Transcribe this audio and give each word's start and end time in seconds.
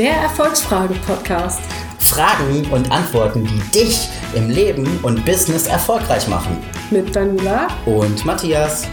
Der 0.00 0.14
Erfolgsfrage-Podcast. 0.14 1.60
Fragen 1.98 2.64
und 2.72 2.90
Antworten, 2.90 3.44
die 3.44 3.78
dich 3.78 4.08
im 4.34 4.48
Leben 4.48 4.98
und 5.02 5.22
Business 5.26 5.66
erfolgreich 5.66 6.26
machen. 6.26 6.56
Mit 6.90 7.14
Daniela 7.14 7.68
Und 7.84 8.24
Matthias. 8.24 8.88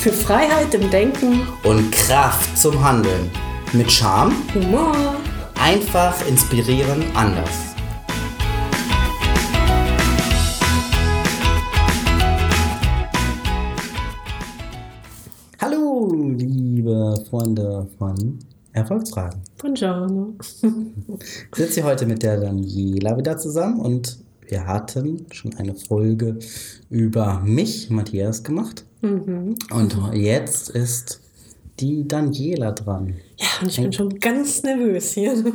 für 0.00 0.12
Freiheit 0.12 0.74
im 0.74 0.90
Denken, 0.90 1.48
Und 1.62 1.90
Kraft 1.92 2.58
zum 2.58 2.84
Handeln. 2.84 3.30
Mit 3.72 3.90
Charme, 3.90 4.34
Humor. 4.52 4.94
einfach 5.58 6.14
inspirieren, 6.28 7.04
anders. 7.14 7.74
Hallo, 15.58 16.12
liebe 16.36 17.14
Freunde 17.30 17.88
von 17.98 18.38
Erfolgsfragen. 18.72 19.40
Buongiorno. 19.58 20.34
Ich 21.18 21.56
sitze 21.56 21.74
hier 21.74 21.84
heute 21.84 22.06
mit 22.06 22.22
der 22.22 22.40
Daniela 22.40 23.16
wieder 23.16 23.36
zusammen 23.36 23.80
und 23.80 24.18
wir 24.46 24.66
hatten 24.66 25.26
schon 25.30 25.54
eine 25.56 25.74
Folge 25.74 26.38
über 26.88 27.40
mich, 27.40 27.90
Matthias, 27.90 28.42
gemacht. 28.42 28.84
Mhm. 29.02 29.56
Und 29.70 29.96
jetzt 30.14 30.70
ist 30.70 31.20
die 31.80 32.06
Daniela 32.06 32.72
dran. 32.72 33.16
Ja, 33.38 33.46
und 33.62 33.68
ich 33.70 33.76
bin 33.80 33.92
schon 33.92 34.20
ganz 34.20 34.62
nervös 34.62 35.12
hier. 35.12 35.32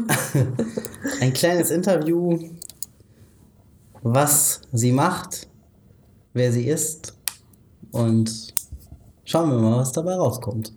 Ein 1.22 1.34
kleines 1.34 1.72
Interview, 1.72 2.40
was 4.02 4.62
sie 4.74 4.92
macht, 4.92 5.48
wer 6.34 6.52
sie 6.52 6.68
ist 6.68 7.14
und 7.92 8.54
schauen 9.24 9.52
wir 9.52 9.58
mal, 9.58 9.78
was 9.78 9.92
dabei 9.92 10.16
rauskommt. 10.16 10.74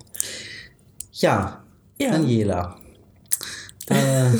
Ja, 1.12 1.64
Ja. 2.00 2.12
Daniela. 2.12 2.76
Äh, 3.90 4.30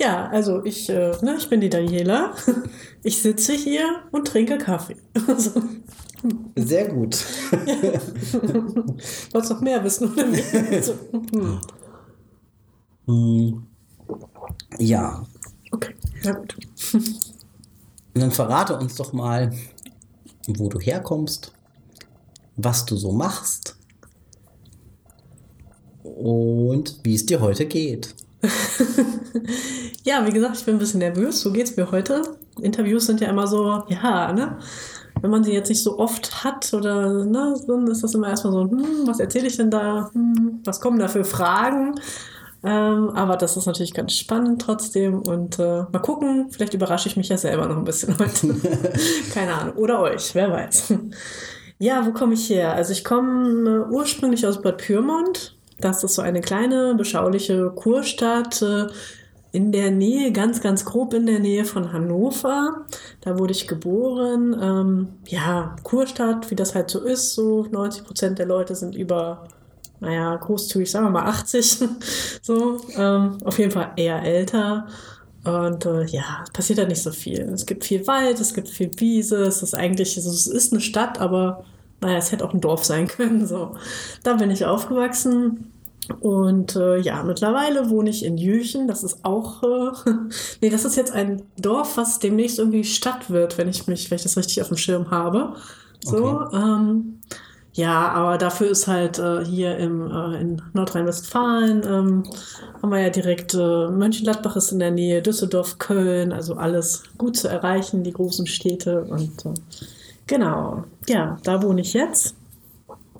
Ja, 0.00 0.26
also 0.30 0.64
ich, 0.64 0.88
äh, 0.88 1.12
ne, 1.22 1.36
ich 1.38 1.48
bin 1.48 1.60
die 1.60 1.68
Daniela. 1.70 2.34
Ich 3.04 3.22
sitze 3.22 3.52
hier 3.52 4.02
und 4.10 4.26
trinke 4.26 4.58
Kaffee. 4.58 4.96
Also, 5.28 5.62
sehr 6.56 6.88
gut. 6.88 7.14
wolltest 9.32 9.52
noch 9.52 9.60
mehr 9.60 9.84
wissen 9.84 10.12
oder? 10.12 10.24
Also. 10.72 10.94
Hm, 13.06 13.66
Ja, 14.78 15.24
Okay, 15.70 15.94
na 16.24 16.32
gut. 16.32 16.56
dann 18.14 18.30
verrate 18.32 18.76
uns 18.78 18.94
doch 18.96 19.12
mal, 19.12 19.52
wo 20.46 20.68
du 20.68 20.78
herkommst, 20.80 21.52
was 22.56 22.84
du 22.86 22.96
so 22.96 23.12
machst 23.12 23.76
und 26.04 27.00
wie 27.02 27.14
es 27.14 27.26
dir 27.26 27.40
heute 27.40 27.66
geht. 27.66 28.14
Ja, 30.04 30.26
wie 30.26 30.32
gesagt, 30.32 30.56
ich 30.56 30.64
bin 30.64 30.76
ein 30.76 30.78
bisschen 30.78 30.98
nervös. 30.98 31.40
So 31.40 31.50
geht's 31.50 31.76
mir 31.76 31.90
heute. 31.90 32.22
Interviews 32.60 33.06
sind 33.06 33.22
ja 33.22 33.28
immer 33.28 33.46
so, 33.46 33.82
ja, 33.88 34.32
ne? 34.32 34.58
Wenn 35.22 35.30
man 35.30 35.42
sie 35.42 35.52
jetzt 35.52 35.70
nicht 35.70 35.82
so 35.82 35.98
oft 35.98 36.44
hat 36.44 36.74
oder 36.74 37.24
ne, 37.24 37.54
dann 37.66 37.86
ist 37.86 38.04
das 38.04 38.14
immer 38.14 38.28
erstmal 38.28 38.52
so, 38.52 38.62
hm, 38.64 39.06
was 39.06 39.18
erzähle 39.18 39.46
ich 39.46 39.56
denn 39.56 39.70
da? 39.70 40.10
Hm, 40.12 40.60
was 40.64 40.80
kommen 40.80 40.98
da 40.98 41.08
für 41.08 41.24
Fragen? 41.24 41.94
Ähm, 42.62 43.10
aber 43.10 43.38
das 43.38 43.56
ist 43.56 43.64
natürlich 43.64 43.94
ganz 43.94 44.12
spannend 44.12 44.60
trotzdem 44.60 45.22
und 45.22 45.58
äh, 45.58 45.84
mal 45.90 46.02
gucken, 46.02 46.48
vielleicht 46.50 46.74
überrasche 46.74 47.08
ich 47.08 47.16
mich 47.16 47.30
ja 47.30 47.38
selber 47.38 47.66
noch 47.66 47.78
ein 47.78 47.84
bisschen 47.84 48.18
heute. 48.18 48.54
Keine 49.32 49.54
Ahnung. 49.54 49.76
Oder 49.76 50.00
euch, 50.00 50.34
wer 50.34 50.50
weiß. 50.50 50.94
Ja, 51.78 52.04
wo 52.04 52.12
komme 52.12 52.34
ich 52.34 52.50
her? 52.50 52.74
Also 52.74 52.92
ich 52.92 53.04
komme 53.04 53.86
äh, 53.88 53.94
ursprünglich 53.94 54.46
aus 54.46 54.60
Bad 54.60 54.76
Pyrmont. 54.78 55.53
Das 55.78 56.04
ist 56.04 56.14
so 56.14 56.22
eine 56.22 56.40
kleine, 56.40 56.94
beschauliche 56.94 57.70
Kurstadt 57.74 58.62
äh, 58.62 58.86
in 59.54 59.70
der 59.70 59.92
Nähe, 59.92 60.32
ganz, 60.32 60.60
ganz 60.60 60.84
grob 60.84 61.14
in 61.14 61.26
der 61.26 61.38
Nähe 61.38 61.64
von 61.64 61.92
Hannover. 61.92 62.86
Da 63.20 63.38
wurde 63.38 63.52
ich 63.52 63.68
geboren. 63.68 64.56
Ähm, 64.60 65.08
ja, 65.26 65.76
Kurstadt, 65.84 66.50
wie 66.50 66.56
das 66.56 66.74
halt 66.74 66.90
so 66.90 67.00
ist, 67.00 67.34
so 67.34 67.64
90 67.70 68.04
Prozent 68.04 68.38
der 68.40 68.46
Leute 68.46 68.74
sind 68.74 68.96
über, 68.96 69.46
naja, 70.00 70.34
großzügig, 70.34 70.90
sagen 70.90 71.06
wir 71.06 71.10
mal 71.10 71.26
80. 71.26 71.84
so, 72.42 72.80
ähm, 72.96 73.38
auf 73.44 73.58
jeden 73.60 73.70
Fall 73.70 73.92
eher 73.94 74.22
älter. 74.22 74.88
Und 75.44 75.84
äh, 75.86 76.04
ja, 76.06 76.44
passiert 76.52 76.80
da 76.80 76.86
nicht 76.86 77.02
so 77.02 77.12
viel. 77.12 77.42
Es 77.42 77.66
gibt 77.66 77.84
viel 77.84 78.06
Wald, 78.06 78.40
es 78.40 78.54
gibt 78.54 78.68
viel 78.68 78.90
Wiese, 78.96 79.42
es 79.44 79.62
ist 79.62 79.74
eigentlich, 79.74 80.16
also 80.16 80.30
es 80.30 80.46
ist 80.46 80.72
eine 80.72 80.80
Stadt, 80.80 81.20
aber 81.20 81.64
naja, 82.00 82.18
es 82.18 82.32
hätte 82.32 82.44
auch 82.44 82.54
ein 82.54 82.60
Dorf 82.60 82.84
sein 82.84 83.06
können. 83.08 83.46
So. 83.46 83.76
Da 84.24 84.34
bin 84.34 84.50
ich 84.50 84.64
aufgewachsen. 84.64 85.73
Und 86.20 86.76
äh, 86.76 86.98
ja, 86.98 87.22
mittlerweile 87.22 87.90
wohne 87.90 88.10
ich 88.10 88.24
in 88.24 88.36
Jüchen. 88.36 88.86
Das 88.88 89.02
ist 89.02 89.24
auch, 89.24 89.62
äh, 89.62 89.90
nee, 90.60 90.70
das 90.70 90.84
ist 90.84 90.96
jetzt 90.96 91.12
ein 91.12 91.42
Dorf, 91.58 91.96
was 91.96 92.18
demnächst 92.18 92.58
irgendwie 92.58 92.84
Stadt 92.84 93.30
wird, 93.30 93.58
wenn 93.58 93.68
ich 93.68 93.86
mich, 93.86 94.10
wenn 94.10 94.16
ich 94.16 94.22
das 94.24 94.36
richtig 94.36 94.60
auf 94.62 94.68
dem 94.68 94.76
Schirm 94.76 95.10
habe. 95.10 95.54
So, 96.02 96.40
Okay. 96.40 96.56
ähm, 96.56 97.20
ja, 97.72 98.08
aber 98.10 98.38
dafür 98.38 98.68
ist 98.68 98.86
halt 98.86 99.18
äh, 99.18 99.44
hier 99.44 99.76
im, 99.78 100.08
äh, 100.08 100.40
in 100.40 100.62
Nordrhein-Westfalen 100.74 101.82
ähm, 101.84 102.22
haben 102.80 102.90
wir 102.92 103.00
ja 103.00 103.10
direkt 103.10 103.54
äh, 103.54 103.88
Mönchengladbach 103.88 104.54
ist 104.54 104.70
in 104.70 104.78
der 104.78 104.92
Nähe, 104.92 105.22
Düsseldorf, 105.22 105.78
Köln, 105.78 106.32
also 106.32 106.54
alles 106.54 107.02
gut 107.18 107.36
zu 107.36 107.48
erreichen, 107.48 108.04
die 108.04 108.12
großen 108.12 108.46
Städte. 108.46 109.02
Und 109.04 109.44
äh, 109.44 109.54
genau, 110.28 110.84
ja, 111.08 111.36
da 111.42 111.62
wohne 111.64 111.80
ich 111.80 111.94
jetzt 111.94 112.36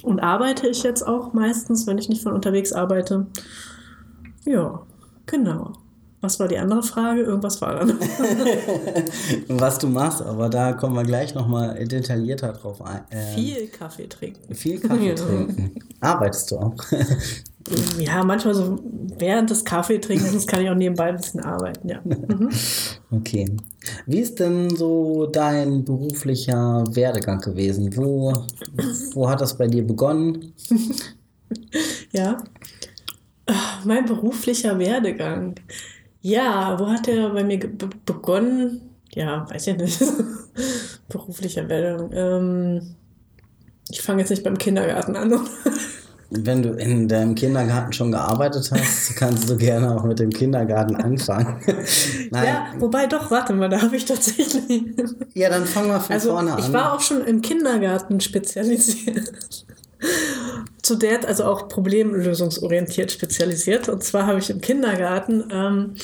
und 0.04 0.20
arbeite 0.20 0.68
ich 0.68 0.82
jetzt 0.82 1.02
auch 1.02 1.32
meistens, 1.32 1.86
wenn 1.86 1.98
ich 1.98 2.08
nicht 2.08 2.22
von 2.22 2.32
unterwegs 2.32 2.72
arbeite. 2.72 3.26
Ja, 4.44 4.82
genau. 5.26 5.72
Was 6.24 6.40
war 6.40 6.48
die 6.48 6.56
andere 6.56 6.82
Frage? 6.82 7.20
Irgendwas 7.20 7.60
war 7.60 7.74
dann. 7.80 7.98
Was 9.48 9.78
du 9.78 9.88
machst, 9.88 10.22
aber 10.22 10.48
da 10.48 10.72
kommen 10.72 10.94
wir 10.96 11.02
gleich 11.04 11.34
nochmal 11.34 11.84
detaillierter 11.86 12.54
drauf 12.54 12.80
ein. 12.80 13.02
Ähm, 13.10 13.34
Viel 13.34 13.66
Kaffee 13.68 14.08
trinken. 14.08 14.54
viel 14.54 14.80
Kaffee 14.80 15.08
Ja. 15.10 15.14
trinken. 15.14 15.72
Arbeitest 16.00 16.50
du 16.50 16.56
auch? 16.58 16.74
Ja, 17.98 18.22
manchmal 18.22 18.54
so 18.54 18.78
während 19.16 19.48
des 19.48 19.64
Kaffeetrinkens 19.64 20.46
kann 20.46 20.60
ich 20.60 20.68
auch 20.68 20.74
nebenbei 20.74 21.04
ein 21.04 21.16
bisschen 21.16 21.40
arbeiten, 21.40 21.88
ja. 21.88 21.98
Mhm. 22.04 22.50
Okay. 23.10 23.56
Wie 24.04 24.18
ist 24.18 24.38
denn 24.38 24.68
so 24.76 25.24
dein 25.24 25.82
beruflicher 25.82 26.84
Werdegang 26.90 27.40
gewesen? 27.40 27.96
Wo, 27.96 28.34
wo 29.14 29.30
hat 29.30 29.40
das 29.40 29.56
bei 29.56 29.66
dir 29.66 29.82
begonnen? 29.86 30.52
Ja. 32.12 32.36
Mein 33.86 34.04
beruflicher 34.04 34.78
Werdegang. 34.78 35.54
Ja, 36.26 36.78
wo 36.80 36.86
hat 36.88 37.06
der 37.06 37.28
bei 37.28 37.44
mir 37.44 37.58
be- 37.58 37.90
begonnen? 38.06 38.80
Ja, 39.14 39.46
weiß 39.50 39.66
ich 39.66 39.76
nicht. 39.76 40.02
beruflicher 41.10 41.68
Werdegang. 41.68 42.10
Ähm, 42.14 42.94
ich 43.90 44.00
fange 44.00 44.20
jetzt 44.22 44.30
nicht 44.30 44.42
beim 44.42 44.56
Kindergarten 44.56 45.16
an. 45.16 45.38
Wenn 46.30 46.62
du 46.62 46.70
in 46.70 47.08
deinem 47.08 47.34
Kindergarten 47.34 47.92
schon 47.92 48.10
gearbeitet 48.10 48.70
hast, 48.72 49.14
kannst 49.16 49.50
du 49.50 49.56
gerne 49.58 49.94
auch 49.94 50.04
mit 50.04 50.18
dem 50.18 50.30
Kindergarten 50.30 50.96
anfangen. 50.96 51.60
Nein. 52.30 52.44
Ja, 52.46 52.66
wobei 52.78 53.06
doch, 53.06 53.30
warte 53.30 53.52
mal, 53.52 53.68
da 53.68 53.82
habe 53.82 53.94
ich 53.94 54.06
tatsächlich. 54.06 54.82
Ja, 55.34 55.50
dann 55.50 55.66
fangen 55.66 55.88
wir 55.88 56.00
von 56.00 56.14
Also 56.14 56.30
vorne 56.30 56.54
an. 56.54 56.58
ich 56.58 56.72
war 56.72 56.94
auch 56.94 57.00
schon 57.00 57.22
im 57.26 57.42
Kindergarten 57.42 58.18
spezialisiert. 58.22 59.66
Zu 60.84 60.96
der, 60.96 61.26
also 61.26 61.44
auch 61.44 61.68
problemlösungsorientiert 61.68 63.10
spezialisiert. 63.10 63.88
Und 63.88 64.04
zwar 64.04 64.26
habe 64.26 64.38
ich 64.38 64.50
im 64.50 64.60
Kindergarten 64.60 65.44
ähm, 65.50 65.94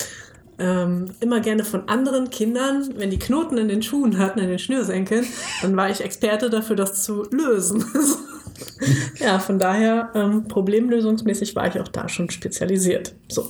ähm, 0.59 1.11
immer 1.21 1.41
gerne 1.41 1.65
von 1.65 1.89
anderen 1.89 2.31
Kindern, 2.31 2.95
wenn 2.97 3.11
die 3.11 3.19
Knoten 3.19 3.59
in 3.59 3.69
den 3.69 3.83
Schuhen 3.83 4.19
hatten, 4.19 4.39
in 4.39 4.49
den 4.49 4.59
Schnürsenkeln, 4.59 5.27
dann 5.63 5.77
war 5.77 5.91
ich 5.91 6.01
Experte 6.03 6.49
dafür, 6.49 6.77
das 6.77 7.03
zu 7.03 7.25
lösen. 7.31 7.85
ja, 9.19 9.39
von 9.39 9.59
daher 9.59 10.11
ähm, 10.15 10.49
problemlösungsmäßig 10.49 11.57
war 11.57 11.69
ich 11.69 11.81
auch 11.81 11.89
da 11.89 12.09
schon 12.09 12.31
spezialisiert. 12.31 13.15
So. 13.29 13.49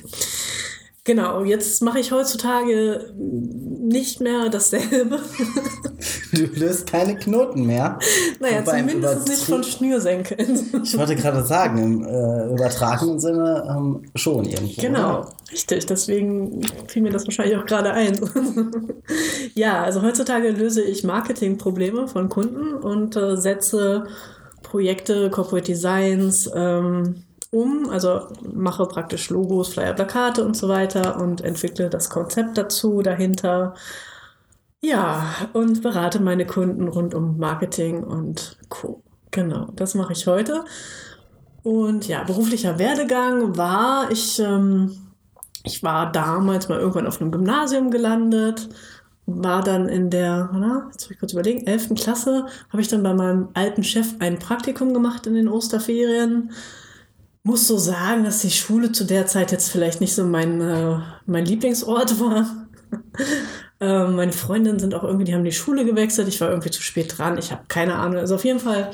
Genau, 1.11 1.43
jetzt 1.43 1.83
mache 1.83 1.99
ich 1.99 2.13
heutzutage 2.13 3.13
nicht 3.19 4.21
mehr 4.21 4.49
dasselbe. 4.49 5.19
Du 6.33 6.45
löst 6.45 6.87
keine 6.87 7.17
Knoten 7.17 7.67
mehr. 7.67 7.99
Naja, 8.39 8.61
Wobei 8.61 8.79
zumindest 8.79 9.29
nicht 9.29 9.43
von 9.43 9.65
Schnürsenkeln. 9.65 10.83
Ich 10.85 10.97
wollte 10.97 11.17
gerade 11.17 11.45
sagen, 11.45 11.83
im 11.83 12.05
äh, 12.05 12.55
übertragenen 12.55 13.19
Sinne 13.19 13.65
ähm, 13.69 14.05
schon 14.15 14.45
irgendwo. 14.45 14.81
Genau, 14.81 15.19
oder? 15.19 15.33
richtig. 15.51 15.87
Deswegen 15.87 16.63
fiel 16.87 17.03
mir 17.03 17.11
das 17.11 17.27
wahrscheinlich 17.27 17.57
auch 17.57 17.67
gerade 17.67 17.93
ein. 17.93 18.19
ja, 19.55 19.83
also 19.83 20.03
heutzutage 20.03 20.51
löse 20.51 20.83
ich 20.83 21.03
Marketingprobleme 21.03 22.07
von 22.07 22.29
Kunden 22.29 22.75
und 22.75 23.17
äh, 23.17 23.37
setze 23.37 24.05
Projekte, 24.63 25.31
Corporate 25.31 25.67
Designs 25.67 26.49
ähm, 26.55 27.25
um, 27.51 27.89
also 27.91 28.29
mache 28.55 28.87
praktisch 28.87 29.31
Logos, 29.31 29.73
Flyer, 29.75 29.95
Plakate 29.95 30.45
und 30.45 30.57
so 30.57 30.69
weiter 30.69 31.21
und 31.21 31.41
entwickle 31.41 31.91
das 31.91 32.11
Konzept 32.11 32.57
dazu 32.59 33.03
dahinter. 33.03 33.75
Ja, 34.83 35.27
und 35.53 35.83
berate 35.83 36.21
meine 36.21 36.47
Kunden 36.47 36.89
rund 36.89 37.15
um 37.15 37.39
Marketing 37.39 38.03
und 38.03 38.59
Co. 38.69 39.03
Genau, 39.31 39.69
das 39.77 39.95
mache 39.95 40.13
ich 40.13 40.27
heute. 40.27 40.65
Und 41.63 42.09
ja, 42.09 42.25
beruflicher 42.25 42.79
Werdegang 42.79 43.57
war, 43.57 44.11
ich 44.11 44.39
ähm, 44.39 45.11
ich 45.65 45.83
war 45.83 46.11
damals 46.11 46.69
mal 46.69 46.79
irgendwann 46.79 47.07
auf 47.07 47.21
einem 47.21 47.31
Gymnasium 47.31 47.91
gelandet, 47.91 48.69
war 49.27 49.63
dann 49.63 49.89
in 49.89 50.11
der, 50.11 50.51
na, 50.53 50.89
jetzt 50.93 51.05
muss 51.05 51.11
ich 51.11 51.19
kurz 51.19 51.33
überlegen, 51.33 51.67
11. 51.67 51.95
Klasse, 51.95 52.47
habe 52.71 52.83
ich 52.83 52.89
dann 52.89 53.03
bei 53.03 53.15
meinem 53.15 53.49
alten 53.55 53.85
Chef 53.85 54.15
ein 54.19 54.39
Praktikum 54.39 54.95
gemacht 54.95 55.27
in 55.27 55.35
den 55.35 55.49
Osterferien. 55.49 56.53
Muss 57.43 57.67
so 57.67 57.79
sagen, 57.79 58.25
dass 58.25 58.43
die 58.43 58.51
Schule 58.51 58.93
zu 58.93 59.05
der 59.05 59.27
Zeit 59.27 59.51
jetzt 59.51 59.71
vielleicht 59.71 60.01
nicht 60.01 60.15
so 60.15 60.25
mein, 60.25 60.61
äh, 60.61 60.99
mein 61.27 61.47
Lieblingsort 61.47 62.21
war. 62.21 62.67
äh, 63.81 64.07
meine 64.09 64.33
Freundinnen 64.33 64.79
sind 64.79 64.95
auch 64.95 65.05
irgendwie, 65.05 65.25
die 65.25 65.35
haben 65.35 65.45
die 65.45 65.53
Schule 65.53 65.85
gewechselt. 65.85 66.29
Ich 66.29 66.41
war 66.41 66.51
irgendwie 66.51 66.71
zu 66.71 66.83
spät 66.83 67.17
dran. 67.17 67.39
Ich 67.39 67.51
habe 67.51 67.63
keine 67.69 67.95
Ahnung. 67.95 68.19
Also 68.19 68.35
auf 68.35 68.45
jeden 68.45 68.61
Fall 68.61 68.91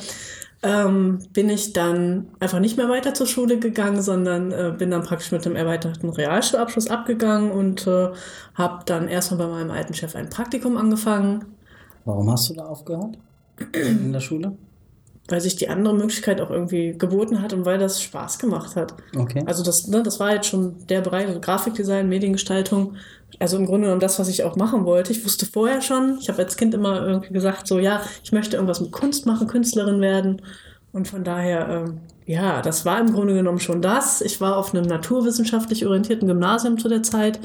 ähm, 0.63 1.19
bin 1.33 1.49
ich 1.49 1.73
dann 1.73 2.29
einfach 2.41 2.61
nicht 2.61 2.77
mehr 2.77 2.89
weiter 2.89 3.15
zur 3.15 3.27
Schule 3.27 3.59
gegangen, 3.59 4.03
sondern 4.03 4.53
äh, 4.53 4.75
bin 4.77 4.91
dann 4.91 5.03
praktisch 5.03 5.31
mit 5.31 5.47
einem 5.47 5.57
erweiterten 5.57 6.09
Realschulabschluss 6.09 6.89
abgegangen 6.89 7.51
und 7.51 7.87
äh, 7.87 8.09
habe 8.55 8.85
dann 8.87 9.09
erstmal 9.09 9.47
bei 9.47 9.53
meinem 9.53 9.71
alten 9.71 9.95
Chef 9.95 10.17
ein 10.17 10.31
Praktikum 10.31 10.77
angefangen. 10.77 11.45
Warum 12.05 12.31
hast 12.31 12.51
du 12.51 12.55
da 12.55 12.65
aufgehört? 12.65 13.19
In 13.73 14.13
der 14.13 14.21
Schule? 14.21 14.57
Weil 15.28 15.40
sich 15.40 15.56
die 15.56 15.69
andere 15.69 15.94
Möglichkeit 15.94 16.40
auch 16.40 16.50
irgendwie 16.50 16.96
geboten 16.96 17.43
hat 17.43 17.52
und 17.52 17.64
weil 17.64 17.78
das 17.78 18.00
Spaß 18.00 18.38
gemacht 18.38 18.76
hat. 18.76 18.94
Okay. 19.17 19.43
Also 19.46 19.64
das, 19.64 19.88
ne, 19.88 20.02
das 20.02 20.20
war 20.20 20.34
jetzt 20.34 20.46
schon 20.46 20.87
der 20.87 21.00
Bereich, 21.00 21.26
also 21.26 21.40
Grafikdesign, 21.40 22.08
Mediengestaltung. 22.08 22.94
Also 23.40 23.56
im 23.56 23.67
Grunde 23.67 23.87
genommen 23.87 24.00
das, 24.00 24.19
was 24.19 24.28
ich 24.28 24.44
auch 24.44 24.56
machen 24.56 24.84
wollte. 24.84 25.12
Ich 25.12 25.25
wusste 25.25 25.46
vorher 25.46 25.82
schon, 25.82 26.19
ich 26.20 26.28
habe 26.28 26.43
als 26.43 26.56
Kind 26.56 26.75
immer 26.75 27.05
irgendwie 27.05 27.32
gesagt, 27.32 27.67
so 27.67 27.78
ja, 27.78 28.02
ich 28.23 28.32
möchte 28.32 28.56
irgendwas 28.56 28.81
mit 28.81 28.93
Kunst 28.93 29.26
machen, 29.26 29.49
Künstlerin 29.49 30.00
werden. 30.00 30.43
Und 30.93 31.08
von 31.08 31.25
daher, 31.25 31.69
ähm, 31.69 31.99
ja, 32.25 32.62
das 32.62 32.84
war 32.87 33.00
im 33.00 33.12
Grunde 33.12 33.34
genommen 33.34 33.61
schon 33.61 33.82
das. 33.82 34.20
Ich 34.20 34.40
war 34.40 34.56
auf 34.56 34.75
einem 34.75 34.87
naturwissenschaftlich 34.87 35.84
orientierten 35.87 36.28
Gymnasium 36.28 36.78
zu 36.78 36.88
der 36.88 37.02
Zeit 37.02 37.40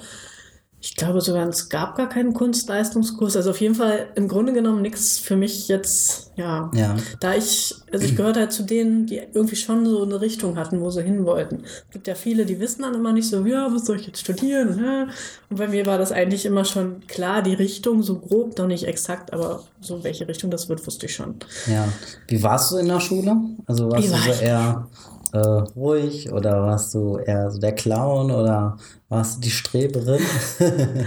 ich 0.83 0.95
glaube 0.95 1.21
sogar, 1.21 1.47
es 1.47 1.69
gab 1.69 1.95
gar 1.95 2.09
keinen 2.09 2.33
Kunstleistungskurs. 2.33 3.35
Also 3.35 3.51
auf 3.51 3.61
jeden 3.61 3.75
Fall 3.75 4.07
im 4.15 4.27
Grunde 4.27 4.51
genommen 4.51 4.81
nichts 4.81 5.19
für 5.19 5.35
mich 5.35 5.67
jetzt, 5.67 6.31
ja. 6.35 6.71
Ja. 6.73 6.95
Da 7.19 7.35
ich, 7.35 7.75
also 7.93 8.03
ich 8.03 8.15
gehörte 8.15 8.39
halt 8.39 8.51
zu 8.51 8.63
denen, 8.63 9.05
die 9.05 9.21
irgendwie 9.31 9.55
schon 9.55 9.85
so 9.85 10.01
eine 10.01 10.19
Richtung 10.21 10.57
hatten, 10.57 10.81
wo 10.81 10.89
sie 10.89 11.03
hin 11.03 11.23
wollten. 11.25 11.63
Es 11.65 11.91
gibt 11.91 12.07
ja 12.07 12.15
viele, 12.15 12.47
die 12.47 12.59
wissen 12.59 12.81
dann 12.81 12.95
immer 12.95 13.13
nicht 13.13 13.29
so, 13.29 13.45
ja, 13.45 13.71
was 13.71 13.85
soll 13.85 13.99
ich 13.99 14.07
jetzt 14.07 14.21
studieren? 14.21 15.07
Und 15.51 15.57
bei 15.57 15.67
mir 15.67 15.85
war 15.85 15.99
das 15.99 16.11
eigentlich 16.11 16.47
immer 16.47 16.65
schon 16.65 17.05
klar, 17.05 17.43
die 17.43 17.53
Richtung, 17.53 18.01
so 18.01 18.17
grob, 18.17 18.57
noch 18.57 18.65
nicht 18.65 18.85
exakt, 18.85 19.33
aber 19.33 19.63
so 19.81 20.03
welche 20.03 20.27
Richtung 20.27 20.49
das 20.49 20.67
wird, 20.67 20.85
wusste 20.87 21.05
ich 21.05 21.13
schon. 21.13 21.35
Ja. 21.67 21.87
Wie 22.27 22.41
warst 22.41 22.71
du 22.71 22.77
in 22.77 22.87
der 22.87 23.01
Schule? 23.01 23.37
Also 23.67 23.91
warst 23.91 24.03
Wie 24.03 24.07
du 24.07 24.13
war 24.13 24.33
so 24.33 24.41
eher 24.41 24.87
äh, 25.33 25.37
ruhig 25.37 26.31
oder 26.31 26.63
warst 26.63 26.93
du 26.93 27.17
eher 27.17 27.51
so 27.51 27.59
der 27.59 27.73
Clown 27.73 28.31
oder 28.31 28.77
warst 29.09 29.37
du 29.37 29.41
die 29.41 29.51
Streberin? 29.51 30.21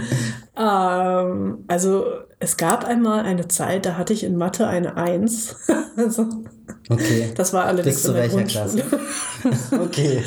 Ähm, 0.57 1.65
also 1.67 2.05
es 2.39 2.55
gab 2.55 2.85
einmal 2.85 3.25
eine 3.25 3.47
Zeit, 3.49 3.85
da 3.85 3.97
hatte 3.97 4.13
ich 4.13 4.23
in 4.23 4.37
Mathe 4.37 4.67
eine 4.67 4.95
Eins. 4.95 5.55
also, 5.97 6.27
Okay. 6.89 7.31
das 7.35 7.51
war 7.51 7.65
allerdings 7.65 7.95
Bis 7.95 8.03
zu 8.03 8.13
welcher 8.13 8.37
Grundschule. 8.37 8.83
Okay. 9.83 10.23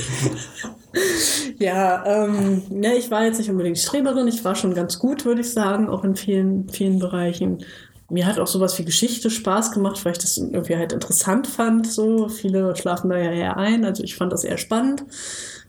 Ja, 1.59 2.05
ähm, 2.07 2.63
ne, 2.71 2.95
ich 2.97 3.11
war 3.11 3.25
jetzt 3.25 3.39
nicht 3.39 3.51
unbedingt 3.51 3.79
Streberin, 3.79 4.27
ich 4.29 4.45
war 4.45 4.55
schon 4.55 4.75
ganz 4.75 4.99
gut, 4.99 5.25
würde 5.25 5.43
ich 5.43 5.53
sagen, 5.53 5.89
auch 5.89 6.05
in 6.05 6.17
vielen, 6.17 6.69
vielen 6.69 6.99
Bereichen. 6.99 7.65
Mir 8.11 8.27
hat 8.27 8.39
auch 8.39 8.47
sowas 8.47 8.79
wie 8.79 8.85
Geschichte 8.85 9.31
Spaß 9.31 9.73
gemacht, 9.73 10.03
weil 10.05 10.13
ich 10.13 10.19
das 10.19 10.39
irgendwie 10.39 10.77
halt 10.77 10.93
interessant 10.93 11.47
fand. 11.47 11.87
So 11.87 12.29
viele 12.29 12.75
schlafen 12.75 13.11
da 13.11 13.19
ja 13.19 13.31
eher 13.33 13.57
ein, 13.57 13.85
also 13.85 14.03
ich 14.03 14.17
fand 14.17 14.33
das 14.33 14.45
eher 14.45 14.59
spannend. 14.59 15.05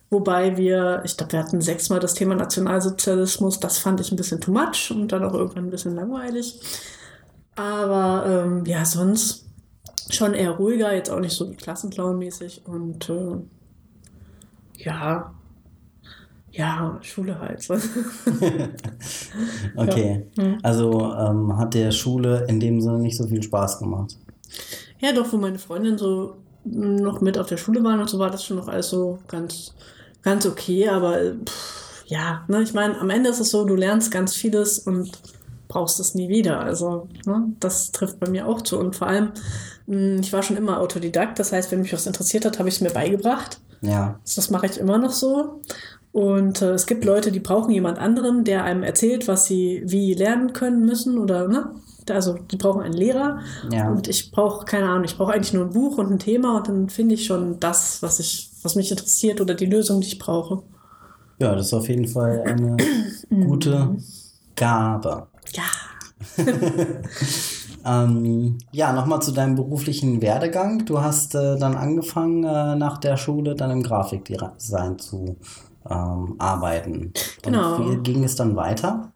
Wobei 0.10 0.58
wir, 0.58 1.02
ich 1.06 1.18
glaube, 1.18 1.34
wir 1.34 1.40
hatten 1.40 1.62
sechsmal 1.62 2.00
das 2.00 2.16
Thema 2.16 2.36
Nationalsozialismus, 2.36 3.60
das 3.60 3.78
fand 3.78 4.00
ich 4.00 4.12
ein 4.12 4.16
bisschen 4.16 4.42
too 4.42 4.52
much 4.52 4.90
und 4.90 5.12
dann 5.12 5.24
auch 5.24 5.34
irgendwann 5.34 5.66
ein 5.66 5.70
bisschen 5.70 5.96
langweilig. 5.96 6.60
Aber 7.56 8.26
ähm, 8.26 8.66
ja, 8.66 8.86
sonst 8.86 9.46
schon 10.10 10.34
eher 10.34 10.52
ruhiger, 10.52 10.94
jetzt 10.94 11.12
auch 11.12 11.20
nicht 11.20 11.36
so 11.36 11.46
Klassenclown-mäßig 11.46 12.66
und 12.66 13.10
äh, 13.10 13.38
ja, 14.78 15.34
ja, 16.52 16.98
Schule 17.02 17.40
halt. 17.40 17.68
Okay. 19.76 20.26
Ja. 20.38 20.58
Also 20.64 21.14
ähm, 21.14 21.58
hat 21.58 21.74
der 21.74 21.92
Schule 21.92 22.46
in 22.48 22.60
dem 22.60 22.82
Sinne 22.82 23.00
nicht 23.00 23.18
so 23.18 23.28
viel 23.28 23.42
Spaß 23.44 23.80
gemacht. 23.80 24.18
Ja, 25.00 25.14
doch, 25.14 25.32
wo 25.32 25.38
meine 25.38 25.60
Freundin 25.60 25.98
so 25.98 26.38
noch 26.66 27.22
mit 27.22 27.38
auf 27.38 27.48
der 27.48 27.58
Schule 27.58 27.84
waren 27.84 28.00
und 28.00 28.10
so 28.10 28.20
war 28.20 28.30
das 28.30 28.44
schon 28.44 28.58
noch 28.58 28.68
alles 28.68 28.90
so 28.90 29.20
ganz, 29.28 29.74
ganz 30.22 30.46
okay, 30.46 30.90
aber 30.90 31.18
pff, 31.46 32.04
ja, 32.08 32.44
ne, 32.48 32.62
ich 32.62 32.74
meine, 32.74 33.00
am 33.00 33.10
Ende 33.10 33.30
ist 33.30 33.40
es 33.40 33.52
so, 33.52 33.66
du 33.66 33.76
lernst 33.76 34.12
ganz 34.12 34.34
vieles 34.34 34.80
und 34.80 35.12
brauchst 35.68 36.00
es 36.00 36.16
nie 36.16 36.28
wieder. 36.28 36.60
Also, 36.60 37.08
ne, 37.26 37.54
das 37.60 37.92
trifft 37.92 38.20
bei 38.20 38.30
mir 38.30 38.48
auch 38.48 38.62
zu. 38.62 38.78
Und 38.80 38.96
vor 38.96 39.08
allem, 39.08 39.32
mh, 39.86 40.20
ich 40.22 40.34
war 40.34 40.44
schon 40.44 40.58
immer 40.58 40.80
Autodidakt, 40.80 41.40
das 41.40 41.52
heißt, 41.52 41.72
wenn 41.72 41.82
mich 41.82 41.94
was 41.94 42.08
interessiert 42.08 42.46
hat, 42.46 42.60
habe 42.60 42.68
ich 42.68 42.76
es 42.76 42.82
mir 42.82 42.90
beigebracht. 42.90 43.60
Ja. 43.82 44.20
Das 44.36 44.50
mache 44.50 44.66
ich 44.66 44.78
immer 44.78 44.98
noch 44.98 45.12
so. 45.12 45.62
Und 46.12 46.62
äh, 46.62 46.72
es 46.72 46.88
gibt 46.88 47.06
Leute, 47.06 47.32
die 47.32 47.40
brauchen 47.40 47.72
jemand 47.72 48.00
anderen, 48.00 48.44
der 48.44 48.64
einem 48.64 48.84
erzählt, 48.84 49.28
was 49.28 49.46
sie 49.46 49.84
wie 49.86 50.14
lernen 50.14 50.54
können 50.54 50.86
müssen 50.86 51.18
oder 51.18 51.48
ne? 51.48 51.72
Also 52.10 52.34
die 52.34 52.58
brauchen 52.58 52.82
einen 52.82 52.96
Lehrer. 52.96 53.40
Ja. 53.72 53.92
Und 53.92 54.08
ich 54.08 54.32
brauche 54.32 54.66
keine 54.66 54.90
Ahnung, 54.90 55.04
ich 55.04 55.16
brauche 55.16 55.34
eigentlich 55.34 55.54
nur 55.54 55.66
ein 55.66 55.74
Buch 55.74 56.00
und 56.00 56.12
ein 56.12 56.18
Thema 56.18 56.58
und 56.58 56.68
dann 56.68 56.90
finde 56.90 57.14
ich 57.14 57.26
schon 57.26 57.60
das, 57.60 58.02
was 58.02 58.20
ich, 58.20 58.50
was 58.64 58.76
mich 58.76 58.90
interessiert 58.90 59.40
oder 59.42 59.54
die 59.54 59.68
Lösung, 59.68 60.02
die 60.02 60.08
ich 60.08 60.18
brauche. 60.20 60.64
Ja, 61.38 61.54
das 61.54 61.68
ist 61.68 61.74
auf 61.74 61.88
jeden 61.88 62.08
Fall 62.08 62.42
eine 62.42 62.78
gute 63.30 63.96
Gabe. 64.56 65.28
Ja. 65.54 66.44
Ähm, 67.86 68.58
ja, 68.72 68.92
nochmal 68.92 69.22
zu 69.22 69.32
deinem 69.32 69.56
beruflichen 69.56 70.22
Werdegang. 70.22 70.86
Du 70.86 71.02
hast 71.02 71.34
äh, 71.36 71.58
dann 71.58 71.76
angefangen, 71.76 72.44
äh, 72.44 72.76
nach 72.76 72.98
der 72.98 73.16
Schule 73.16 73.56
dann 73.56 73.72
im 73.72 73.84
Grafikdesign 73.84 75.00
zu 75.00 75.38
ähm, 75.90 76.36
arbeiten. 76.38 77.14
Genau. 77.44 77.76
Und 77.76 77.92
wie 77.92 78.12
ging 78.12 78.24
es 78.24 78.36
dann 78.36 78.56
weiter? 78.56 79.12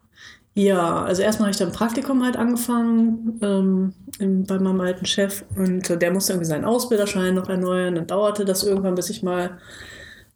Ja, 0.56 1.02
also 1.02 1.22
erstmal 1.22 1.46
habe 1.46 1.52
ich 1.52 1.58
dann 1.58 1.68
ein 1.68 1.74
Praktikum 1.74 2.22
halt 2.22 2.36
angefangen 2.36 3.40
ähm, 3.42 3.92
im, 4.20 4.44
bei 4.44 4.58
meinem 4.60 4.80
alten 4.80 5.04
Chef 5.04 5.44
und 5.56 5.90
äh, 5.90 5.98
der 5.98 6.12
musste 6.12 6.32
irgendwie 6.32 6.48
seinen 6.48 6.64
Ausbilderschein 6.64 7.34
noch 7.34 7.48
erneuern. 7.48 7.96
Dann 7.96 8.06
dauerte 8.06 8.44
das 8.44 8.62
irgendwann, 8.62 8.94
bis 8.94 9.10
ich 9.10 9.24
mal 9.24 9.58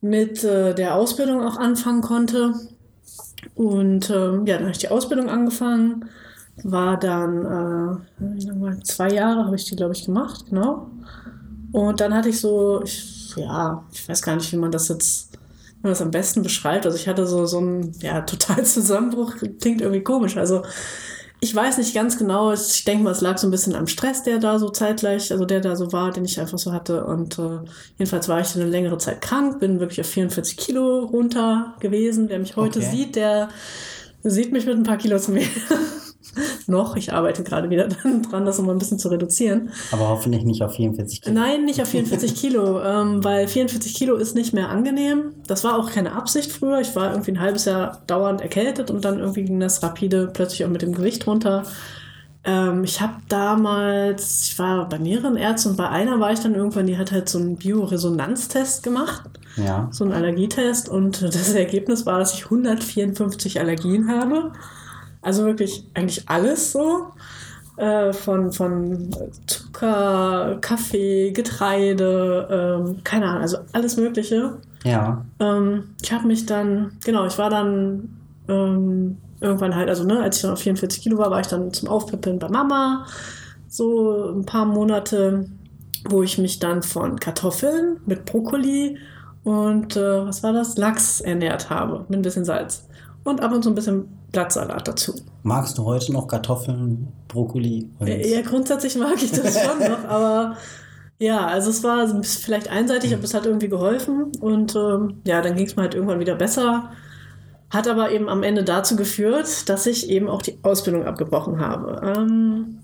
mit 0.00 0.42
äh, 0.42 0.74
der 0.74 0.96
Ausbildung 0.96 1.42
auch 1.42 1.56
anfangen 1.56 2.02
konnte. 2.02 2.54
Und 3.54 4.10
ähm, 4.10 4.44
ja, 4.46 4.54
dann 4.54 4.64
habe 4.64 4.72
ich 4.72 4.78
die 4.78 4.88
Ausbildung 4.88 5.28
angefangen, 5.28 6.08
war 6.64 6.98
dann 6.98 8.02
äh, 8.20 8.82
zwei 8.82 9.10
Jahre 9.10 9.44
habe 9.44 9.56
ich 9.56 9.64
die, 9.66 9.76
glaube 9.76 9.92
ich, 9.92 10.04
gemacht, 10.04 10.46
genau. 10.50 10.90
Und 11.72 12.00
dann 12.00 12.14
hatte 12.14 12.30
ich 12.30 12.40
so, 12.40 12.82
ich, 12.82 13.34
ja, 13.36 13.84
ich 13.92 14.08
weiß 14.08 14.22
gar 14.22 14.34
nicht, 14.36 14.50
wie 14.52 14.56
man 14.56 14.72
das 14.72 14.88
jetzt, 14.88 15.37
man 15.82 15.92
das 15.92 16.02
am 16.02 16.10
besten 16.10 16.42
beschreibt. 16.42 16.86
Also 16.86 16.96
ich 16.96 17.08
hatte 17.08 17.26
so, 17.26 17.46
so 17.46 17.58
einen, 17.58 17.92
ja, 18.00 18.20
total 18.22 18.64
Zusammenbruch, 18.64 19.34
klingt 19.60 19.80
irgendwie 19.80 20.02
komisch. 20.02 20.36
Also 20.36 20.62
ich 21.40 21.54
weiß 21.54 21.78
nicht 21.78 21.94
ganz 21.94 22.18
genau, 22.18 22.52
ich 22.52 22.84
denke 22.84 23.04
mal, 23.04 23.12
es 23.12 23.20
lag 23.20 23.38
so 23.38 23.46
ein 23.46 23.52
bisschen 23.52 23.76
am 23.76 23.86
Stress, 23.86 24.24
der 24.24 24.38
da 24.38 24.58
so 24.58 24.70
zeitgleich, 24.70 25.30
also 25.30 25.44
der 25.44 25.60
da 25.60 25.76
so 25.76 25.92
war, 25.92 26.10
den 26.10 26.24
ich 26.24 26.40
einfach 26.40 26.58
so 26.58 26.72
hatte. 26.72 27.04
Und 27.04 27.38
äh, 27.38 27.60
jedenfalls 27.96 28.28
war 28.28 28.40
ich 28.40 28.56
eine 28.56 28.66
längere 28.66 28.98
Zeit 28.98 29.20
krank, 29.20 29.60
bin 29.60 29.78
wirklich 29.78 30.00
auf 30.00 30.08
44 30.08 30.56
Kilo 30.56 31.04
runter 31.04 31.76
gewesen. 31.78 32.28
Wer 32.28 32.40
mich 32.40 32.56
heute 32.56 32.80
Okay. 32.80 32.90
sieht, 32.90 33.14
der 33.16 33.50
sieht 34.24 34.52
mich 34.52 34.66
mit 34.66 34.76
ein 34.76 34.82
paar 34.82 34.98
Kilos 34.98 35.28
mehr. 35.28 35.46
Noch, 36.66 36.96
ich 36.96 37.12
arbeite 37.12 37.42
gerade 37.42 37.70
wieder 37.70 37.88
dran, 38.30 38.44
das 38.44 38.58
nochmal 38.58 38.74
ein 38.74 38.78
bisschen 38.78 38.98
zu 38.98 39.08
reduzieren. 39.08 39.70
Aber 39.92 40.08
hoffentlich 40.08 40.44
nicht 40.44 40.62
auf 40.62 40.74
44 40.74 41.22
Kilo. 41.22 41.34
Nein, 41.34 41.64
nicht 41.64 41.80
auf 41.82 41.88
44 41.88 42.34
Kilo, 42.34 42.82
ähm, 42.82 43.24
weil 43.24 43.48
44 43.48 43.94
Kilo 43.94 44.16
ist 44.16 44.34
nicht 44.34 44.52
mehr 44.54 44.68
angenehm. 44.68 45.32
Das 45.46 45.64
war 45.64 45.78
auch 45.78 45.90
keine 45.90 46.12
Absicht 46.12 46.52
früher. 46.52 46.80
Ich 46.80 46.94
war 46.94 47.10
irgendwie 47.10 47.32
ein 47.32 47.40
halbes 47.40 47.64
Jahr 47.64 48.02
dauernd 48.06 48.40
erkältet 48.40 48.90
und 48.90 49.04
dann 49.04 49.18
irgendwie 49.18 49.44
ging 49.44 49.58
das 49.60 49.82
rapide 49.82 50.30
plötzlich 50.32 50.64
auch 50.64 50.70
mit 50.70 50.82
dem 50.82 50.94
Gewicht 50.94 51.26
runter. 51.26 51.64
Ähm, 52.44 52.84
ich 52.84 53.00
habe 53.00 53.14
damals, 53.28 54.44
ich 54.44 54.58
war 54.58 54.88
bei 54.88 54.98
mehreren 54.98 55.36
Ärzten 55.36 55.70
und 55.70 55.76
bei 55.76 55.88
einer 55.88 56.20
war 56.20 56.32
ich 56.32 56.38
dann 56.40 56.54
irgendwann, 56.54 56.86
die 56.86 56.96
hat 56.96 57.10
halt 57.10 57.28
so 57.28 57.38
einen 57.38 57.56
Bioresonanztest 57.56 58.82
gemacht, 58.84 59.22
Ja. 59.56 59.88
so 59.90 60.04
einen 60.04 60.12
Allergietest 60.12 60.88
und 60.88 61.20
das 61.22 61.52
Ergebnis 61.54 62.06
war, 62.06 62.20
dass 62.20 62.34
ich 62.34 62.44
154 62.44 63.58
Allergien 63.60 64.08
habe. 64.08 64.52
Also 65.22 65.44
wirklich 65.44 65.84
eigentlich 65.94 66.28
alles 66.28 66.72
so. 66.72 67.08
Äh, 67.78 68.12
von, 68.12 68.52
von 68.52 69.08
Zucker, 69.46 70.58
Kaffee, 70.60 71.30
Getreide, 71.30 72.48
ähm, 72.50 73.04
keine 73.04 73.26
Ahnung, 73.26 73.42
also 73.42 73.58
alles 73.72 73.96
Mögliche. 73.96 74.58
Ja. 74.82 75.24
Ähm, 75.38 75.94
ich 76.02 76.12
habe 76.12 76.26
mich 76.26 76.44
dann, 76.44 76.98
genau, 77.04 77.24
ich 77.26 77.38
war 77.38 77.50
dann 77.50 78.18
ähm, 78.48 79.18
irgendwann 79.40 79.76
halt, 79.76 79.88
also 79.88 80.02
ne, 80.02 80.20
als 80.20 80.36
ich 80.36 80.42
dann 80.42 80.52
auf 80.54 80.58
44 80.58 81.00
Kilo 81.00 81.18
war, 81.18 81.30
war 81.30 81.38
ich 81.38 81.46
dann 81.46 81.72
zum 81.72 81.88
Aufpäppeln 81.88 82.40
bei 82.40 82.48
Mama. 82.48 83.06
So 83.68 84.32
ein 84.36 84.44
paar 84.44 84.64
Monate, 84.64 85.48
wo 86.08 86.24
ich 86.24 86.36
mich 86.36 86.58
dann 86.58 86.82
von 86.82 87.20
Kartoffeln 87.20 87.98
mit 88.06 88.24
Brokkoli 88.24 88.98
und 89.44 89.96
äh, 89.96 90.26
was 90.26 90.42
war 90.42 90.52
das? 90.52 90.76
Lachs 90.76 91.20
ernährt 91.20 91.70
habe 91.70 92.04
mit 92.08 92.18
ein 92.18 92.22
bisschen 92.22 92.44
Salz. 92.44 92.88
Und 93.22 93.40
ab 93.40 93.52
und 93.52 93.62
zu 93.62 93.70
ein 93.70 93.76
bisschen 93.76 94.17
Blattsalat 94.32 94.86
dazu. 94.86 95.14
Magst 95.42 95.78
du 95.78 95.84
heute 95.84 96.12
noch 96.12 96.28
Kartoffeln, 96.28 97.08
Brokkoli? 97.28 97.88
Und 97.98 98.08
Ja, 98.08 98.42
grundsätzlich 98.42 98.96
mag 98.96 99.22
ich 99.22 99.32
das 99.32 99.58
schon 99.62 99.78
noch, 99.78 100.04
aber 100.08 100.56
ja, 101.18 101.46
also 101.46 101.70
es 101.70 101.82
war 101.82 102.06
vielleicht 102.22 102.68
einseitig, 102.68 103.12
aber 103.14 103.24
es 103.24 103.34
hat 103.34 103.46
irgendwie 103.46 103.68
geholfen 103.68 104.32
und 104.40 104.76
ähm, 104.76 105.20
ja, 105.24 105.40
dann 105.42 105.56
ging 105.56 105.66
es 105.66 105.76
mir 105.76 105.82
halt 105.82 105.94
irgendwann 105.94 106.20
wieder 106.20 106.36
besser. 106.36 106.90
Hat 107.70 107.88
aber 107.88 108.10
eben 108.12 108.28
am 108.28 108.42
Ende 108.42 108.64
dazu 108.64 108.96
geführt, 108.96 109.68
dass 109.68 109.86
ich 109.86 110.08
eben 110.08 110.28
auch 110.28 110.40
die 110.40 110.58
Ausbildung 110.62 111.04
abgebrochen 111.04 111.60
habe. 111.60 112.00
Ähm, 112.16 112.78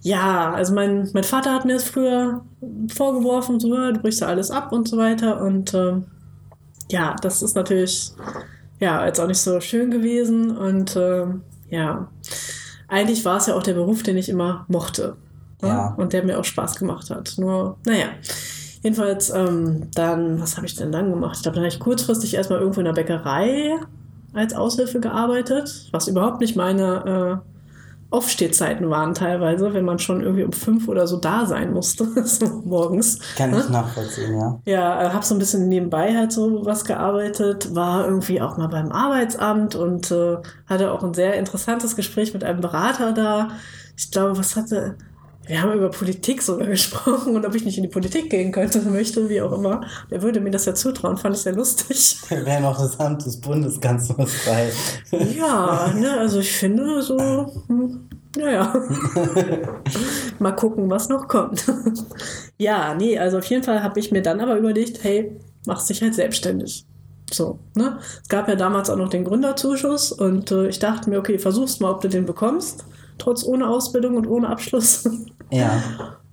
ja, 0.00 0.52
also 0.52 0.72
mein, 0.72 1.10
mein 1.12 1.24
Vater 1.24 1.52
hat 1.52 1.64
mir 1.64 1.74
das 1.74 1.84
früher 1.84 2.42
vorgeworfen, 2.94 3.60
so, 3.60 3.68
du 3.68 3.98
brichst 4.00 4.20
ja 4.20 4.28
alles 4.28 4.50
ab 4.50 4.72
und 4.72 4.88
so 4.88 4.96
weiter. 4.96 5.42
Und 5.42 5.74
ähm, 5.74 6.06
ja, 6.90 7.16
das 7.20 7.42
ist 7.42 7.56
natürlich 7.56 8.12
ja 8.80 9.04
jetzt 9.06 9.20
auch 9.20 9.26
nicht 9.26 9.40
so 9.40 9.60
schön 9.60 9.90
gewesen. 9.90 10.56
Und 10.56 10.96
ähm, 10.96 11.42
ja, 11.70 12.08
eigentlich 12.88 13.24
war 13.24 13.38
es 13.38 13.46
ja 13.46 13.54
auch 13.54 13.62
der 13.62 13.74
Beruf, 13.74 14.02
den 14.02 14.16
ich 14.16 14.28
immer 14.28 14.64
mochte. 14.68 15.16
ne? 15.62 15.68
Ja. 15.68 15.94
Und 15.96 16.12
der 16.12 16.24
mir 16.24 16.38
auch 16.38 16.44
Spaß 16.44 16.76
gemacht 16.76 17.10
hat. 17.10 17.34
Nur, 17.38 17.76
naja. 17.84 18.06
Jedenfalls, 18.82 19.30
ähm, 19.30 19.88
dann, 19.94 20.40
was 20.40 20.56
habe 20.56 20.66
ich 20.66 20.76
denn 20.76 20.92
dann 20.92 21.10
gemacht? 21.10 21.36
Ich 21.36 21.42
glaube, 21.42 21.56
dann 21.56 21.64
habe 21.64 21.74
ich 21.74 21.80
kurzfristig 21.80 22.34
erstmal 22.34 22.60
irgendwo 22.60 22.80
in 22.80 22.86
der 22.86 22.92
Bäckerei 22.92 23.76
als 24.34 24.54
Aushilfe 24.54 25.00
gearbeitet, 25.00 25.88
was 25.90 26.06
überhaupt 26.06 26.40
nicht 26.40 26.54
meine 26.54 27.42
äh, 27.44 27.57
Aufstehzeiten 28.10 28.88
waren 28.88 29.12
teilweise, 29.12 29.74
wenn 29.74 29.84
man 29.84 29.98
schon 29.98 30.22
irgendwie 30.22 30.44
um 30.44 30.52
fünf 30.52 30.88
oder 30.88 31.06
so 31.06 31.18
da 31.18 31.44
sein 31.44 31.72
musste, 31.72 32.06
so 32.24 32.62
morgens. 32.64 33.18
Kann 33.36 33.50
ich 33.50 33.64
Ne? 33.66 33.70
nachvollziehen, 33.70 34.34
ja. 34.38 34.60
Ja, 34.64 35.02
äh, 35.02 35.10
habe 35.10 35.24
so 35.26 35.34
ein 35.34 35.38
bisschen 35.38 35.68
nebenbei 35.68 36.16
halt 36.16 36.32
so 36.32 36.64
was 36.64 36.84
gearbeitet, 36.84 37.74
war 37.74 38.06
irgendwie 38.06 38.40
auch 38.40 38.56
mal 38.56 38.68
beim 38.68 38.92
Arbeitsamt 38.92 39.74
und 39.74 40.10
äh, 40.10 40.36
hatte 40.66 40.92
auch 40.92 41.02
ein 41.02 41.12
sehr 41.12 41.34
interessantes 41.34 41.96
Gespräch 41.96 42.32
mit 42.32 42.44
einem 42.44 42.60
Berater 42.62 43.12
da. 43.12 43.48
Ich 43.96 44.10
glaube, 44.10 44.38
was 44.38 44.56
hatte. 44.56 44.96
Wir 45.48 45.62
haben 45.62 45.72
über 45.72 45.90
Politik 45.90 46.42
sogar 46.42 46.66
gesprochen 46.68 47.34
und 47.34 47.44
ob 47.44 47.54
ich 47.54 47.64
nicht 47.64 47.78
in 47.78 47.82
die 47.82 47.88
Politik 47.88 48.30
gehen 48.30 48.52
könnte, 48.52 48.80
möchte, 48.82 49.28
wie 49.28 49.40
auch 49.40 49.52
immer. 49.52 49.80
Der 50.10 50.22
würde 50.22 50.40
mir 50.40 50.50
das 50.50 50.66
ja 50.66 50.74
zutrauen, 50.74 51.16
fand 51.16 51.36
ich 51.36 51.42
sehr 51.42 51.54
lustig. 51.54 52.18
Wir 52.28 52.44
wären 52.44 52.62
noch 52.62 52.78
das 52.78 53.00
Amt 53.00 53.24
des 53.24 53.40
Bundeskanzlers 53.40 54.32
frei. 54.32 54.70
Ja, 55.36 55.92
ne, 55.94 56.18
also 56.18 56.40
ich 56.40 56.52
finde 56.52 57.02
so, 57.02 57.18
hm, 57.66 58.08
naja. 58.36 58.72
Mal 60.38 60.52
gucken, 60.52 60.90
was 60.90 61.08
noch 61.08 61.26
kommt. 61.26 61.64
ja, 62.58 62.94
nee, 62.94 63.18
also 63.18 63.38
auf 63.38 63.44
jeden 63.46 63.62
Fall 63.62 63.82
habe 63.82 63.98
ich 63.98 64.12
mir 64.12 64.22
dann 64.22 64.40
aber 64.40 64.56
überlegt, 64.56 65.02
hey, 65.02 65.40
machst 65.66 65.88
dich 65.88 66.02
halt 66.02 66.14
selbstständig. 66.14 66.84
So, 67.30 67.58
ne? 67.74 67.98
Es 68.22 68.28
gab 68.28 68.48
ja 68.48 68.54
damals 68.54 68.90
auch 68.90 68.96
noch 68.96 69.08
den 69.08 69.24
Gründerzuschuss 69.24 70.12
und 70.12 70.50
äh, 70.50 70.68
ich 70.68 70.78
dachte 70.78 71.10
mir, 71.10 71.18
okay, 71.18 71.38
versuchst 71.38 71.80
mal, 71.80 71.90
ob 71.90 72.00
du 72.00 72.08
den 72.08 72.26
bekommst, 72.26 72.84
trotz 73.18 73.44
ohne 73.44 73.68
Ausbildung 73.68 74.16
und 74.16 74.26
ohne 74.26 74.48
Abschluss. 74.48 75.08
Ja. 75.50 75.82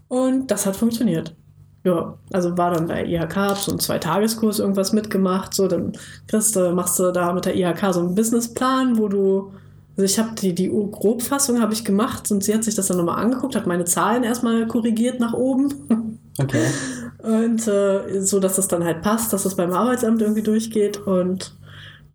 Und 0.07 0.51
das 0.51 0.65
hat 0.65 0.75
funktioniert. 0.75 1.35
Ja, 1.83 2.17
also 2.33 2.57
war 2.57 2.71
dann 2.71 2.87
bei 2.87 3.05
IHK, 3.05 3.35
hab 3.35 3.57
so 3.57 3.71
einen 3.71 3.79
Zweitageskurs 3.79 4.59
irgendwas 4.59 4.91
mitgemacht. 4.91 5.53
So, 5.53 5.67
dann 5.67 5.93
kriegst 6.27 6.55
du, 6.55 6.71
machst 6.71 6.97
du 6.97 7.11
da 7.11 7.31
mit 7.31 7.45
der 7.45 7.55
IHK 7.55 7.93
so 7.93 7.99
einen 7.99 8.15
Businessplan, 8.15 8.97
wo 8.97 9.07
du, 9.07 9.53
also 9.95 10.03
ich 10.03 10.17
habe 10.17 10.33
die, 10.35 10.55
die 10.55 10.69
Grobfassung 10.69 11.61
habe 11.61 11.73
ich 11.73 11.85
gemacht 11.85 12.31
und 12.31 12.43
sie 12.43 12.55
hat 12.55 12.63
sich 12.63 12.73
das 12.73 12.87
dann 12.87 12.97
nochmal 12.97 13.23
angeguckt, 13.23 13.55
hat 13.55 13.67
meine 13.67 13.85
Zahlen 13.85 14.23
erstmal 14.23 14.65
korrigiert 14.67 15.19
nach 15.19 15.33
oben. 15.33 16.19
Okay. 16.37 16.65
Und 17.19 17.65
äh, 17.65 18.19
so, 18.19 18.41
dass 18.41 18.57
das 18.57 18.67
dann 18.67 18.83
halt 18.83 19.01
passt, 19.01 19.31
dass 19.31 19.43
das 19.43 19.55
beim 19.55 19.71
Arbeitsamt 19.71 20.21
irgendwie 20.21 20.41
durchgeht. 20.41 20.97
Und 20.97 21.55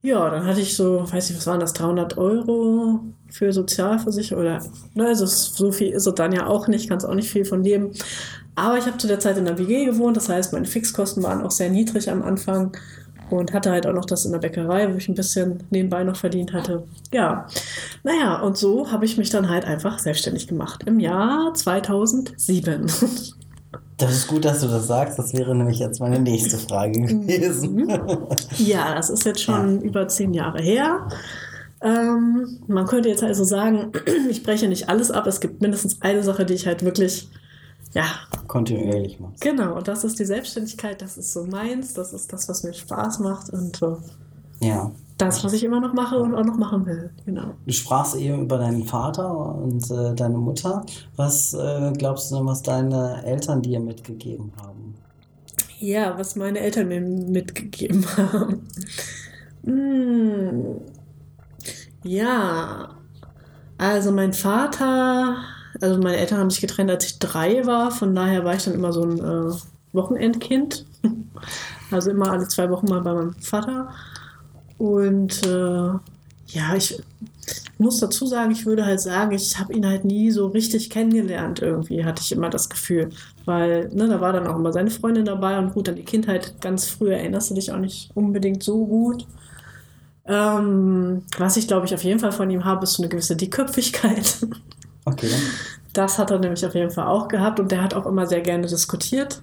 ja, 0.02 0.30
dann 0.30 0.46
hatte 0.46 0.60
ich 0.60 0.76
so, 0.76 1.04
weiß 1.10 1.30
ich, 1.30 1.36
was 1.36 1.46
waren 1.46 1.60
das, 1.60 1.74
300 1.74 2.16
Euro 2.16 3.00
für 3.30 3.52
Sozialversicherung 3.52 4.42
oder, 4.42 4.62
ne, 4.94 5.06
also 5.06 5.26
so 5.26 5.72
viel 5.72 5.90
ist 5.90 6.06
es 6.06 6.14
dann 6.14 6.32
ja 6.32 6.46
auch 6.46 6.68
nicht, 6.68 6.88
kannst 6.88 7.06
auch 7.06 7.14
nicht 7.14 7.30
viel 7.30 7.44
von 7.44 7.62
leben. 7.62 7.92
Aber 8.54 8.78
ich 8.78 8.86
habe 8.86 8.98
zu 8.98 9.06
der 9.06 9.20
Zeit 9.20 9.36
in 9.36 9.44
der 9.44 9.58
WG 9.58 9.84
gewohnt, 9.84 10.16
das 10.16 10.28
heißt, 10.28 10.52
meine 10.52 10.66
Fixkosten 10.66 11.22
waren 11.22 11.42
auch 11.42 11.50
sehr 11.50 11.70
niedrig 11.70 12.10
am 12.10 12.22
Anfang 12.22 12.76
und 13.30 13.52
hatte 13.52 13.70
halt 13.70 13.86
auch 13.86 13.92
noch 13.92 14.06
das 14.06 14.24
in 14.24 14.32
der 14.32 14.38
Bäckerei, 14.38 14.92
wo 14.92 14.96
ich 14.96 15.08
ein 15.08 15.14
bisschen 15.14 15.62
nebenbei 15.70 16.02
noch 16.02 16.16
verdient 16.16 16.52
hatte. 16.52 16.84
Ja, 17.12 17.46
naja, 18.02 18.40
und 18.40 18.56
so 18.56 18.90
habe 18.90 19.04
ich 19.04 19.16
mich 19.18 19.30
dann 19.30 19.48
halt 19.48 19.64
einfach 19.64 19.98
selbstständig 19.98 20.48
gemacht 20.48 20.82
im 20.86 20.98
Jahr 20.98 21.54
2007. 21.54 22.86
Das 24.00 24.12
ist 24.12 24.26
gut, 24.28 24.44
dass 24.44 24.60
du 24.60 24.66
das 24.68 24.86
sagst. 24.86 25.18
Das 25.18 25.32
wäre 25.34 25.54
nämlich 25.54 25.78
jetzt 25.78 26.00
meine 26.00 26.18
nächste 26.18 26.58
Frage 26.58 27.00
gewesen. 27.00 27.88
Ja, 28.58 28.94
das 28.94 29.10
ist 29.10 29.24
jetzt 29.24 29.42
schon 29.42 29.80
über 29.82 30.08
zehn 30.08 30.32
Jahre 30.34 30.62
her. 30.62 31.06
Ähm, 31.82 32.58
man 32.66 32.86
könnte 32.86 33.08
jetzt 33.08 33.22
also 33.22 33.44
sagen, 33.44 33.92
ich 34.30 34.42
breche 34.42 34.68
nicht 34.68 34.88
alles 34.88 35.10
ab. 35.10 35.26
Es 35.26 35.40
gibt 35.40 35.60
mindestens 35.62 36.00
eine 36.02 36.22
Sache, 36.22 36.44
die 36.44 36.54
ich 36.54 36.66
halt 36.66 36.84
wirklich, 36.84 37.28
ja, 37.92 38.04
Kontinuierlich 38.46 39.18
machst. 39.20 39.40
genau, 39.40 39.76
und 39.76 39.88
das 39.88 40.04
ist 40.04 40.18
die 40.18 40.24
Selbstständigkeit. 40.24 41.00
Das 41.02 41.16
ist 41.16 41.32
so 41.32 41.44
meins. 41.44 41.94
Das 41.94 42.12
ist 42.12 42.32
das, 42.32 42.48
was 42.48 42.62
mir 42.64 42.72
Spaß 42.74 43.18
macht 43.20 43.50
und 43.50 43.80
äh, 43.82 44.66
Ja. 44.66 44.90
Das, 45.20 45.44
was 45.44 45.52
ich 45.52 45.64
immer 45.64 45.80
noch 45.80 45.92
mache 45.92 46.18
und 46.18 46.34
auch 46.34 46.44
noch 46.44 46.56
machen 46.56 46.86
will. 46.86 47.10
Genau. 47.24 47.54
Du 47.66 47.72
sprachst 47.72 48.16
eben 48.16 48.42
über 48.42 48.58
deinen 48.58 48.84
Vater 48.84 49.54
und 49.56 49.90
äh, 49.90 50.14
deine 50.14 50.38
Mutter. 50.38 50.84
Was 51.16 51.54
äh, 51.54 51.92
glaubst 51.96 52.30
du 52.30 52.36
denn, 52.36 52.46
was 52.46 52.62
deine 52.62 53.22
Eltern 53.24 53.62
dir 53.62 53.80
mitgegeben 53.80 54.52
haben? 54.60 54.94
Ja, 55.78 56.18
was 56.18 56.36
meine 56.36 56.60
Eltern 56.60 56.88
mir 56.88 57.00
mitgegeben 57.00 58.04
haben. 58.16 58.66
Hm. 59.64 60.80
Ja, 62.02 62.90
also 63.78 64.12
mein 64.12 64.32
Vater, 64.32 65.36
also 65.80 66.00
meine 66.00 66.16
Eltern 66.16 66.38
haben 66.38 66.50
sich 66.50 66.60
getrennt, 66.60 66.90
als 66.90 67.06
ich 67.06 67.18
drei 67.18 67.66
war. 67.66 67.90
Von 67.90 68.14
daher 68.14 68.44
war 68.44 68.54
ich 68.54 68.64
dann 68.64 68.74
immer 68.74 68.92
so 68.92 69.04
ein 69.04 69.18
äh, 69.18 69.52
Wochenendkind. 69.92 70.86
Also 71.92 72.12
immer 72.12 72.30
alle 72.30 72.46
zwei 72.46 72.70
Wochen 72.70 72.86
mal 72.86 73.00
bei 73.00 73.12
meinem 73.12 73.34
Vater. 73.34 73.88
Und 74.80 75.46
äh, 75.46 75.90
ja, 76.46 76.74
ich 76.74 76.98
muss 77.76 78.00
dazu 78.00 78.24
sagen, 78.24 78.50
ich 78.50 78.64
würde 78.64 78.86
halt 78.86 79.02
sagen, 79.02 79.32
ich 79.32 79.58
habe 79.58 79.74
ihn 79.74 79.86
halt 79.86 80.06
nie 80.06 80.30
so 80.30 80.46
richtig 80.46 80.88
kennengelernt 80.88 81.60
irgendwie, 81.60 82.02
hatte 82.02 82.22
ich 82.22 82.32
immer 82.32 82.48
das 82.48 82.70
Gefühl. 82.70 83.10
Weil, 83.44 83.90
ne, 83.92 84.08
da 84.08 84.22
war 84.22 84.32
dann 84.32 84.46
auch 84.46 84.56
immer 84.56 84.72
seine 84.72 84.90
Freundin 84.90 85.26
dabei 85.26 85.58
und 85.58 85.74
gut, 85.74 85.90
an 85.90 85.96
die 85.96 86.02
Kindheit 86.02 86.62
ganz 86.62 86.86
früh 86.86 87.12
erinnerst 87.12 87.50
du 87.50 87.54
dich 87.54 87.70
auch 87.72 87.78
nicht 87.78 88.10
unbedingt 88.14 88.62
so 88.62 88.86
gut. 88.86 89.26
Ähm, 90.24 91.24
was 91.36 91.58
ich 91.58 91.68
glaube 91.68 91.84
ich 91.84 91.94
auf 91.94 92.02
jeden 92.02 92.20
Fall 92.20 92.32
von 92.32 92.48
ihm 92.48 92.64
habe, 92.64 92.84
ist 92.84 92.94
so 92.94 93.02
eine 93.02 93.10
gewisse 93.10 93.36
Dickköpfigkeit. 93.36 94.46
Okay. 95.04 95.30
Das 95.92 96.18
hat 96.18 96.30
er 96.30 96.38
nämlich 96.38 96.64
auf 96.64 96.74
jeden 96.74 96.90
Fall 96.90 97.06
auch 97.06 97.28
gehabt 97.28 97.60
und 97.60 97.70
der 97.70 97.82
hat 97.82 97.94
auch 97.94 98.06
immer 98.06 98.26
sehr 98.26 98.42
gerne 98.42 98.66
diskutiert. 98.66 99.42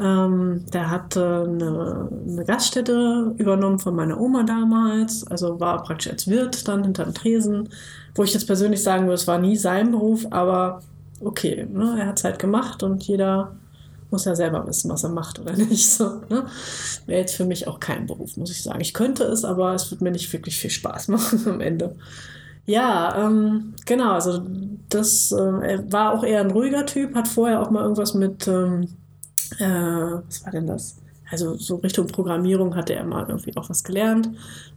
Ähm, 0.00 0.64
der 0.72 0.90
hatte 0.90 1.46
eine, 1.46 2.08
eine 2.26 2.44
Gaststätte 2.44 3.34
übernommen 3.36 3.78
von 3.78 3.94
meiner 3.94 4.18
Oma 4.18 4.44
damals, 4.44 5.26
also 5.26 5.60
war 5.60 5.82
praktisch 5.82 6.10
als 6.10 6.26
Wirt 6.26 6.66
dann 6.68 6.84
hinterm 6.84 7.12
Tresen, 7.12 7.68
wo 8.14 8.24
ich 8.24 8.32
jetzt 8.32 8.46
persönlich 8.46 8.82
sagen 8.82 9.04
würde, 9.04 9.14
es 9.14 9.26
war 9.26 9.38
nie 9.38 9.56
sein 9.56 9.90
Beruf, 9.90 10.26
aber 10.30 10.80
okay, 11.20 11.66
ne, 11.70 11.96
er 11.98 12.06
hat 12.06 12.18
es 12.18 12.24
halt 12.24 12.38
gemacht 12.38 12.82
und 12.82 13.02
jeder 13.02 13.52
muss 14.10 14.24
ja 14.24 14.34
selber 14.34 14.66
wissen, 14.66 14.90
was 14.90 15.04
er 15.04 15.10
macht 15.10 15.38
oder 15.38 15.52
nicht. 15.56 15.88
So, 15.88 16.22
ne? 16.28 16.46
Wäre 17.06 17.20
jetzt 17.20 17.36
für 17.36 17.44
mich 17.44 17.68
auch 17.68 17.78
kein 17.78 18.06
Beruf, 18.06 18.36
muss 18.36 18.50
ich 18.50 18.62
sagen. 18.62 18.80
Ich 18.80 18.94
könnte 18.94 19.24
es, 19.24 19.44
aber 19.44 19.74
es 19.74 19.90
wird 19.90 20.00
mir 20.00 20.10
nicht 20.10 20.32
wirklich 20.32 20.58
viel 20.58 20.70
Spaß 20.70 21.08
machen 21.08 21.42
am 21.46 21.60
Ende. 21.60 21.96
Ja, 22.66 23.26
ähm, 23.26 23.74
genau, 23.86 24.12
also 24.12 24.42
das, 24.88 25.32
äh, 25.32 25.36
er 25.36 25.92
war 25.92 26.12
auch 26.12 26.24
eher 26.24 26.40
ein 26.40 26.50
ruhiger 26.50 26.86
Typ, 26.86 27.14
hat 27.14 27.26
vorher 27.26 27.60
auch 27.60 27.70
mal 27.70 27.82
irgendwas 27.82 28.14
mit, 28.14 28.46
ähm, 28.48 28.88
äh, 29.58 29.64
was 30.26 30.44
war 30.44 30.52
denn 30.52 30.66
das? 30.66 30.96
Also 31.30 31.56
so 31.56 31.76
Richtung 31.76 32.08
Programmierung 32.08 32.74
hatte 32.74 32.94
er 32.94 33.04
mal 33.04 33.24
irgendwie 33.28 33.56
auch 33.56 33.70
was 33.70 33.84
gelernt, 33.84 34.28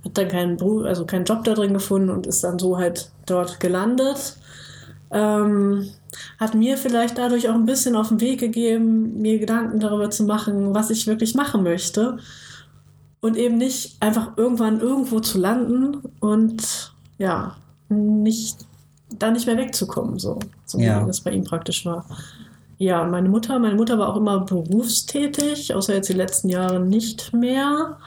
hat 0.06 0.18
dann 0.18 0.28
keinen, 0.28 0.58
Beruf, 0.58 0.86
also 0.86 1.06
keinen 1.06 1.26
Job 1.26 1.44
da 1.44 1.54
drin 1.56 1.74
gefunden 1.74 2.10
und 2.12 2.28
ist 2.28 2.44
dann 2.44 2.60
so 2.60 2.78
halt 2.78 3.12
dort 3.26 3.60
gelandet. 3.60 4.38
Ähm, 5.10 5.90
hat 6.40 6.54
mir 6.54 6.78
vielleicht 6.78 7.18
dadurch 7.18 7.50
auch 7.50 7.56
ein 7.56 7.66
bisschen 7.66 7.96
auf 7.96 8.10
den 8.10 8.22
Weg 8.22 8.40
gegeben, 8.40 9.20
mir 9.22 9.40
Gedanken 9.40 9.80
darüber 9.80 10.10
zu 10.12 10.24
machen, 10.26 10.74
was 10.76 10.92
ich 10.92 11.08
wirklich 11.08 11.34
machen 11.34 11.64
möchte. 11.64 12.18
Und 13.20 13.38
eben 13.38 13.58
nicht 13.58 13.98
einfach 14.00 14.38
irgendwann 14.38 14.80
irgendwo 14.80 15.22
zu 15.22 15.40
landen 15.40 15.98
und 16.20 16.94
ja, 17.18 17.56
nicht, 17.90 18.58
da 19.18 19.32
nicht 19.32 19.48
mehr 19.48 19.58
wegzukommen, 19.58 20.20
so, 20.20 20.40
so 20.66 20.78
Ja. 20.80 21.02
wie 21.02 21.08
das 21.08 21.22
bei 21.22 21.32
ihm 21.32 21.46
praktisch 21.46 21.86
war. 21.86 22.06
Ja, 22.84 23.06
meine 23.06 23.30
Mutter, 23.30 23.60
meine 23.60 23.76
Mutter 23.76 23.98
war 23.98 24.10
auch 24.10 24.18
immer 24.18 24.42
berufstätig, 24.42 25.74
außer 25.74 25.96
jetzt 25.96 26.10
die 26.10 26.14
letzten 26.14 26.50
Jahre 26.50 26.82
nicht 26.82 27.32
mehr. 27.32 27.98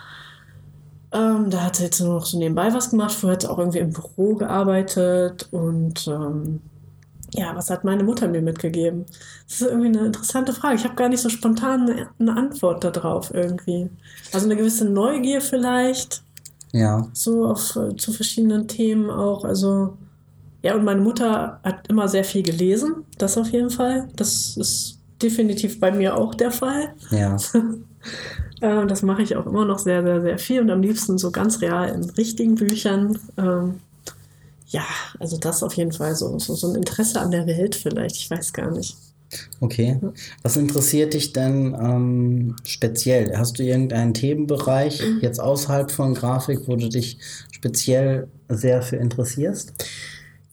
Ähm, 1.12 1.48
da 1.48 1.62
hat 1.62 1.76
sie 1.76 1.84
jetzt 1.84 1.98
nur 2.00 2.16
noch 2.16 2.26
so 2.26 2.38
nebenbei 2.38 2.74
was 2.74 2.90
gemacht. 2.90 3.12
Vorher 3.14 3.36
hat 3.36 3.42
sie 3.42 3.48
auch 3.48 3.58
irgendwie 3.58 3.78
im 3.78 3.94
Büro 3.94 4.34
gearbeitet 4.34 5.48
und 5.50 6.06
ähm, 6.08 6.60
ja, 7.32 7.56
was 7.56 7.70
hat 7.70 7.84
meine 7.84 8.04
Mutter 8.04 8.28
mir 8.28 8.42
mitgegeben? 8.42 9.06
Das 9.48 9.62
ist 9.62 9.66
irgendwie 9.66 9.98
eine 9.98 10.08
interessante 10.08 10.52
Frage. 10.52 10.76
Ich 10.76 10.84
habe 10.84 10.94
gar 10.94 11.08
nicht 11.08 11.22
so 11.22 11.30
spontan 11.30 11.88
eine, 11.88 12.08
eine 12.18 12.36
Antwort 12.36 12.84
darauf 12.84 13.32
irgendwie. 13.32 13.88
Also 14.34 14.44
eine 14.44 14.56
gewisse 14.56 14.84
Neugier 14.84 15.40
vielleicht. 15.40 16.22
Ja. 16.72 17.08
So 17.14 17.46
auf, 17.46 17.76
äh, 17.76 17.96
zu 17.96 18.12
verschiedenen 18.12 18.68
Themen 18.68 19.08
auch. 19.08 19.42
Also, 19.46 19.96
ja, 20.66 20.74
und 20.74 20.84
meine 20.84 21.00
Mutter 21.00 21.60
hat 21.62 21.86
immer 21.88 22.08
sehr 22.08 22.24
viel 22.24 22.42
gelesen. 22.42 23.04
Das 23.18 23.38
auf 23.38 23.50
jeden 23.50 23.70
Fall. 23.70 24.08
Das 24.16 24.56
ist 24.56 24.98
definitiv 25.22 25.78
bei 25.78 25.92
mir 25.92 26.16
auch 26.16 26.34
der 26.34 26.50
Fall. 26.50 26.94
Ja. 27.10 27.36
Äh, 28.62 28.86
das 28.86 29.02
mache 29.02 29.20
ich 29.20 29.36
auch 29.36 29.44
immer 29.44 29.66
noch 29.66 29.78
sehr, 29.78 30.02
sehr, 30.02 30.22
sehr 30.22 30.38
viel 30.38 30.62
und 30.62 30.70
am 30.70 30.80
liebsten 30.80 31.18
so 31.18 31.30
ganz 31.30 31.60
real 31.60 31.90
in 31.90 32.08
richtigen 32.08 32.54
Büchern. 32.54 33.18
Ähm, 33.36 33.80
ja, 34.68 34.86
also 35.18 35.36
das 35.36 35.62
auf 35.62 35.74
jeden 35.74 35.92
Fall 35.92 36.16
so, 36.16 36.38
so, 36.38 36.54
so 36.54 36.70
ein 36.70 36.76
Interesse 36.76 37.20
an 37.20 37.32
der 37.32 37.46
Welt 37.46 37.74
vielleicht, 37.74 38.16
ich 38.16 38.30
weiß 38.30 38.54
gar 38.54 38.70
nicht. 38.70 38.96
Okay. 39.60 39.98
Was 40.42 40.56
interessiert 40.56 41.12
dich 41.12 41.34
denn 41.34 41.76
ähm, 41.78 42.56
speziell? 42.64 43.36
Hast 43.36 43.58
du 43.58 43.62
irgendeinen 43.62 44.14
Themenbereich 44.14 45.02
jetzt 45.20 45.38
außerhalb 45.38 45.90
von 45.90 46.14
Grafik, 46.14 46.60
wo 46.66 46.76
du 46.76 46.88
dich 46.88 47.18
speziell 47.52 48.28
sehr 48.48 48.80
für 48.80 48.96
interessierst? 48.96 49.74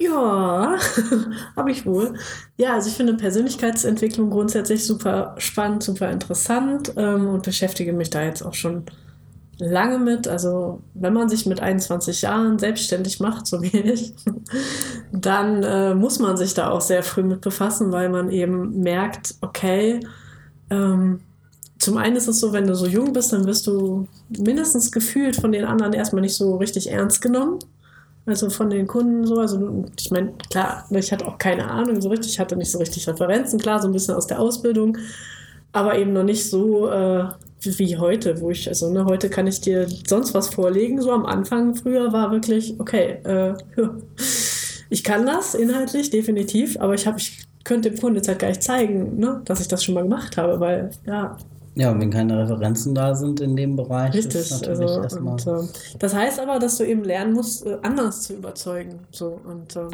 Ja, 0.03 0.77
habe 1.55 1.72
ich 1.72 1.86
wohl. 1.86 2.15
Ja, 2.57 2.74
also 2.74 2.89
ich 2.89 2.95
finde 2.95 3.13
Persönlichkeitsentwicklung 3.13 4.29
grundsätzlich 4.29 4.86
super 4.86 5.36
spannend, 5.38 5.83
super 5.83 6.12
interessant 6.12 6.93
ähm, 6.98 7.27
und 7.27 7.43
beschäftige 7.43 7.93
mich 7.93 8.10
da 8.10 8.24
jetzt 8.24 8.41
auch 8.41 8.53
schon 8.53 8.86
lange 9.60 10.00
mit. 10.00 10.27
Also 10.27 10.81
wenn 10.93 11.13
man 11.13 11.29
sich 11.29 11.45
mit 11.45 11.62
21 11.62 12.22
Jahren 12.24 12.60
selbstständig 12.60 13.19
macht, 13.19 13.48
so 13.48 13.62
wie 13.62 13.77
ich, 13.77 14.13
dann 15.12 15.63
äh, 15.63 15.95
muss 15.95 16.19
man 16.19 16.38
sich 16.38 16.53
da 16.53 16.69
auch 16.69 16.81
sehr 16.81 17.03
früh 17.03 17.24
mit 17.24 17.41
befassen, 17.41 17.91
weil 17.91 18.10
man 18.10 18.29
eben 18.29 18.79
merkt, 18.81 19.36
okay, 19.41 20.00
ähm, 20.69 21.22
zum 21.79 21.98
einen 21.98 22.15
ist 22.15 22.27
es 22.27 22.39
so, 22.39 22.53
wenn 22.53 22.67
du 22.67 22.75
so 22.75 22.88
jung 22.88 23.13
bist, 23.13 23.33
dann 23.33 23.45
wirst 23.45 23.67
du 23.67 24.07
mindestens 24.29 24.91
gefühlt 24.91 25.36
von 25.36 25.51
den 25.51 25.65
anderen 25.65 25.93
erstmal 25.93 26.22
nicht 26.22 26.36
so 26.36 26.55
richtig 26.55 26.89
ernst 26.89 27.22
genommen. 27.22 27.60
Also 28.25 28.50
von 28.50 28.70
den 28.70 28.88
Kunden 28.88 29.25
so. 29.25 29.39
Also 29.39 29.86
ich 30.00 30.12
meine, 30.12 30.34
klar, 30.50 30.86
ich 30.92 31.12
hatte 31.12 31.27
auch 31.27 31.38
keine 31.38 31.70
Ahnung 31.70 32.01
so 32.01 32.10
richtig, 32.10 32.32
ich 32.32 32.39
hatte 32.39 32.56
nicht 32.56 32.72
so 32.72 32.80
richtig 32.80 33.08
Referenzen, 33.08 33.60
klar, 33.60 33.82
so 33.82 33.88
ein 33.88 33.94
bisschen 33.94 34.15
aus 34.15 34.27
der 34.27 34.39
Ausbildung, 34.39 34.98
aber 35.72 35.98
eben 35.98 36.13
noch 36.13 36.24
nicht 36.24 36.50
so 36.50 36.89
äh, 36.89 37.25
wie 37.62 37.98
heute, 37.98 38.39
wo 38.42 38.51
ich, 38.51 38.68
also 38.68 38.92
ne, 38.92 39.06
heute 39.06 39.30
kann 39.30 39.48
ich 39.48 39.62
dir 39.62 39.88
sonst 40.08 40.34
was 40.34 40.53
vorlegen. 40.53 41.01
So 41.01 41.12
am 41.12 41.25
Anfang 41.25 41.75
früher 41.75 42.13
war 42.13 42.32
wirklich, 42.32 42.80
okay, 42.80 43.20
äh, 43.24 43.53
ich 44.89 45.03
kann 45.03 45.25
das 45.25 45.56
inhaltlich, 45.56 46.10
definitiv, 46.10 46.80
aber 46.80 46.94
ich 46.94 47.08
habe, 47.08 47.20
ich 47.20 47.46
könnte 47.63 47.89
dem 47.89 48.00
Kunden 48.00 48.18
jetzt 48.18 48.27
halt 48.27 48.39
gar 48.39 48.50
nicht 48.50 48.63
zeigen, 48.63 49.18
ne, 49.18 49.42
dass 49.46 49.62
ich 49.62 49.68
das 49.68 49.84
schon 49.84 49.96
mal 49.96 50.03
gemacht 50.03 50.38
habe, 50.38 50.60
weil 50.60 50.92
ja, 51.06 51.38
Ja, 51.75 51.92
und 51.92 52.00
wenn 52.00 52.12
keine 52.12 52.38
Referenzen 52.38 52.94
da 52.94 53.15
sind 53.15 53.39
in 53.39 53.56
dem 53.56 53.75
Bereich, 53.75 54.13
ist 54.13 54.36
Richtig, 54.36 54.51
natürlich 54.51 54.89
also 54.89 55.01
erstmal. 55.01 55.34
und, 55.34 55.48
äh, 55.48 55.68
das 55.98 56.13
heißt 56.13 56.39
aber, 56.39 56.60
dass 56.60 56.77
du 56.77 56.84
eben 56.84 57.03
lernen 57.03 57.34
musst, 57.34 57.65
äh, 57.65 57.77
anders 57.82 58.22
zu 58.24 58.34
überzeugen. 58.34 59.00
So 59.12 59.39
und 59.44 59.75
äh, 59.75 59.88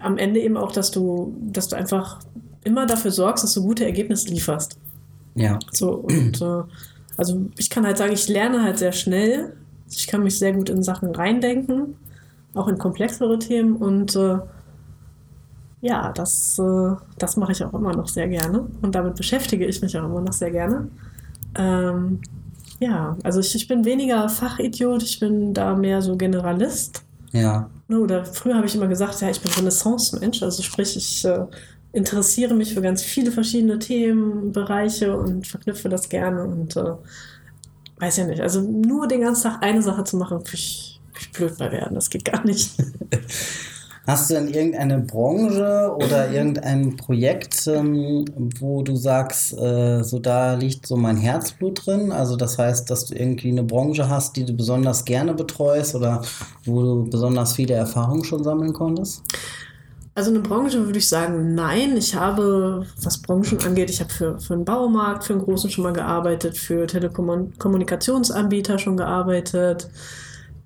am 0.00 0.18
Ende 0.18 0.40
eben 0.40 0.56
auch, 0.56 0.72
dass 0.72 0.90
du, 0.90 1.36
dass 1.52 1.68
du 1.68 1.76
einfach 1.76 2.18
immer 2.64 2.86
dafür 2.86 3.12
sorgst, 3.12 3.44
dass 3.44 3.54
du 3.54 3.62
gute 3.62 3.84
Ergebnisse 3.84 4.28
lieferst. 4.28 4.76
ja. 5.34 5.58
So 5.72 5.92
und 5.92 6.42
äh, 6.42 6.62
also 7.16 7.46
ich 7.56 7.70
kann 7.70 7.86
halt 7.86 7.98
sagen, 7.98 8.12
ich 8.12 8.28
lerne 8.28 8.62
halt 8.62 8.78
sehr 8.78 8.92
schnell. 8.92 9.54
Ich 9.88 10.06
kann 10.06 10.22
mich 10.22 10.38
sehr 10.38 10.52
gut 10.52 10.70
in 10.70 10.82
Sachen 10.82 11.14
reindenken, 11.14 11.96
auch 12.54 12.66
in 12.66 12.78
komplexere 12.78 13.38
Themen 13.38 13.76
und 13.76 14.16
äh, 14.16 14.38
ja, 15.82 16.12
das, 16.12 16.58
äh, 16.60 16.94
das 17.18 17.36
mache 17.36 17.52
ich 17.52 17.62
auch 17.64 17.74
immer 17.74 17.94
noch 17.94 18.08
sehr 18.08 18.28
gerne 18.28 18.66
und 18.80 18.94
damit 18.94 19.16
beschäftige 19.16 19.66
ich 19.66 19.82
mich 19.82 19.98
auch 19.98 20.04
immer 20.04 20.20
noch 20.20 20.32
sehr 20.32 20.52
gerne. 20.52 20.88
Ähm, 21.56 22.20
ja, 22.78 23.16
also 23.24 23.40
ich, 23.40 23.54
ich 23.54 23.66
bin 23.66 23.84
weniger 23.84 24.28
Fachidiot, 24.28 25.02
ich 25.02 25.18
bin 25.18 25.52
da 25.52 25.74
mehr 25.74 26.00
so 26.00 26.16
Generalist. 26.16 27.02
Ja. 27.32 27.68
Ne, 27.88 27.98
Oder 27.98 28.24
früher 28.24 28.54
habe 28.54 28.66
ich 28.66 28.76
immer 28.76 28.86
gesagt, 28.86 29.20
ja, 29.20 29.30
ich 29.30 29.40
bin 29.40 29.50
Renaissance-Mensch, 29.50 30.42
also 30.42 30.62
sprich, 30.62 30.96
ich 30.96 31.24
äh, 31.24 31.46
interessiere 31.92 32.54
mich 32.54 32.74
für 32.74 32.80
ganz 32.80 33.02
viele 33.02 33.32
verschiedene 33.32 33.80
Themenbereiche 33.80 35.16
und 35.16 35.48
verknüpfe 35.48 35.88
das 35.88 36.08
gerne 36.08 36.44
und 36.44 36.76
äh, 36.76 36.94
weiß 37.98 38.18
ja 38.18 38.26
nicht. 38.26 38.40
Also 38.40 38.60
nur 38.60 39.08
den 39.08 39.22
ganzen 39.22 39.42
Tag 39.44 39.62
eine 39.64 39.82
Sache 39.82 40.04
zu 40.04 40.16
machen, 40.16 40.38
würde 40.38 40.50
ich, 40.54 41.00
ich 41.20 41.32
blöd 41.32 41.58
bei 41.58 41.72
werden, 41.72 41.96
das 41.96 42.08
geht 42.08 42.24
gar 42.24 42.44
nicht. 42.44 42.70
Hast 44.06 44.30
du 44.30 44.34
denn 44.34 44.48
irgendeine 44.48 44.98
Branche 44.98 45.94
oder 45.96 46.30
irgendein 46.32 46.96
Projekt, 46.96 47.66
ähm, 47.68 48.24
wo 48.58 48.82
du 48.82 48.96
sagst, 48.96 49.56
äh, 49.56 50.02
so 50.02 50.18
da 50.18 50.54
liegt 50.54 50.86
so 50.86 50.96
mein 50.96 51.16
Herzblut 51.16 51.86
drin? 51.86 52.10
Also 52.10 52.36
das 52.36 52.58
heißt, 52.58 52.90
dass 52.90 53.06
du 53.06 53.14
irgendwie 53.14 53.50
eine 53.50 53.62
Branche 53.62 54.08
hast, 54.08 54.36
die 54.36 54.44
du 54.44 54.54
besonders 54.54 55.04
gerne 55.04 55.34
betreust 55.34 55.94
oder 55.94 56.22
wo 56.64 56.82
du 56.82 57.10
besonders 57.10 57.54
viele 57.54 57.74
Erfahrungen 57.74 58.24
schon 58.24 58.42
sammeln 58.42 58.72
konntest? 58.72 59.22
Also 60.14 60.30
eine 60.30 60.40
Branche 60.40 60.84
würde 60.84 60.98
ich 60.98 61.08
sagen, 61.08 61.54
nein. 61.54 61.96
Ich 61.96 62.14
habe, 62.14 62.84
was 63.02 63.22
Branchen 63.22 63.58
angeht, 63.64 63.88
ich 63.88 64.00
habe 64.00 64.12
für, 64.12 64.38
für 64.38 64.54
einen 64.54 64.64
Baumarkt, 64.64 65.24
für 65.24 65.32
einen 65.32 65.42
großen 65.42 65.70
schon 65.70 65.84
mal 65.84 65.94
gearbeitet, 65.94 66.58
für 66.58 66.86
Telekommunikationsanbieter 66.86 68.78
schon 68.78 68.98
gearbeitet, 68.98 69.88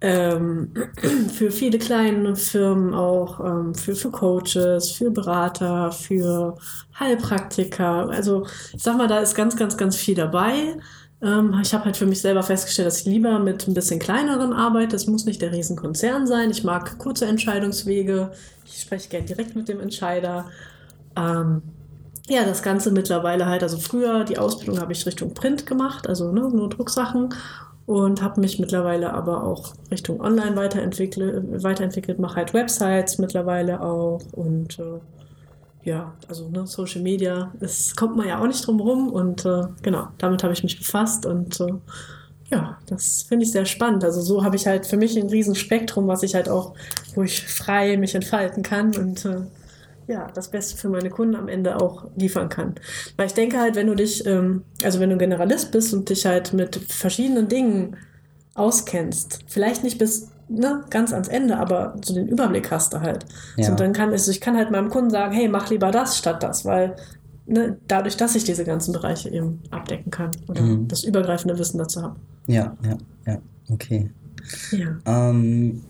ähm, 0.00 0.72
für 1.32 1.50
viele 1.50 1.78
kleine 1.78 2.37
Firmen 2.37 2.94
auch, 2.94 3.40
ähm, 3.40 3.74
für, 3.74 3.94
für 3.94 4.11
Coaches, 4.11 4.90
für 4.92 5.11
Berater, 5.11 5.92
für 5.92 6.56
Heilpraktiker. 6.98 8.09
Also 8.11 8.46
ich 8.74 8.82
sag 8.82 8.96
mal, 8.96 9.09
da 9.09 9.20
ist 9.20 9.35
ganz, 9.35 9.56
ganz, 9.56 9.76
ganz 9.76 9.96
viel 9.96 10.14
dabei. 10.14 10.76
Ähm, 11.22 11.59
ich 11.62 11.72
habe 11.72 11.87
halt 11.87 11.96
für 11.96 12.06
mich 12.06 12.20
selber 12.20 12.42
festgestellt, 12.42 12.87
dass 12.87 13.00
ich 13.00 13.06
lieber 13.06 13.38
mit 13.38 13.66
ein 13.66 13.74
bisschen 13.74 13.98
kleineren 13.98 14.52
arbeite. 14.52 14.96
Es 14.96 15.06
muss 15.06 15.24
nicht 15.24 15.40
der 15.40 15.52
Riesenkonzern 15.52 16.26
sein. 16.26 16.50
Ich 16.50 16.62
mag 16.64 16.98
kurze 16.98 17.26
Entscheidungswege. 17.26 18.32
Ich 18.64 18.82
spreche 18.82 19.09
gern 19.09 19.26
direkt 19.26 19.56
mit 19.56 19.68
dem 19.68 19.80
Entscheider. 19.80 20.46
Ähm, 21.16 21.62
ja, 22.28 22.44
das 22.44 22.62
Ganze 22.62 22.90
mittlerweile 22.90 23.46
halt, 23.46 23.62
also 23.62 23.78
früher 23.78 24.24
die 24.24 24.37
Ausbildung 24.38 24.80
habe 24.80 24.92
ich 24.92 25.06
Richtung 25.06 25.32
Print 25.32 25.64
gemacht, 25.64 26.09
also 26.09 26.32
ne, 26.32 26.40
nur 26.40 26.68
Drucksachen 26.68 27.32
und 27.87 28.20
habe 28.20 28.40
mich 28.40 28.59
mittlerweile 28.59 29.14
aber 29.14 29.44
auch 29.44 29.75
Richtung 29.90 30.20
Online 30.20 30.57
weiterentwickelt, 30.57 31.62
weiterentwickelt 31.62 32.18
mache 32.18 32.37
halt 32.37 32.53
Websites 32.53 33.18
mittlerweile 33.18 33.81
auch 33.81 34.20
und 34.33 34.79
äh, 34.79 35.01
ja, 35.85 36.14
also 36.29 36.49
ne, 36.49 36.66
Social 36.66 37.01
Media, 37.01 37.53
das 37.61 37.94
kommt 37.94 38.16
man 38.16 38.27
ja 38.27 38.40
auch 38.40 38.46
nicht 38.46 38.66
drum 38.66 38.81
rum 38.81 39.09
und 39.12 39.44
äh, 39.44 39.62
genau, 39.83 40.09
damit 40.18 40.42
habe 40.42 40.53
ich 40.53 40.64
mich 40.64 40.79
befasst 40.79 41.27
und 41.27 41.61
äh, 41.61 41.75
ja, 42.51 42.79
das 42.87 43.22
finde 43.22 43.44
ich 43.44 43.53
sehr 43.53 43.66
spannend. 43.66 44.05
Also 44.05 44.20
so 44.20 44.44
habe 44.44 44.57
ich 44.57 44.66
halt 44.66 44.87
für 44.87 44.96
mich 44.96 45.16
ein 45.16 45.29
riesen 45.29 45.55
Spektrum, 45.55 46.07
was 46.07 46.22
ich 46.22 46.35
halt 46.35 46.49
auch, 46.49 46.75
wo 47.14 47.22
ich 47.22 47.44
frei 47.44 47.96
mich 47.96 48.14
entfalten 48.14 48.62
kann 48.62 48.96
und 48.96 49.25
äh, 49.25 49.42
ja, 50.09 50.29
das 50.35 50.51
Beste 50.51 50.77
für 50.77 50.88
meine 50.88 51.11
Kunden 51.11 51.35
am 51.35 51.49
Ende 51.49 51.77
auch 51.81 52.07
liefern 52.16 52.49
kann. 52.49 52.75
Weil 53.16 53.27
ich 53.27 53.35
denke 53.35 53.59
halt, 53.59 53.75
wenn 53.75 53.87
du 53.88 53.95
dich, 53.95 54.25
ähm, 54.27 54.62
also 54.83 55.01
wenn 55.01 55.11
du 55.11 55.16
Generalist 55.19 55.73
bist 55.73 55.92
und 55.95 56.09
dich 56.09 56.27
halt 56.27 56.53
mit 56.53 56.77
verschiedenen 56.77 57.49
Dingen 57.49 57.97
auskennst, 58.55 59.40
vielleicht 59.47 59.83
nicht 59.85 59.99
bis 59.99 60.31
ne, 60.49 60.85
ganz 60.90 61.12
ans 61.12 61.29
Ende, 61.29 61.57
aber 61.59 61.97
so 62.03 62.14
den 62.14 62.29
Überblick 62.29 62.71
hast 62.71 62.92
du 62.95 63.01
halt. 63.01 63.27
Ja. 63.57 63.71
Und 63.71 63.81
dann 63.81 63.92
kann 63.92 64.11
also 64.11 64.31
ich 64.31 64.40
kann 64.40 64.57
halt 64.57 64.71
meinem 64.71 64.90
Kunden 64.90 65.11
sagen, 65.11 65.35
hey, 65.35 65.49
mach 65.49 65.71
lieber 65.71 65.90
das 65.90 66.16
statt 66.16 66.42
das, 66.42 66.64
weil 66.64 66.97
ne, 67.47 67.77
dadurch, 67.88 68.16
dass 68.16 68.35
ich 68.35 68.45
diese 68.45 68.64
ganzen 68.64 68.92
Bereiche 68.92 69.29
eben 69.29 69.61
abdecken 69.71 70.11
kann 70.11 70.31
oder 70.49 70.62
Mhm. 70.62 70.88
das 70.88 71.05
übergreifende 71.05 71.59
Wissen 71.59 71.79
dazu 71.79 72.03
habe. 72.03 72.16
Ja, 72.47 72.77
ja, 72.85 72.97
ja, 73.27 73.38
okay. 73.71 74.11
Ja. 74.71 74.97
Ähm, 75.05 75.83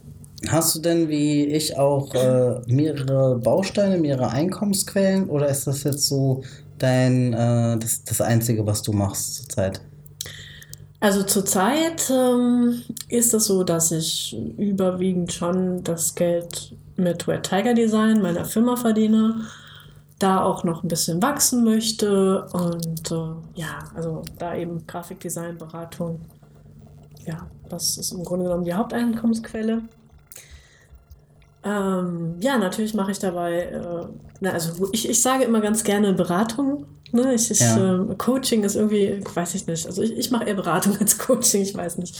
hast 0.49 0.75
du 0.75 0.81
denn 0.81 1.09
wie 1.09 1.47
ich 1.47 1.79
auch 1.79 2.15
äh, 2.15 2.61
mehrere 2.67 3.39
Bausteine, 3.39 3.99
mehrere 3.99 4.31
Einkommensquellen 4.31 5.29
oder 5.29 5.49
ist 5.49 5.67
das 5.67 5.83
jetzt 5.85 6.07
so 6.07 6.43
dein 6.79 7.33
äh, 7.33 7.79
das, 7.79 8.05
das 8.05 8.21
Einzige, 8.21 8.67
was 8.67 8.83
du 8.83 8.93
machst 8.93 9.37
zurzeit? 9.37 9.81
Also 11.01 11.23
zurzeit 11.23 12.11
ähm, 12.11 12.83
ist 13.09 13.35
es 13.35 13.47
so, 13.47 13.65
dass 13.65 13.93
ich 13.93 14.37
überwiegend 14.57 15.33
schon 15.33 15.85
das 15.85 16.15
Geld 16.15 16.75
mit 16.97 17.29
Red 17.29 17.43
Tiger 17.45 17.75
Design 17.75 18.23
meiner 18.23 18.45
Firma 18.45 18.77
verdiene, 18.77 19.43
da 20.19 20.43
auch 20.43 20.65
noch 20.65 20.83
ein 20.83 20.89
bisschen 20.89 21.23
wachsen 21.23 21.65
möchte 21.65 22.47
und 22.53 23.11
äh, 23.11 23.61
ja, 23.61 23.79
also 23.95 24.23
da 24.39 24.55
eben 24.57 24.87
Grafikdesign, 24.87 25.59
Beratung, 25.59 26.21
ja, 27.27 27.47
das 27.69 27.99
ist 27.99 28.13
im 28.13 28.25
Grunde 28.25 28.47
genommen 28.47 28.65
die 28.65 28.75
Haupteinkommensquelle. 28.75 29.83
Ähm, 31.67 32.37
ja, 32.39 32.59
natürlich 32.59 32.95
mache 32.95 33.11
ich 33.11 33.19
dabei, 33.19 33.63
äh, 33.63 34.07
na, 34.41 34.51
also 34.51 34.89
ich, 34.93 35.09
ich 35.09 35.21
sage 35.21 35.43
immer 35.45 35.61
ganz 35.61 35.83
gerne 35.83 36.13
Beratung. 36.13 36.87
Ne? 37.11 37.35
Ich, 37.35 37.51
ich, 37.51 37.59
Ja. 37.61 37.95
ähm, 37.95 38.17
Coaching 38.19 38.63
ist 38.63 38.77
irgendwie, 38.77 39.21
weiß 39.35 39.55
ich 39.57 39.67
nicht. 39.67 39.85
Also 39.87 40.03
ich, 40.03 40.17
ich 40.17 40.31
mache 40.31 40.45
eher 40.45 40.55
Beratung 40.55 40.97
als 41.01 41.19
Coaching, 41.19 41.63
ich 41.63 41.75
weiß 41.75 41.99
nicht. 41.99 42.17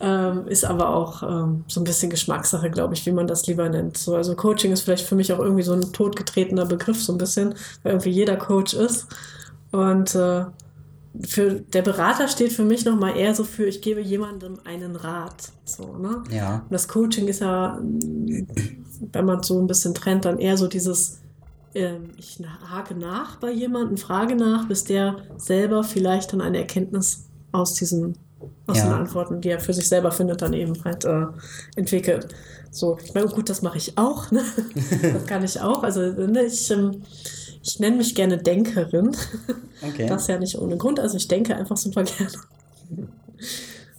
Ähm, 0.00 0.46
ist 0.46 0.64
aber 0.64 0.94
auch 0.94 1.22
ähm, 1.22 1.64
so 1.68 1.80
ein 1.80 1.84
bisschen 1.84 2.08
Geschmackssache, 2.08 2.70
glaube 2.70 2.94
ich, 2.94 3.04
wie 3.04 3.12
man 3.12 3.26
das 3.26 3.46
lieber 3.46 3.68
nennt. 3.68 3.98
So, 3.98 4.14
also 4.14 4.34
Coaching 4.34 4.72
ist 4.72 4.82
vielleicht 4.82 5.06
für 5.06 5.14
mich 5.14 5.30
auch 5.32 5.40
irgendwie 5.40 5.62
so 5.62 5.74
ein 5.74 5.92
totgetretener 5.92 6.64
Begriff, 6.64 7.02
so 7.02 7.12
ein 7.12 7.18
bisschen, 7.18 7.54
weil 7.82 7.92
irgendwie 7.92 8.10
jeder 8.10 8.36
Coach 8.36 8.72
ist. 8.72 9.06
Und 9.72 10.14
äh, 10.14 10.44
für 11.26 11.60
der 11.60 11.82
Berater 11.82 12.28
steht 12.28 12.52
für 12.52 12.64
mich 12.64 12.84
nochmal 12.84 13.16
eher 13.16 13.34
so 13.34 13.44
für, 13.44 13.64
ich 13.66 13.80
gebe 13.82 14.00
jemandem 14.00 14.58
einen 14.64 14.96
Rat. 14.96 15.50
So, 15.64 15.96
ne? 15.96 16.22
Ja. 16.30 16.56
Und 16.68 16.72
das 16.72 16.88
Coaching 16.88 17.26
ist 17.28 17.40
ja, 17.40 17.78
wenn 19.12 19.24
man 19.24 19.42
so 19.42 19.60
ein 19.60 19.66
bisschen 19.66 19.94
trennt, 19.94 20.24
dann 20.24 20.38
eher 20.38 20.56
so 20.56 20.66
dieses, 20.66 21.18
ähm, 21.74 22.10
ich 22.16 22.38
hake 22.70 22.94
nach 22.94 23.36
bei 23.36 23.50
jemandem, 23.50 23.96
frage 23.96 24.36
nach, 24.36 24.66
bis 24.68 24.84
der 24.84 25.16
selber 25.36 25.84
vielleicht 25.84 26.32
dann 26.32 26.40
eine 26.40 26.58
Erkenntnis 26.58 27.24
aus 27.52 27.74
diesen, 27.74 28.16
aus 28.66 28.78
Ja. 28.78 28.84
den 28.84 28.92
Antworten, 28.94 29.40
die 29.40 29.50
er 29.50 29.60
für 29.60 29.72
sich 29.72 29.88
selber 29.88 30.10
findet, 30.12 30.42
dann 30.42 30.52
eben 30.52 30.74
halt 30.84 31.04
äh, 31.04 31.26
entwickelt. 31.76 32.28
So, 32.70 32.98
ich 33.02 33.14
meine, 33.14 33.26
gut, 33.28 33.48
das 33.48 33.62
mache 33.62 33.78
ich 33.78 33.96
auch, 33.96 34.30
ne? 34.30 34.42
das 35.02 35.26
kann 35.26 35.42
ich 35.44 35.60
auch. 35.60 35.82
Also 35.82 36.00
ne, 36.00 36.42
ich, 36.44 36.70
ähm, 36.70 37.02
ich 37.62 37.80
nenne 37.80 37.96
mich 37.96 38.14
gerne 38.14 38.38
Denkerin. 38.38 39.16
Okay. 39.82 40.06
Das 40.06 40.26
ja 40.26 40.38
nicht 40.38 40.58
ohne 40.58 40.76
Grund. 40.76 41.00
Also 41.00 41.16
ich 41.16 41.26
denke 41.28 41.56
einfach 41.56 41.76
super 41.76 42.04
gerne. 42.04 42.30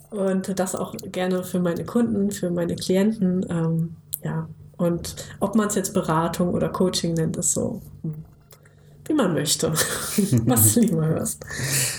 Und 0.09 0.57
das 0.59 0.75
auch 0.75 0.95
gerne 1.11 1.43
für 1.43 1.59
meine 1.59 1.83
Kunden, 1.85 2.31
für 2.31 2.49
meine 2.49 2.75
Klienten. 2.75 3.45
Ähm, 3.49 3.95
ja, 4.23 4.47
und 4.77 5.15
ob 5.39 5.55
man 5.55 5.67
es 5.67 5.75
jetzt 5.75 5.93
Beratung 5.93 6.53
oder 6.53 6.69
Coaching 6.69 7.15
nennt, 7.15 7.37
ist 7.37 7.51
so, 7.51 7.81
hm, 8.03 8.13
wie 9.05 9.13
man 9.13 9.33
möchte, 9.33 9.71
was 10.45 10.73
du 10.73 10.81
lieber 10.81 11.05
hörst. 11.05 11.43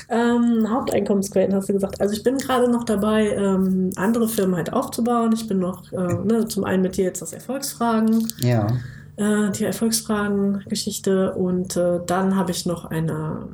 Ähm, 0.09 0.67
Haupteinkommensquellen 0.71 1.55
hast 1.55 1.69
du 1.69 1.73
gesagt. 1.73 2.01
Also 2.01 2.15
ich 2.15 2.23
bin 2.23 2.39
gerade 2.39 2.71
noch 2.71 2.85
dabei, 2.85 3.31
ähm, 3.35 3.91
andere 3.97 4.29
Firmen 4.29 4.57
halt 4.57 4.73
aufzubauen. 4.73 5.33
Ich 5.33 5.49
bin 5.49 5.59
noch 5.59 5.91
äh, 5.93 6.15
ne, 6.25 6.47
zum 6.49 6.65
einen 6.65 6.83
mit 6.83 6.97
dir 6.97 7.05
jetzt 7.05 7.23
das 7.23 7.33
Erfolgsfragen 7.33 8.29
ja. 8.41 8.69
äh, 9.17 9.51
die 9.51 9.65
Erfolgsfragen-Geschichte 9.65 11.35
und 11.35 11.77
äh, 11.77 12.01
dann 12.07 12.37
habe 12.37 12.53
ich 12.53 12.67
noch 12.67 12.85
eine, 12.85 13.49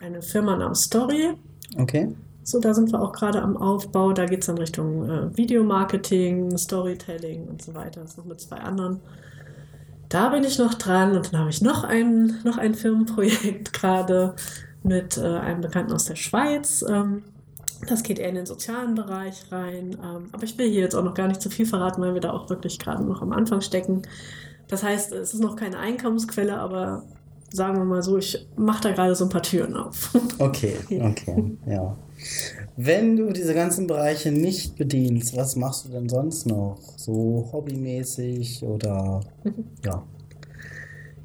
eine 0.00 0.22
Firma 0.22 0.56
namens 0.56 0.82
Story. 0.82 1.34
Okay. 1.78 2.08
So, 2.44 2.60
da 2.60 2.74
sind 2.74 2.92
wir 2.92 3.00
auch 3.00 3.12
gerade 3.12 3.42
am 3.42 3.56
Aufbau. 3.56 4.12
Da 4.12 4.26
geht 4.26 4.40
es 4.40 4.46
dann 4.46 4.58
Richtung 4.58 5.08
äh, 5.08 5.36
Videomarketing, 5.36 6.56
Storytelling 6.56 7.48
und 7.48 7.62
so 7.62 7.74
weiter. 7.74 8.02
Das 8.02 8.10
ist 8.10 8.18
noch 8.18 8.26
mit 8.26 8.40
zwei 8.40 8.58
anderen. 8.58 9.00
Da 10.10 10.28
bin 10.28 10.44
ich 10.44 10.58
noch 10.58 10.74
dran 10.74 11.16
und 11.16 11.32
dann 11.32 11.40
habe 11.40 11.50
ich 11.50 11.62
noch 11.62 11.82
ein, 11.82 12.38
noch 12.44 12.58
ein 12.58 12.74
Firmenprojekt 12.74 13.72
gerade 13.80 14.36
mit 14.82 15.16
äh, 15.16 15.22
einem 15.22 15.62
Bekannten 15.62 15.92
aus 15.92 16.04
der 16.04 16.16
Schweiz. 16.16 16.84
Ähm, 16.88 17.22
das 17.88 18.02
geht 18.02 18.18
eher 18.18 18.28
in 18.28 18.34
den 18.34 18.46
sozialen 18.46 18.94
Bereich 18.94 19.50
rein. 19.50 19.96
Ähm, 20.02 20.28
aber 20.32 20.44
ich 20.44 20.56
will 20.58 20.70
hier 20.70 20.82
jetzt 20.82 20.94
auch 20.94 21.02
noch 21.02 21.14
gar 21.14 21.28
nicht 21.28 21.40
zu 21.40 21.48
viel 21.48 21.66
verraten, 21.66 22.02
weil 22.02 22.12
wir 22.12 22.20
da 22.20 22.32
auch 22.32 22.50
wirklich 22.50 22.78
gerade 22.78 23.02
noch 23.02 23.22
am 23.22 23.32
Anfang 23.32 23.62
stecken. 23.62 24.02
Das 24.68 24.82
heißt, 24.82 25.12
es 25.12 25.32
ist 25.32 25.40
noch 25.40 25.56
keine 25.56 25.78
Einkommensquelle, 25.78 26.58
aber 26.58 27.04
sagen 27.50 27.78
wir 27.78 27.84
mal 27.84 28.02
so, 28.02 28.18
ich 28.18 28.46
mache 28.56 28.82
da 28.82 28.92
gerade 28.92 29.14
so 29.14 29.24
ein 29.24 29.30
paar 29.30 29.42
Türen 29.42 29.76
auf. 29.76 30.14
Okay, 30.38 30.76
okay, 31.02 31.56
ja. 31.66 31.96
Wenn 32.76 33.16
du 33.16 33.32
diese 33.32 33.54
ganzen 33.54 33.86
Bereiche 33.86 34.32
nicht 34.32 34.76
bedienst, 34.76 35.36
was 35.36 35.56
machst 35.56 35.84
du 35.84 35.90
denn 35.90 36.08
sonst 36.08 36.46
noch? 36.46 36.78
So 36.96 37.48
hobbymäßig 37.52 38.62
oder 38.62 39.20
ja. 39.84 40.02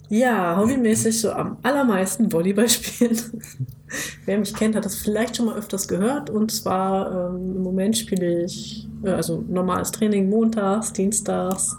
Ja, 0.10 0.58
hobbymäßig 0.58 1.22
so 1.22 1.32
am 1.32 1.58
allermeisten 1.62 2.32
Volleyball 2.32 2.68
spielen. 2.68 3.16
Wer 4.26 4.40
mich 4.40 4.56
kennt, 4.56 4.76
hat 4.76 4.86
das 4.86 4.96
vielleicht 4.96 5.38
schon 5.38 5.46
mal 5.46 5.56
öfters 5.56 5.88
gehört. 5.88 6.32
Und 6.32 6.52
zwar 6.52 7.30
ähm, 7.32 7.58
im 7.58 7.64
Moment 7.64 7.96
spiele 7.96 8.44
ich 8.44 8.88
äh, 9.04 9.12
also 9.12 9.44
normales 9.48 9.92
Training 9.92 10.30
montags, 10.30 10.94
dienstags, 10.94 11.78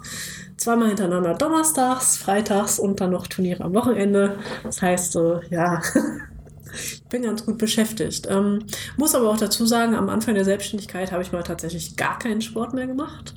zweimal 0.56 0.88
hintereinander 0.88 1.34
donnerstags, 1.34 2.18
freitags 2.18 2.78
und 2.78 3.00
dann 3.00 3.10
noch 3.10 3.26
Turniere 3.26 3.64
am 3.64 3.74
Wochenende. 3.74 4.36
Das 4.62 4.80
heißt, 4.80 5.16
äh, 5.16 5.40
ja, 5.50 5.82
ich 6.74 7.02
bin 7.08 7.22
ganz 7.22 7.44
gut 7.44 7.58
beschäftigt. 7.58 8.26
Ähm, 8.30 8.66
muss 8.96 9.14
aber 9.14 9.30
auch 9.30 9.36
dazu 9.38 9.66
sagen, 9.66 9.94
am 9.94 10.08
Anfang 10.08 10.34
der 10.34 10.44
Selbstständigkeit 10.44 11.12
habe 11.12 11.22
ich 11.22 11.32
mal 11.32 11.42
tatsächlich 11.42 11.96
gar 11.96 12.18
keinen 12.18 12.40
Sport 12.42 12.74
mehr 12.74 12.86
gemacht. 12.86 13.34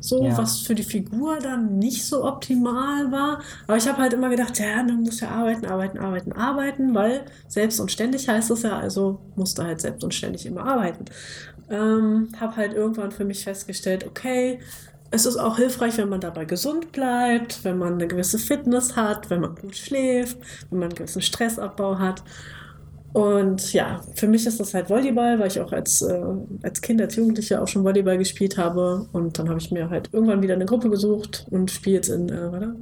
So, 0.00 0.16
Ja. 0.26 0.36
was 0.36 0.60
für 0.62 0.74
die 0.74 0.82
Figur 0.82 1.38
dann 1.40 1.78
nicht 1.78 2.04
so 2.06 2.24
optimal 2.24 3.12
war. 3.12 3.40
Aber 3.68 3.76
ich 3.76 3.86
habe 3.88 3.98
halt 4.02 4.12
immer 4.12 4.30
gedacht, 4.30 4.58
ja, 4.58 4.82
du 4.82 4.94
musst 4.94 5.20
ja 5.20 5.30
arbeiten, 5.30 5.64
arbeiten, 5.66 5.98
arbeiten, 5.98 6.32
arbeiten, 6.32 6.94
weil 6.94 7.24
selbst 7.46 7.78
und 7.80 7.92
ständig 7.92 8.28
heißt 8.28 8.50
es 8.50 8.62
ja, 8.62 8.78
also 8.78 9.20
musst 9.36 9.58
du 9.58 9.62
halt 9.62 9.80
selbst 9.80 10.02
und 10.02 10.12
ständig 10.14 10.44
immer 10.46 10.64
arbeiten. 10.64 11.04
Ähm, 11.70 12.30
habe 12.40 12.56
halt 12.56 12.74
irgendwann 12.74 13.12
für 13.12 13.24
mich 13.24 13.44
festgestellt, 13.44 14.04
okay, 14.06 14.60
es 15.12 15.26
ist 15.26 15.36
auch 15.36 15.58
hilfreich, 15.58 15.98
wenn 15.98 16.08
man 16.08 16.20
dabei 16.20 16.46
gesund 16.46 16.90
bleibt, 16.90 17.64
wenn 17.64 17.78
man 17.78 17.94
eine 17.94 18.08
gewisse 18.08 18.38
Fitness 18.38 18.96
hat, 18.96 19.28
wenn 19.28 19.42
man 19.42 19.54
gut 19.54 19.76
schläft, 19.76 20.38
wenn 20.70 20.78
man 20.78 20.88
einen 20.88 20.96
gewissen 20.96 21.20
Stressabbau 21.20 21.98
hat. 21.98 22.22
Und 23.12 23.74
ja, 23.74 24.00
für 24.14 24.26
mich 24.26 24.46
ist 24.46 24.58
das 24.58 24.72
halt 24.72 24.88
Volleyball, 24.88 25.38
weil 25.38 25.48
ich 25.48 25.60
auch 25.60 25.70
als, 25.70 26.00
äh, 26.00 26.22
als 26.62 26.80
Kind, 26.80 27.02
als 27.02 27.14
Jugendliche 27.14 27.60
auch 27.60 27.68
schon 27.68 27.84
Volleyball 27.84 28.16
gespielt 28.16 28.56
habe. 28.56 29.06
Und 29.12 29.38
dann 29.38 29.50
habe 29.50 29.58
ich 29.58 29.70
mir 29.70 29.90
halt 29.90 30.08
irgendwann 30.12 30.40
wieder 30.40 30.54
eine 30.54 30.64
Gruppe 30.64 30.88
gesucht 30.88 31.46
und 31.50 31.70
spiele 31.70 31.96
jetzt 31.96 32.08
in 32.08 32.30
äh, 32.30 32.50
warte, 32.50 32.74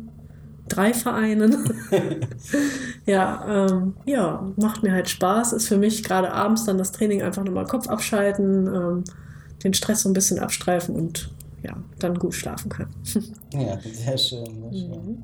drei 0.68 0.94
Vereinen. 0.94 1.56
ja, 3.06 3.66
ähm, 3.68 3.94
ja, 4.06 4.48
macht 4.54 4.84
mir 4.84 4.92
halt 4.92 5.08
Spaß. 5.08 5.52
Ist 5.52 5.66
für 5.66 5.78
mich 5.78 6.04
gerade 6.04 6.32
abends 6.32 6.64
dann 6.64 6.78
das 6.78 6.92
Training 6.92 7.22
einfach 7.22 7.42
nochmal 7.42 7.66
Kopf 7.66 7.88
abschalten, 7.88 8.68
ähm, 8.68 9.04
den 9.64 9.74
Stress 9.74 10.02
so 10.02 10.08
ein 10.08 10.12
bisschen 10.14 10.38
abstreifen 10.38 10.94
und 10.94 11.28
ja, 11.62 11.84
dann 11.98 12.18
gut 12.18 12.34
schlafen 12.34 12.68
können. 12.70 12.94
Ja, 13.52 13.78
sehr 13.92 14.18
schön, 14.18 14.60
sehr 14.60 14.72
schön. 14.72 15.00
Mhm. 15.06 15.22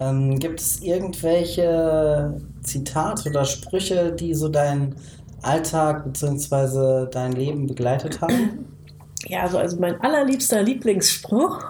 Ähm, 0.00 0.38
gibt 0.38 0.60
es 0.60 0.80
irgendwelche 0.80 2.40
Zitate 2.62 3.30
oder 3.30 3.44
Sprüche, 3.44 4.12
die 4.12 4.34
so 4.34 4.48
deinen 4.48 4.96
Alltag 5.42 6.04
bzw. 6.04 7.08
dein 7.10 7.32
Leben 7.32 7.66
begleitet 7.66 8.20
haben? 8.20 8.50
Ja, 9.26 9.42
also, 9.42 9.58
also 9.58 9.78
mein 9.80 10.00
allerliebster 10.00 10.62
Lieblingsspruch, 10.62 11.64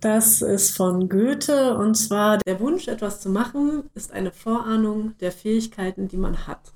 das 0.00 0.42
ist 0.42 0.76
von 0.76 1.08
Goethe 1.08 1.76
und 1.78 1.94
zwar, 1.94 2.38
der 2.38 2.60
Wunsch, 2.60 2.88
etwas 2.88 3.20
zu 3.20 3.30
machen, 3.30 3.90
ist 3.94 4.12
eine 4.12 4.32
Vorahnung 4.32 5.16
der 5.18 5.32
Fähigkeiten, 5.32 6.08
die 6.08 6.16
man 6.16 6.46
hat. 6.46 6.74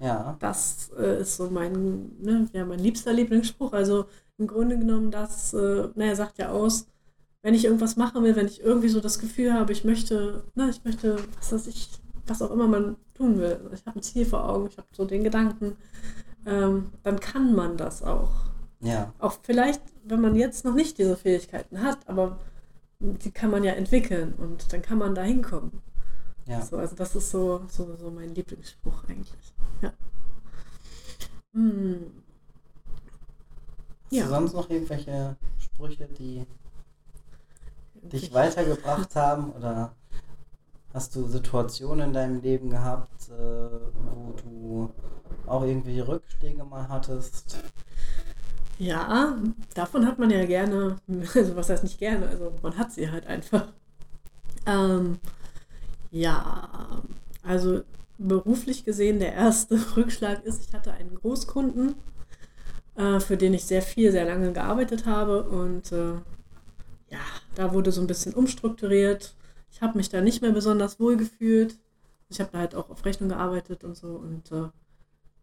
Ja, 0.00 0.38
Das 0.38 0.90
äh, 0.98 1.20
ist 1.22 1.36
so 1.36 1.50
mein, 1.50 2.12
ne, 2.20 2.48
ja, 2.52 2.64
mein 2.64 2.78
liebster 2.78 3.12
Lieblingsspruch. 3.12 3.72
Also 3.72 4.06
im 4.38 4.46
Grunde 4.46 4.78
genommen, 4.78 5.10
das, 5.10 5.52
äh, 5.54 5.88
na, 5.94 6.06
er 6.06 6.16
sagt 6.16 6.38
ja 6.38 6.50
aus, 6.50 6.86
wenn 7.42 7.54
ich 7.54 7.64
irgendwas 7.64 7.96
machen 7.96 8.24
will, 8.24 8.36
wenn 8.36 8.46
ich 8.46 8.60
irgendwie 8.62 8.88
so 8.88 9.00
das 9.00 9.18
Gefühl 9.18 9.52
habe, 9.52 9.72
ich 9.72 9.84
möchte, 9.84 10.44
ne, 10.54 10.70
ich 10.70 10.84
möchte, 10.84 11.18
was 11.36 11.52
weiß 11.52 11.66
ich, 11.68 11.90
was 12.26 12.42
auch 12.42 12.50
immer 12.50 12.68
man 12.68 12.96
tun 13.14 13.38
will. 13.38 13.60
Ich 13.74 13.86
habe 13.86 13.98
ein 13.98 14.02
Ziel 14.02 14.26
vor 14.26 14.48
Augen, 14.48 14.68
ich 14.68 14.76
habe 14.78 14.88
so 14.92 15.04
den 15.04 15.24
Gedanken, 15.24 15.76
ähm, 16.46 16.90
dann 17.02 17.20
kann 17.20 17.54
man 17.54 17.76
das 17.76 18.02
auch. 18.02 18.30
ja, 18.80 19.12
Auch 19.18 19.38
vielleicht, 19.42 19.82
wenn 20.04 20.20
man 20.20 20.36
jetzt 20.36 20.64
noch 20.64 20.74
nicht 20.74 20.98
diese 20.98 21.16
Fähigkeiten 21.16 21.82
hat, 21.82 21.98
aber 22.08 22.38
die 23.00 23.30
kann 23.30 23.50
man 23.50 23.64
ja 23.64 23.72
entwickeln 23.72 24.34
und 24.38 24.72
dann 24.72 24.82
kann 24.82 24.98
man 24.98 25.14
da 25.14 25.22
hinkommen. 25.22 25.82
ja. 26.46 26.60
So, 26.62 26.76
also 26.78 26.94
das 26.96 27.14
ist 27.16 27.30
so, 27.30 27.62
so, 27.68 27.96
so 27.96 28.10
mein 28.10 28.34
Lieblingsspruch 28.34 29.04
eigentlich. 29.08 29.54
Ja. 29.82 29.92
Hm. 31.54 32.22
Hast 34.08 34.12
du 34.12 34.16
Ja. 34.16 34.28
sonst 34.28 34.54
noch 34.54 34.70
irgendwelche 34.70 35.36
Sprüche, 35.58 36.08
die 36.18 36.46
dich 38.10 38.32
weitergebracht 38.32 39.14
haben 39.16 39.52
oder 39.52 39.92
hast 40.94 41.14
du 41.14 41.26
Situationen 41.26 42.08
in 42.08 42.12
deinem 42.14 42.40
Leben 42.40 42.70
gehabt, 42.70 43.28
äh, 43.28 43.32
wo 43.32 44.32
du 44.42 44.90
auch 45.46 45.62
irgendwelche 45.62 46.08
Rückschläge 46.08 46.64
mal 46.64 46.88
hattest? 46.88 47.58
Ja, 48.78 49.36
davon 49.74 50.06
hat 50.06 50.18
man 50.18 50.30
ja 50.30 50.44
gerne, 50.46 50.96
also 51.34 51.56
was 51.56 51.68
heißt 51.68 51.82
nicht 51.82 51.98
gerne, 51.98 52.28
also 52.28 52.54
man 52.62 52.78
hat 52.78 52.92
sie 52.92 53.10
halt 53.10 53.26
einfach. 53.26 53.72
Ähm, 54.66 55.18
ja, 56.10 57.02
also 57.42 57.82
beruflich 58.18 58.84
gesehen, 58.84 59.18
der 59.20 59.34
erste 59.34 59.78
Rückschlag 59.96 60.44
ist, 60.44 60.68
ich 60.68 60.74
hatte 60.74 60.92
einen 60.92 61.14
Großkunden, 61.14 61.94
äh, 62.98 63.20
für 63.20 63.38
den 63.38 63.54
ich 63.54 63.64
sehr 63.64 63.82
viel, 63.82 64.12
sehr 64.12 64.26
lange 64.26 64.52
gearbeitet 64.52 65.06
habe 65.06 65.44
und 65.44 65.92
äh, 65.92 66.14
ja, 67.10 67.20
da 67.54 67.72
wurde 67.72 67.92
so 67.92 68.00
ein 68.02 68.06
bisschen 68.06 68.34
umstrukturiert. 68.34 69.34
Ich 69.70 69.82
habe 69.82 69.96
mich 69.98 70.10
da 70.10 70.20
nicht 70.20 70.42
mehr 70.42 70.52
besonders 70.52 71.00
wohl 71.00 71.16
gefühlt. 71.16 71.78
Ich 72.30 72.40
habe 72.40 72.50
da 72.52 72.58
halt 72.58 72.74
auch 72.74 72.90
auf 72.90 73.04
Rechnung 73.04 73.30
gearbeitet 73.30 73.84
und 73.84 73.96
so 73.96 74.08
und 74.08 74.52
äh, 74.52 74.68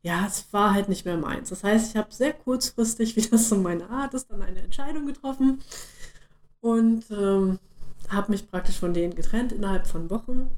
ja, 0.03 0.25
es 0.27 0.53
war 0.53 0.73
halt 0.73 0.89
nicht 0.89 1.05
mehr 1.05 1.17
meins. 1.17 1.49
Das 1.49 1.63
heißt, 1.63 1.91
ich 1.91 1.97
habe 1.97 2.13
sehr 2.13 2.33
kurzfristig, 2.33 3.15
wie 3.17 3.21
das 3.21 3.49
so 3.49 3.57
meine 3.57 3.89
Art 3.89 4.13
ist, 4.13 4.31
dann 4.31 4.41
eine 4.41 4.61
Entscheidung 4.61 5.05
getroffen 5.07 5.61
Und 6.61 7.05
ähm, 7.11 7.59
habe 8.09 8.31
mich 8.31 8.49
praktisch 8.49 8.79
von 8.79 8.93
denen 8.93 9.15
getrennt 9.15 9.51
innerhalb 9.51 9.87
von 9.87 10.09
Wochen. 10.09 10.51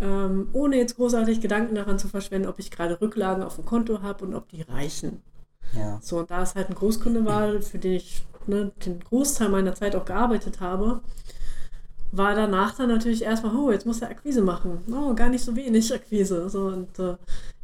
Ähm, 0.00 0.48
ohne 0.52 0.76
jetzt 0.76 0.96
großartig 0.96 1.40
Gedanken 1.40 1.74
daran 1.74 1.98
zu 1.98 2.08
verschwenden, 2.08 2.48
ob 2.48 2.58
ich 2.58 2.70
gerade 2.70 3.00
Rücklagen 3.00 3.42
auf 3.42 3.56
dem 3.56 3.64
Konto 3.64 4.02
habe 4.02 4.24
und 4.26 4.34
ob 4.34 4.48
die 4.50 4.62
reichen. 4.62 5.22
Ja. 5.72 5.98
So, 6.02 6.18
und 6.18 6.30
da 6.30 6.42
es 6.42 6.54
halt 6.54 6.68
ein 6.68 6.74
Großkunde 6.74 7.24
war, 7.24 7.60
für 7.60 7.78
den 7.78 7.94
ich 7.94 8.24
ne, 8.46 8.72
den 8.84 9.00
Großteil 9.00 9.48
meiner 9.48 9.74
Zeit 9.74 9.96
auch 9.96 10.04
gearbeitet 10.04 10.60
habe, 10.60 11.00
war 12.12 12.34
danach 12.34 12.74
dann 12.76 12.88
natürlich 12.88 13.22
erstmal, 13.22 13.54
oh, 13.56 13.70
jetzt 13.70 13.86
muss 13.86 14.00
er 14.00 14.10
Akquise 14.10 14.42
machen. 14.42 14.80
Oh, 14.92 15.14
gar 15.14 15.28
nicht 15.28 15.44
so 15.44 15.54
wenig 15.56 15.92
Akquise. 15.92 16.48
So, 16.48 16.66
und 16.66 16.98
äh, 16.98 17.16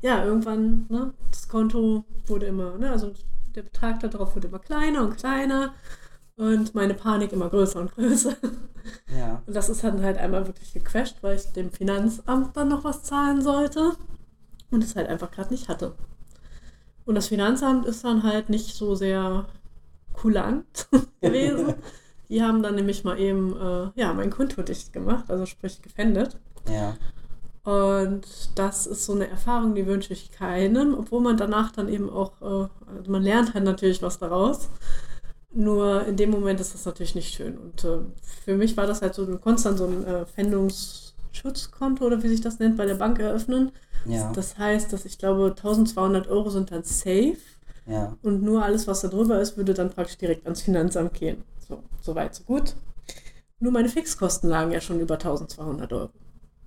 ja, 0.02 0.24
irgendwann, 0.24 0.86
ne, 0.88 1.12
das 1.30 1.48
Konto 1.48 2.04
wurde 2.26 2.46
immer, 2.46 2.76
ne, 2.78 2.90
also 2.90 3.12
der 3.54 3.62
Betrag 3.62 4.00
darauf 4.00 4.34
wurde 4.34 4.48
immer 4.48 4.58
kleiner 4.58 5.02
und 5.02 5.16
kleiner 5.16 5.74
und 6.36 6.74
meine 6.74 6.94
Panik 6.94 7.32
immer 7.32 7.48
größer 7.48 7.80
und 7.80 7.92
größer. 7.94 8.34
Ja. 9.16 9.42
Und 9.46 9.54
das 9.54 9.68
ist 9.68 9.84
dann 9.84 10.02
halt 10.02 10.18
einmal 10.18 10.46
wirklich 10.46 10.72
gecrashed, 10.72 11.22
weil 11.22 11.36
ich 11.36 11.52
dem 11.52 11.70
Finanzamt 11.70 12.56
dann 12.56 12.68
noch 12.68 12.84
was 12.84 13.04
zahlen 13.04 13.42
sollte 13.42 13.92
und 14.70 14.82
es 14.82 14.96
halt 14.96 15.08
einfach 15.08 15.30
gerade 15.30 15.52
nicht 15.52 15.68
hatte. 15.68 15.94
Und 17.04 17.14
das 17.14 17.28
Finanzamt 17.28 17.86
ist 17.86 18.04
dann 18.04 18.22
halt 18.22 18.48
nicht 18.48 18.74
so 18.74 18.94
sehr 18.94 19.46
kulant 20.12 20.88
gewesen. 21.20 21.74
Die 22.28 22.42
haben 22.42 22.62
dann 22.62 22.76
nämlich 22.76 23.04
mal 23.04 23.18
eben, 23.18 23.54
äh, 23.56 23.90
ja, 24.00 24.12
mein 24.14 24.30
Konto 24.30 24.62
dicht 24.62 24.92
gemacht, 24.92 25.24
also 25.28 25.46
sprich 25.46 25.82
gefändet. 25.82 26.38
Ja. 26.70 26.96
Und 27.64 28.26
das 28.56 28.86
ist 28.86 29.04
so 29.04 29.12
eine 29.12 29.28
Erfahrung, 29.28 29.74
die 29.74 29.86
wünsche 29.86 30.12
ich 30.12 30.32
keinem, 30.32 30.94
obwohl 30.94 31.20
man 31.20 31.36
danach 31.36 31.70
dann 31.70 31.88
eben 31.88 32.10
auch, 32.10 32.32
äh, 32.40 32.68
also 32.96 33.10
man 33.10 33.22
lernt 33.22 33.54
halt 33.54 33.64
natürlich 33.64 34.02
was 34.02 34.18
daraus. 34.18 34.68
Nur 35.54 36.06
in 36.06 36.16
dem 36.16 36.30
Moment 36.30 36.60
ist 36.60 36.74
das 36.74 36.86
natürlich 36.86 37.14
nicht 37.14 37.34
schön. 37.34 37.58
Und 37.58 37.84
äh, 37.84 37.98
für 38.44 38.56
mich 38.56 38.76
war 38.76 38.86
das 38.86 39.02
halt 39.02 39.14
so, 39.14 39.26
du 39.26 39.38
konntest 39.38 39.66
dann 39.66 39.76
so 39.76 39.86
ein 39.86 40.04
äh, 40.04 40.26
Pfändungsschutzkonto 41.32 42.04
oder 42.04 42.22
wie 42.22 42.28
sich 42.28 42.40
das 42.40 42.58
nennt, 42.58 42.76
bei 42.76 42.86
der 42.86 42.94
Bank 42.94 43.18
eröffnen. 43.18 43.72
Ja. 44.06 44.32
Das 44.34 44.58
heißt, 44.58 44.92
dass 44.92 45.04
ich 45.04 45.18
glaube, 45.18 45.54
1200 45.56 46.28
Euro 46.28 46.50
sind 46.50 46.70
dann 46.70 46.82
safe 46.82 47.36
Ja. 47.86 48.16
und 48.22 48.42
nur 48.42 48.64
alles, 48.64 48.86
was 48.86 49.00
da 49.00 49.08
drüber 49.08 49.40
ist, 49.40 49.56
würde 49.56 49.74
dann 49.74 49.90
praktisch 49.90 50.18
direkt 50.18 50.44
ans 50.44 50.62
Finanzamt 50.62 51.14
gehen. 51.14 51.44
So, 51.68 51.82
so 52.00 52.14
weit, 52.14 52.34
so 52.34 52.44
gut. 52.44 52.74
Nur 53.60 53.72
meine 53.72 53.88
Fixkosten 53.88 54.50
lagen 54.50 54.72
ja 54.72 54.80
schon 54.80 55.00
über 55.00 55.14
1200 55.14 55.92
Euro. 55.92 56.10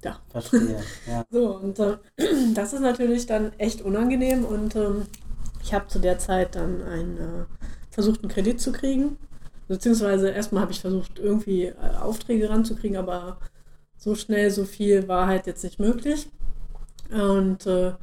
Ja. 0.04 0.19
Verstehe. 0.30 0.82
Ja. 1.08 1.25
So, 1.30 1.58
und 1.58 1.78
äh, 1.80 1.97
das 2.54 2.73
ist 2.73 2.82
natürlich 2.82 3.25
dann 3.25 3.51
echt 3.58 3.82
unangenehm 3.82 4.45
und 4.45 4.75
ähm, 4.75 5.04
ich 5.62 5.73
habe 5.73 5.88
zu 5.88 5.99
der 5.99 6.19
Zeit 6.19 6.56
dann 6.56 6.82
einen, 6.84 7.17
äh, 7.17 7.45
versucht, 7.89 8.21
einen 8.21 8.32
Kredit 8.32 8.62
zu 8.62 8.71
kriegen. 8.71 9.17
Beziehungsweise 9.67 10.30
erstmal 10.30 10.62
habe 10.62 10.71
ich 10.71 10.80
versucht, 10.80 11.17
irgendwie 11.19 11.65
äh, 11.65 11.75
Aufträge 11.99 12.49
ranzukriegen, 12.49 12.97
aber 12.97 13.39
so 14.06 14.13
schnell, 14.13 14.52
so 14.52 14.65
viel 14.65 15.08
war 15.08 15.26
halt 15.26 15.48
jetzt 15.48 15.63
nicht 15.63 15.80
möglich. 15.80 16.30
Und 17.12 17.65
äh, 17.65 17.94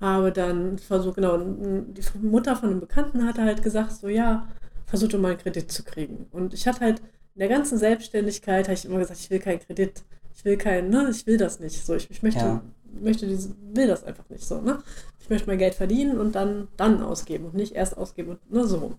habe 0.00 0.32
dann 0.32 0.76
versucht, 0.78 1.14
genau, 1.14 1.38
die 1.38 2.02
Mutter 2.20 2.56
von 2.56 2.70
einem 2.70 2.80
Bekannten 2.80 3.24
hatte 3.24 3.42
halt 3.42 3.62
gesagt, 3.62 3.92
so 3.92 4.08
ja, 4.08 4.48
versuch 4.86 5.08
doch 5.08 5.20
mal 5.20 5.28
einen 5.30 5.38
Kredit 5.38 5.70
zu 5.70 5.84
kriegen. 5.84 6.26
Und 6.32 6.52
ich 6.52 6.66
hatte 6.66 6.80
halt 6.80 6.98
in 7.34 7.38
der 7.40 7.48
ganzen 7.48 7.78
Selbstständigkeit, 7.78 8.64
habe 8.66 8.74
ich 8.74 8.84
immer 8.84 8.98
gesagt, 8.98 9.20
ich 9.20 9.30
will 9.30 9.38
keinen 9.38 9.60
Kredit, 9.60 10.02
ich 10.34 10.44
will 10.44 10.56
keinen, 10.56 10.90
ne, 10.90 11.08
ich 11.10 11.26
will 11.28 11.36
das 11.38 11.60
nicht. 11.60 11.86
So, 11.86 11.94
ich, 11.94 12.10
ich 12.10 12.22
möchte, 12.24 12.40
Ja. 12.40 12.62
möchte 13.00 13.26
diese, 13.28 13.54
will 13.72 13.86
das 13.86 14.02
einfach 14.02 14.28
nicht 14.28 14.44
so, 14.44 14.60
ne? 14.60 14.82
Ich 15.20 15.30
möchte 15.30 15.46
mein 15.48 15.58
Geld 15.58 15.74
verdienen 15.74 16.18
und 16.18 16.34
dann, 16.34 16.66
dann 16.76 17.02
ausgeben 17.02 17.46
und 17.46 17.54
nicht 17.54 17.72
erst 17.72 17.96
ausgeben 17.96 18.30
und 18.30 18.50
ne, 18.52 18.66
so 18.66 18.78
rum. 18.78 18.94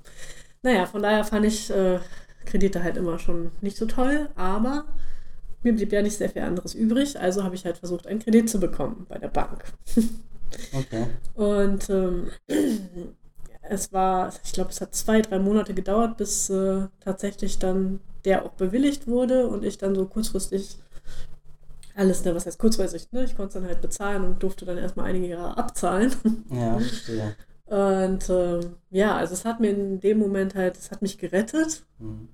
Naja, 0.62 0.86
von 0.86 1.02
daher 1.02 1.26
fand 1.26 1.46
ich 1.46 1.70
äh, 1.70 2.00
Kredite 2.46 2.84
halt 2.84 2.96
immer 2.96 3.20
schon 3.20 3.52
nicht 3.62 3.76
so 3.78 3.86
toll, 3.86 4.30
aber 4.36 4.86
mir 5.68 5.76
blieb 5.76 5.92
ja 5.92 6.02
nicht 6.02 6.18
sehr 6.18 6.30
viel 6.30 6.42
anderes 6.42 6.74
übrig, 6.74 7.20
also 7.20 7.44
habe 7.44 7.56
ich 7.56 7.66
halt 7.66 7.78
versucht, 7.78 8.08
einen 8.08 8.20
Kredit 8.20 8.50
zu 8.50 8.60
bekommen 8.60 9.06
bei 9.10 9.18
der 9.18 9.28
Bank. 9.28 9.64
Okay. 10.74 11.08
Und 11.36 11.90
ähm, 11.90 12.28
es 13.62 13.92
war, 13.92 14.32
ich 14.44 14.54
glaube, 14.54 14.72
es 14.72 14.82
hat 14.82 14.96
zwei, 14.96 15.22
drei 15.22 15.40
Monate 15.40 15.74
gedauert, 15.74 16.18
bis 16.18 16.50
äh, 16.50 16.88
tatsächlich 17.00 17.60
dann 17.60 18.00
der 18.26 18.46
auch 18.46 18.52
bewilligt 18.52 19.08
wurde 19.08 19.48
und 19.48 19.64
ich 19.64 19.78
dann 19.78 19.96
so 19.96 20.06
kurzfristig 20.06 20.78
alles, 21.96 22.24
ne, 22.24 22.36
was 22.36 22.46
heißt 22.46 22.60
kurzfristig, 22.60 23.12
ne? 23.12 23.24
Ich 23.24 23.36
konnte 23.36 23.48
es 23.48 23.54
dann 23.56 23.66
halt 23.66 23.82
bezahlen 23.82 24.24
und 24.24 24.44
durfte 24.44 24.66
dann 24.66 24.78
erstmal 24.78 25.08
einige 25.08 25.28
Jahre 25.30 25.58
abzahlen. 25.58 26.14
Ja, 26.52 26.78
verstehe. 26.78 27.36
Und 27.66 28.30
ähm, 28.30 28.76
ja, 28.92 29.18
also 29.18 29.34
es 29.34 29.44
hat 29.44 29.60
mir 29.60 29.72
in 29.72 30.00
dem 30.00 30.20
Moment 30.20 30.56
halt, 30.56 30.78
es 30.78 30.92
hat 30.92 31.02
mich 31.02 31.18
gerettet 31.18 31.84
Hm. 32.00 32.30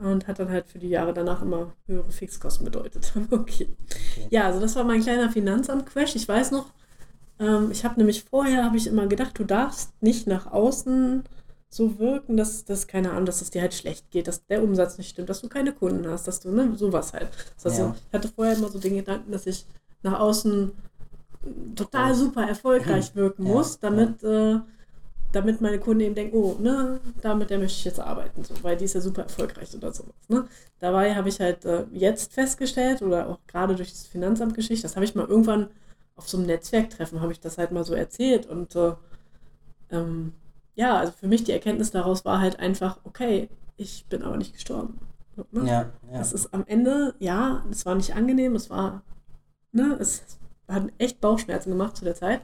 Und 0.00 0.26
hat 0.28 0.38
dann 0.38 0.50
halt 0.50 0.66
für 0.66 0.78
die 0.78 0.88
Jahre 0.88 1.12
danach 1.14 1.42
immer 1.42 1.72
höhere 1.86 2.10
Fixkosten 2.10 2.64
bedeutet. 2.64 3.12
okay. 3.30 3.68
Ja, 4.30 4.44
also 4.44 4.60
das 4.60 4.76
war 4.76 4.84
mein 4.84 5.02
kleiner 5.02 5.30
Finanzamt-Crash. 5.30 6.16
Ich 6.16 6.28
weiß 6.28 6.50
noch, 6.52 6.66
ähm, 7.38 7.70
ich 7.70 7.84
habe 7.84 7.98
nämlich 7.98 8.24
vorher, 8.24 8.64
habe 8.64 8.76
ich 8.76 8.86
immer 8.86 9.06
gedacht, 9.06 9.38
du 9.38 9.44
darfst 9.44 9.90
nicht 10.02 10.26
nach 10.26 10.50
außen 10.52 11.24
so 11.68 11.98
wirken, 11.98 12.36
dass 12.36 12.64
das, 12.64 12.86
keine 12.86 13.10
Ahnung, 13.10 13.26
dass 13.26 13.42
es 13.42 13.50
dir 13.50 13.60
halt 13.60 13.74
schlecht 13.74 14.10
geht, 14.10 14.28
dass 14.28 14.46
der 14.46 14.62
Umsatz 14.62 14.98
nicht 14.98 15.10
stimmt, 15.10 15.28
dass 15.28 15.42
du 15.42 15.48
keine 15.48 15.72
Kunden 15.72 16.08
hast, 16.08 16.26
dass 16.26 16.40
du, 16.40 16.50
ne, 16.50 16.72
sowas 16.76 17.12
halt. 17.12 17.28
Das 17.56 17.66
heißt, 17.66 17.78
Ja. 17.78 17.84
so, 17.88 17.94
ich 18.08 18.14
hatte 18.14 18.28
vorher 18.28 18.56
immer 18.56 18.68
so 18.68 18.78
den 18.78 18.96
Gedanken, 18.96 19.32
dass 19.32 19.46
ich 19.46 19.66
nach 20.02 20.18
außen 20.20 20.72
total 21.74 22.14
super 22.14 22.46
erfolgreich 22.46 23.14
wirken 23.14 23.46
Ja, 23.46 23.52
muss, 23.52 23.78
damit, 23.78 24.22
äh, 24.22 24.60
damit 25.36 25.60
meine 25.60 25.78
Kunden 25.78 26.00
eben 26.00 26.14
denken, 26.14 26.36
oh, 26.36 26.56
ne, 26.58 26.98
damit 27.20 27.50
der 27.50 27.58
möchte 27.58 27.76
ich 27.76 27.84
jetzt 27.84 28.00
arbeiten, 28.00 28.42
so, 28.42 28.54
weil 28.62 28.76
die 28.76 28.86
ist 28.86 28.94
ja 28.94 29.00
super 29.02 29.22
erfolgreich 29.22 29.74
oder 29.76 29.92
sowas. 29.92 30.14
Ne? 30.28 30.48
Dabei 30.80 31.14
habe 31.14 31.28
ich 31.28 31.40
halt 31.40 31.64
äh, 31.66 31.84
jetzt 31.92 32.32
festgestellt, 32.32 33.02
oder 33.02 33.28
auch 33.28 33.38
gerade 33.46 33.76
durch 33.76 33.90
das 33.90 34.06
Finanzamtgeschichte, 34.06 34.82
das 34.82 34.96
habe 34.96 35.04
ich 35.04 35.14
mal 35.14 35.26
irgendwann 35.26 35.68
auf 36.16 36.26
so 36.26 36.38
einem 36.38 36.46
Netzwerktreffen, 36.46 37.20
habe 37.20 37.32
ich 37.32 37.40
das 37.40 37.58
halt 37.58 37.70
mal 37.70 37.84
so 37.84 37.94
erzählt 37.94 38.46
und 38.46 38.74
äh, 38.76 38.94
ähm, 39.90 40.32
ja, 40.74 40.96
also 40.96 41.12
für 41.12 41.28
mich 41.28 41.44
die 41.44 41.52
Erkenntnis 41.52 41.90
daraus 41.90 42.24
war 42.24 42.40
halt 42.40 42.58
einfach, 42.58 42.98
okay, 43.04 43.50
ich 43.76 44.06
bin 44.08 44.22
aber 44.22 44.38
nicht 44.38 44.54
gestorben. 44.54 44.98
Ne? 45.52 45.68
Ja, 45.68 45.92
ja. 46.10 46.20
Es 46.20 46.32
ist 46.32 46.54
am 46.54 46.64
Ende, 46.66 47.14
ja, 47.18 47.62
es 47.70 47.84
war 47.84 47.94
nicht 47.94 48.14
angenehm, 48.14 48.54
es 48.54 48.70
war, 48.70 49.02
ne, 49.72 49.98
es 50.00 50.24
hat 50.66 50.84
echt 50.96 51.20
Bauchschmerzen 51.20 51.70
gemacht 51.70 51.96
zu 51.96 52.04
der 52.04 52.14
Zeit. 52.14 52.40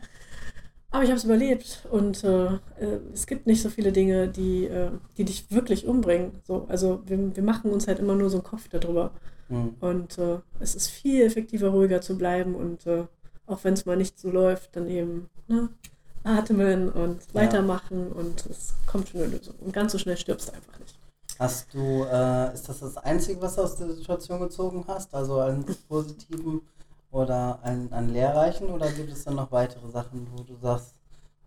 Aber 0.93 1.05
ich 1.05 1.09
habe 1.09 1.17
es 1.17 1.25
überlebt 1.25 1.87
und 1.91 2.23
äh, 2.23 2.47
äh, 2.47 3.01
es 3.15 3.27
gibt 3.27 3.47
nicht 3.47 3.63
so 3.63 3.71
viele 3.71 3.93
Dinge, 3.93 4.29
die, 4.29 4.67
äh, 4.67 4.91
die 5.17 5.25
dich 5.25 5.51
wirklich 5.51 5.87
umbringen. 5.87 6.33
So, 6.47 6.67
also 6.69 7.03
wir, 7.07 7.35
wir 7.35 7.43
machen 7.43 7.71
uns 7.71 7.89
halt 7.89 7.99
immer 7.99 8.15
nur 8.15 8.29
so 8.29 8.37
einen 8.37 8.45
Kopf 8.45 8.69
darüber. 8.69 9.11
Hm. 9.49 9.75
Und 9.81 10.19
äh, 10.19 10.39
es 10.61 10.75
ist 10.75 10.89
viel 10.89 11.23
effektiver, 11.23 11.69
ruhiger 11.69 12.03
zu 12.03 12.19
bleiben 12.19 12.55
und 12.55 12.87
äh, 12.87 13.05
auch 13.47 13.65
wenn 13.65 13.73
es 13.73 13.87
mal 13.87 13.97
nicht 13.97 14.19
so 14.19 14.31
läuft, 14.31 14.77
dann 14.77 14.87
eben 14.87 15.31
ne, 15.49 15.71
atmen 16.25 16.91
und 16.91 17.35
weitermachen 17.35 18.13
und 18.13 18.47
es 18.47 18.75
kommt 18.87 19.09
schon 19.09 19.23
eine 19.23 19.37
Lösung. 19.37 19.55
Und 19.61 19.73
ganz 19.73 19.93
so 19.93 19.99
schnell 19.99 20.19
stirbst 20.19 20.49
du 20.49 20.53
einfach 20.53 20.79
nicht. 20.79 20.99
Hast 21.39 21.73
du, 21.73 22.05
äh, 22.05 22.53
ist 22.53 22.69
das 22.69 22.81
das 22.81 22.99
Einzige, 22.99 23.41
was 23.41 23.57
du 23.57 23.63
aus 23.63 23.77
der 23.77 23.93
Situation 23.95 24.41
gezogen 24.41 24.85
hast? 24.87 25.15
Also 25.15 25.41
einen 25.41 25.65
positiven 25.89 26.61
oder 27.13 27.63
einen, 27.63 27.93
einen 27.93 28.13
lehrreichen? 28.13 28.71
Oder 28.71 28.91
gibt 28.91 29.13
es 29.13 29.25
dann 29.25 29.37
noch 29.37 29.53
weitere 29.53 29.89
Sachen, 29.91 30.27
wo 30.33 30.43
du 30.43 30.57
sagst, 30.57 30.95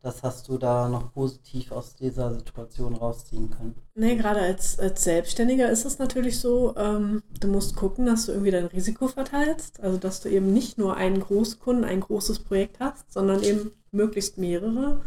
das 0.01 0.21
hast 0.21 0.47
du 0.47 0.59
da 0.59 0.87
noch 0.87 1.11
positiv 1.13 1.71
aus 1.71 1.95
dieser 1.95 2.31
Situation 2.31 2.95
rausziehen 2.95 3.49
können? 3.49 3.75
Nee, 3.95 4.15
gerade 4.15 4.39
als, 4.39 4.77
als 4.77 5.03
Selbstständiger 5.03 5.67
ist 5.69 5.83
es 5.83 5.97
natürlich 5.97 6.39
so, 6.39 6.75
ähm, 6.77 7.23
du 7.39 7.47
musst 7.47 7.75
gucken, 7.75 8.05
dass 8.05 8.27
du 8.27 8.33
irgendwie 8.33 8.51
dein 8.51 8.67
Risiko 8.67 9.07
verteilst. 9.07 9.79
Also, 9.79 9.97
dass 9.97 10.21
du 10.21 10.29
eben 10.29 10.53
nicht 10.53 10.77
nur 10.77 10.95
einen 10.95 11.19
Großkunden, 11.19 11.83
ein 11.83 12.01
großes 12.01 12.39
Projekt 12.39 12.79
hast, 12.79 13.11
sondern 13.11 13.41
eben 13.41 13.71
möglichst 13.91 14.37
mehrere. 14.37 15.01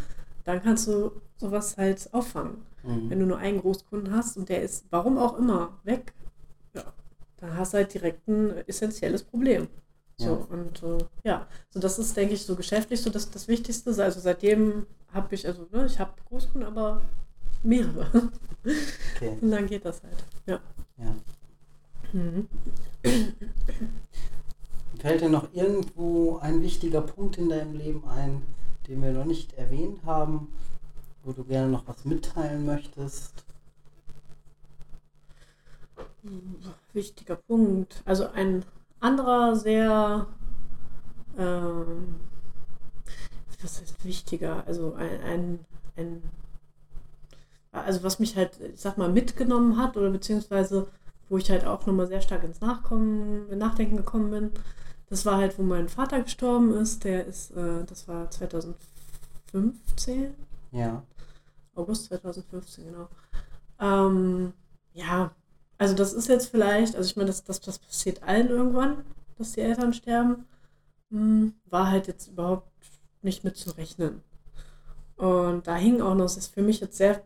Dann 0.44 0.62
kannst 0.62 0.88
du 0.88 1.12
sowas 1.36 1.76
halt 1.76 2.08
auffangen. 2.12 2.66
Mhm. 2.82 3.10
Wenn 3.10 3.20
du 3.20 3.26
nur 3.26 3.38
einen 3.38 3.60
Großkunden 3.60 4.12
hast 4.12 4.36
und 4.36 4.48
der 4.48 4.62
ist, 4.62 4.86
warum 4.90 5.16
auch 5.16 5.38
immer, 5.38 5.78
weg, 5.84 6.12
ja, 6.74 6.82
dann 7.36 7.56
hast 7.56 7.72
du 7.72 7.76
halt 7.78 7.94
direkt 7.94 8.26
ein 8.26 8.66
essentielles 8.66 9.22
Problem. 9.22 9.68
So, 10.18 10.26
Ja. 10.26 10.32
und 10.32 10.82
äh, 10.82 10.98
ja, 11.24 11.46
so 11.70 11.80
das 11.80 11.98
ist, 11.98 12.16
denke 12.16 12.34
ich, 12.34 12.42
so 12.44 12.56
geschäftlich 12.56 13.00
so 13.00 13.10
das, 13.10 13.30
das 13.30 13.48
Wichtigste. 13.48 13.90
Also 14.02 14.20
seitdem 14.20 14.86
habe 15.12 15.34
ich, 15.34 15.46
also, 15.46 15.66
ne, 15.72 15.86
ich 15.86 15.98
habe 15.98 16.12
Großkunden, 16.28 16.68
aber 16.68 17.02
mehrere. 17.62 18.30
Okay, 19.16 19.38
Und 19.40 19.50
dann 19.50 19.66
geht 19.66 19.84
das 19.84 20.02
halt. 20.02 20.24
Ja. 20.46 20.60
ja. 20.98 21.14
Mhm. 22.12 22.48
Fällt 24.98 25.20
dir 25.22 25.28
noch 25.28 25.52
irgendwo 25.54 26.38
ein 26.38 26.62
wichtiger 26.62 27.00
Punkt 27.02 27.38
in 27.38 27.48
deinem 27.48 27.74
Leben 27.74 28.02
ein, 28.08 28.42
den 28.88 29.00
wir 29.02 29.12
noch 29.12 29.24
nicht 29.24 29.52
erwähnt 29.54 30.04
haben, 30.04 30.48
wo 31.24 31.32
du 31.32 31.44
gerne 31.44 31.68
noch 31.70 31.86
was 31.86 32.04
mitteilen 32.04 32.66
möchtest? 32.66 33.44
Wichtiger 36.92 37.36
Punkt. 37.36 38.02
Also 38.04 38.28
ein 38.28 38.64
anderer 39.00 39.56
sehr, 39.56 40.26
ähm, 41.36 42.16
was 43.62 43.80
heißt 43.80 44.04
wichtiger? 44.04 44.64
Also 44.66 44.94
ein, 44.94 45.20
ein, 45.22 45.58
ein, 45.96 46.22
also 47.72 48.02
was 48.02 48.18
mich 48.18 48.36
halt, 48.36 48.58
ich 48.60 48.80
sag 48.80 48.98
mal, 48.98 49.10
mitgenommen 49.10 49.76
hat 49.76 49.96
oder 49.96 50.10
beziehungsweise 50.10 50.88
wo 51.28 51.36
ich 51.36 51.50
halt 51.50 51.66
auch 51.66 51.84
nochmal 51.86 52.06
sehr 52.06 52.22
stark 52.22 52.44
ins 52.44 52.60
Nachkommen, 52.60 53.48
Nachdenken 53.56 53.96
gekommen 53.96 54.30
bin. 54.30 54.50
Das 55.08 55.26
war 55.26 55.38
halt, 55.38 55.58
wo 55.58 55.62
mein 55.62 55.88
Vater 55.88 56.22
gestorben 56.22 56.74
ist. 56.74 57.04
Der 57.04 57.26
ist, 57.26 57.50
äh, 57.52 57.84
das 57.84 58.08
war 58.08 58.30
2015. 58.30 60.34
Ja. 60.72 61.02
August 61.74 62.06
2015, 62.06 62.86
genau. 62.86 63.08
Ähm, 63.80 64.52
ja, 64.92 65.30
also 65.78 65.94
das 65.94 66.12
ist 66.12 66.28
jetzt 66.28 66.50
vielleicht, 66.50 66.96
also 66.96 67.08
ich 67.08 67.16
meine, 67.16 67.28
das, 67.28 67.44
das, 67.44 67.60
das 67.60 67.78
passiert 67.78 68.22
allen 68.22 68.48
irgendwann, 68.48 69.04
dass 69.36 69.52
die 69.52 69.60
Eltern 69.60 69.92
sterben. 69.92 70.44
Hm, 71.10 71.54
war 71.66 71.90
halt 71.90 72.08
jetzt 72.08 72.28
überhaupt 72.28 72.70
nicht 73.22 73.44
mit 73.44 73.56
zu 73.56 73.70
rechnen. 73.70 74.22
Und 75.16 75.66
da 75.66 75.76
hing 75.76 76.00
auch 76.00 76.14
noch, 76.14 76.26
es 76.26 76.36
ist 76.36 76.54
für 76.54 76.62
mich 76.62 76.80
jetzt 76.80 76.96
sehr 76.96 77.22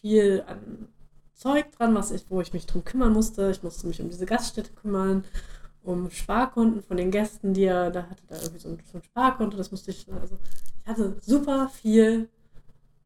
viel 0.00 0.44
an 0.46 0.88
Zeug 1.34 1.72
dran, 1.72 1.94
was 1.94 2.10
ich, 2.12 2.24
wo 2.28 2.40
ich 2.40 2.52
mich 2.52 2.66
drum 2.66 2.84
kümmern 2.84 3.12
musste. 3.12 3.50
Ich 3.50 3.62
musste 3.62 3.86
mich 3.86 4.00
um 4.00 4.08
diese 4.08 4.26
Gaststätte 4.26 4.72
kümmern, 4.72 5.24
um 5.82 6.10
Sparkonten 6.10 6.82
von 6.82 6.96
den 6.96 7.10
Gästen, 7.10 7.54
die 7.54 7.64
er, 7.64 7.90
da 7.90 8.02
hatte 8.08 8.22
da 8.28 8.36
irgendwie 8.36 8.60
so 8.60 8.68
ein, 8.68 8.78
so 8.90 8.98
ein 8.98 9.02
Sparkonto, 9.02 9.56
das 9.56 9.72
musste 9.72 9.90
ich, 9.90 10.06
also 10.20 10.38
ich 10.82 10.88
hatte 10.88 11.16
super 11.20 11.68
viel 11.68 12.28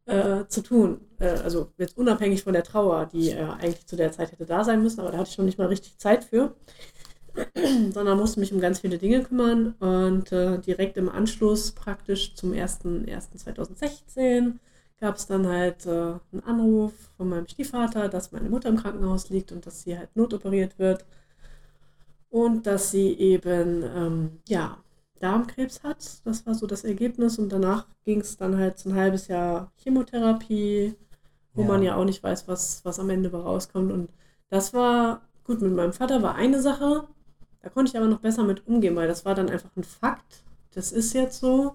äh, 0.06 0.46
zu 0.48 0.62
tun. 0.62 1.00
Äh, 1.18 1.28
also 1.28 1.72
jetzt 1.78 1.96
unabhängig 1.96 2.42
von 2.44 2.52
der 2.52 2.64
Trauer, 2.64 3.06
die 3.06 3.30
äh, 3.30 3.42
eigentlich 3.42 3.86
zu 3.86 3.96
der 3.96 4.12
Zeit 4.12 4.32
hätte 4.32 4.46
da 4.46 4.64
sein 4.64 4.82
müssen, 4.82 5.00
aber 5.00 5.10
da 5.10 5.18
hatte 5.18 5.30
ich 5.30 5.38
noch 5.38 5.44
nicht 5.44 5.58
mal 5.58 5.68
richtig 5.68 5.98
Zeit 5.98 6.24
für. 6.24 6.54
sondern 7.92 8.18
musste 8.18 8.40
mich 8.40 8.52
um 8.52 8.60
ganz 8.60 8.80
viele 8.80 8.98
Dinge 8.98 9.22
kümmern 9.22 9.74
und 9.80 10.32
äh, 10.32 10.58
direkt 10.58 10.96
im 10.96 11.08
Anschluss 11.08 11.70
praktisch 11.72 12.34
zum 12.34 12.52
01.01.2016 12.52 14.54
gab 14.98 15.16
es 15.16 15.26
dann 15.26 15.46
halt 15.46 15.84
äh, 15.86 16.14
einen 16.32 16.42
Anruf 16.44 16.92
von 17.16 17.28
meinem 17.28 17.46
Stiefvater, 17.46 18.08
dass 18.08 18.32
meine 18.32 18.48
Mutter 18.48 18.70
im 18.70 18.76
Krankenhaus 18.76 19.28
liegt 19.28 19.52
und 19.52 19.66
dass 19.66 19.82
sie 19.82 19.98
halt 19.98 20.16
notoperiert 20.16 20.78
wird 20.78 21.04
und 22.30 22.66
dass 22.66 22.90
sie 22.90 23.12
eben, 23.12 23.82
ähm, 23.82 24.38
ja, 24.48 24.78
Darmkrebs 25.18 25.82
hat. 25.82 26.04
Das 26.24 26.46
war 26.46 26.54
so 26.54 26.66
das 26.66 26.84
Ergebnis 26.84 27.38
und 27.38 27.50
danach 27.50 27.86
ging 28.04 28.20
es 28.20 28.36
dann 28.36 28.56
halt 28.56 28.78
so 28.78 28.90
ein 28.90 28.96
halbes 28.96 29.28
Jahr 29.28 29.72
Chemotherapie, 29.76 30.94
wo 31.54 31.62
ja. 31.62 31.68
man 31.68 31.82
ja 31.82 31.96
auch 31.96 32.04
nicht 32.04 32.22
weiß, 32.22 32.48
was, 32.48 32.84
was 32.84 32.98
am 32.98 33.10
Ende 33.10 33.32
rauskommt 33.32 33.92
und 33.92 34.10
das 34.48 34.72
war, 34.74 35.22
gut, 35.44 35.60
mit 35.60 35.72
meinem 35.72 35.92
Vater 35.92 36.22
war 36.22 36.34
eine 36.34 36.60
Sache, 36.62 37.08
da 37.62 37.68
konnte 37.70 37.90
ich 37.90 37.96
aber 37.96 38.06
noch 38.06 38.20
besser 38.20 38.44
mit 38.44 38.66
umgehen, 38.68 38.94
weil 38.94 39.08
das 39.08 39.24
war 39.24 39.34
dann 39.34 39.50
einfach 39.50 39.70
ein 39.76 39.82
Fakt. 39.82 40.44
Das 40.72 40.92
ist 40.92 41.14
jetzt 41.14 41.40
so. 41.40 41.74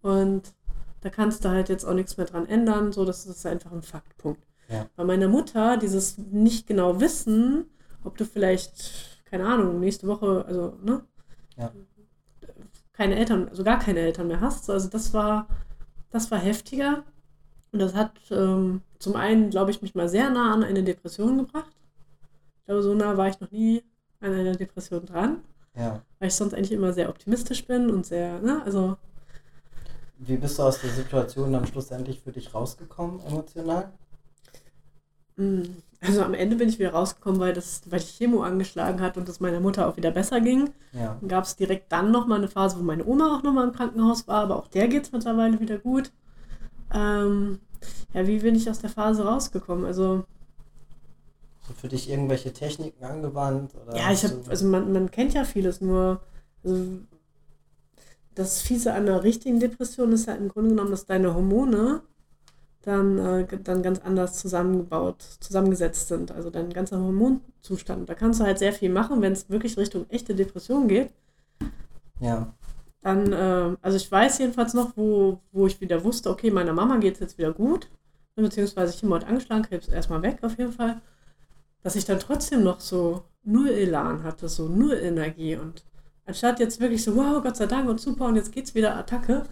Und 0.00 0.54
da 1.02 1.10
kannst 1.10 1.44
du 1.44 1.50
halt 1.50 1.68
jetzt 1.68 1.84
auch 1.84 1.92
nichts 1.92 2.16
mehr 2.16 2.26
dran 2.26 2.46
ändern. 2.46 2.92
So, 2.92 3.04
das 3.04 3.26
ist 3.26 3.44
einfach 3.44 3.72
ein 3.72 3.82
Faktpunkt. 3.82 4.40
Ja. 4.70 4.86
Bei 4.96 5.04
meiner 5.04 5.28
Mutter, 5.28 5.76
dieses 5.76 6.16
nicht 6.16 6.66
genau 6.66 7.00
wissen, 7.00 7.66
ob 8.04 8.16
du 8.16 8.24
vielleicht, 8.24 9.22
keine 9.26 9.46
Ahnung, 9.46 9.80
nächste 9.80 10.06
Woche, 10.06 10.46
also, 10.46 10.78
ne? 10.82 11.04
Ja. 11.58 11.72
Keine 12.98 13.14
Eltern, 13.16 13.48
also 13.48 13.62
gar 13.62 13.78
keine 13.78 14.00
Eltern 14.00 14.26
mehr 14.26 14.40
hast. 14.40 14.68
Also 14.68 14.88
das 14.88 15.14
war, 15.14 15.46
das 16.10 16.30
war 16.32 16.38
heftiger. 16.40 17.04
Und 17.70 17.78
das 17.78 17.94
hat 17.94 18.12
ähm, 18.30 18.82
zum 18.98 19.14
einen, 19.14 19.50
glaube 19.50 19.70
ich, 19.70 19.82
mich 19.82 19.94
mal 19.94 20.08
sehr 20.08 20.30
nah 20.30 20.52
an 20.52 20.64
eine 20.64 20.82
Depression 20.82 21.38
gebracht. 21.38 21.70
Ich 22.58 22.64
glaube, 22.66 22.82
so 22.82 22.94
nah 22.94 23.16
war 23.16 23.28
ich 23.28 23.38
noch 23.38 23.52
nie 23.52 23.84
an 24.20 24.34
einer 24.34 24.56
Depression 24.56 25.06
dran. 25.06 25.44
Ja. 25.76 26.02
Weil 26.18 26.28
ich 26.28 26.34
sonst 26.34 26.54
eigentlich 26.54 26.72
immer 26.72 26.92
sehr 26.92 27.08
optimistisch 27.08 27.64
bin 27.64 27.88
und 27.88 28.04
sehr, 28.04 28.40
ne, 28.40 28.62
also. 28.64 28.96
Wie 30.18 30.36
bist 30.36 30.58
du 30.58 30.64
aus 30.64 30.80
der 30.80 30.90
Situation 30.90 31.52
dann 31.52 31.68
schlussendlich 31.68 32.20
für 32.20 32.32
dich 32.32 32.52
rausgekommen, 32.52 33.20
emotional? 33.20 33.92
Mm, 35.38 35.62
also 36.00 36.22
am 36.22 36.34
Ende 36.34 36.56
bin 36.56 36.68
ich 36.68 36.78
wieder 36.78 36.90
rausgekommen, 36.90 37.40
weil 37.40 37.54
das, 37.54 37.82
weil 37.86 38.00
die 38.00 38.06
Chemo 38.06 38.42
angeschlagen 38.42 39.00
hat 39.00 39.16
und 39.16 39.28
es 39.28 39.40
meiner 39.40 39.60
Mutter 39.60 39.88
auch 39.88 39.96
wieder 39.96 40.10
besser 40.10 40.40
ging. 40.40 40.70
Ja. 40.92 41.16
Dann 41.20 41.28
gab 41.28 41.44
es 41.44 41.56
direkt 41.56 41.90
dann 41.90 42.10
nochmal 42.10 42.38
eine 42.38 42.48
Phase, 42.48 42.78
wo 42.78 42.82
meine 42.82 43.06
Oma 43.06 43.36
auch 43.36 43.42
nochmal 43.42 43.66
im 43.66 43.72
Krankenhaus 43.72 44.28
war, 44.28 44.42
aber 44.42 44.56
auch 44.56 44.68
der 44.68 44.88
geht 44.88 45.04
es 45.04 45.12
mittlerweile 45.12 45.58
wieder 45.58 45.78
gut. 45.78 46.12
Ähm, 46.92 47.60
ja, 48.12 48.26
wie 48.26 48.38
bin 48.40 48.54
ich 48.54 48.68
aus 48.68 48.80
der 48.80 48.90
Phase 48.90 49.24
rausgekommen? 49.24 49.84
Also 49.84 50.24
so 51.66 51.74
für 51.74 51.88
dich 51.88 52.08
irgendwelche 52.08 52.52
Techniken 52.52 53.04
angewandt? 53.04 53.72
ja, 53.94 54.10
ich 54.10 54.24
habe, 54.24 54.40
also 54.48 54.66
man, 54.66 54.92
man 54.92 55.10
kennt 55.10 55.34
ja 55.34 55.44
vieles, 55.44 55.80
nur 55.80 56.20
also 56.64 57.00
das 58.34 58.62
Fiese 58.62 58.94
an 58.94 59.02
einer 59.02 59.22
richtigen 59.22 59.60
Depression 59.60 60.12
ist 60.12 60.26
ja 60.26 60.34
im 60.34 60.48
Grunde 60.48 60.70
genommen, 60.70 60.90
dass 60.90 61.06
deine 61.06 61.34
Hormone 61.34 62.02
dann, 62.88 63.18
äh, 63.18 63.46
dann 63.62 63.82
ganz 63.82 64.00
anders 64.00 64.38
zusammengebaut, 64.38 65.22
zusammengesetzt 65.40 66.08
sind. 66.08 66.32
Also 66.32 66.50
dein 66.50 66.70
ganzer 66.70 67.00
Hormonzustand. 67.00 68.08
Da 68.08 68.14
kannst 68.14 68.40
du 68.40 68.44
halt 68.44 68.58
sehr 68.58 68.72
viel 68.72 68.90
machen, 68.90 69.22
wenn 69.22 69.32
es 69.32 69.48
wirklich 69.48 69.76
Richtung 69.76 70.06
echte 70.08 70.34
Depression 70.34 70.88
geht. 70.88 71.10
Ja. 72.20 72.52
Dann, 73.02 73.32
äh, 73.32 73.76
also 73.80 73.96
ich 73.96 74.10
weiß 74.10 74.38
jedenfalls 74.38 74.74
noch, 74.74 74.96
wo, 74.96 75.40
wo 75.52 75.66
ich 75.66 75.80
wieder 75.80 76.02
wusste, 76.02 76.30
okay, 76.30 76.50
meiner 76.50 76.72
Mama 76.72 76.96
geht 76.96 77.14
es 77.14 77.20
jetzt 77.20 77.38
wieder 77.38 77.52
gut. 77.52 77.88
Beziehungsweise 78.34 78.94
ich 78.94 79.02
habe 79.02 79.14
heute 79.14 79.26
angeschlagen, 79.26 79.64
Krebs 79.64 79.88
erstmal 79.88 80.22
weg 80.22 80.38
auf 80.42 80.58
jeden 80.58 80.72
Fall 80.72 81.00
dass 81.82 81.96
ich 81.96 82.04
dann 82.04 82.20
trotzdem 82.20 82.64
noch 82.64 82.80
so 82.80 83.24
null 83.44 83.68
Elan 83.68 84.22
hatte, 84.22 84.48
so 84.48 84.68
null 84.68 84.94
Energie. 84.94 85.56
Und 85.56 85.84
anstatt 86.26 86.60
jetzt 86.60 86.80
wirklich 86.80 87.02
so, 87.02 87.16
wow, 87.16 87.42
Gott 87.42 87.56
sei 87.56 87.66
Dank 87.66 87.88
und 87.88 88.00
super 88.00 88.26
und 88.26 88.36
jetzt 88.36 88.52
geht's 88.52 88.74
wieder 88.74 88.96
Attacke, 88.96 89.44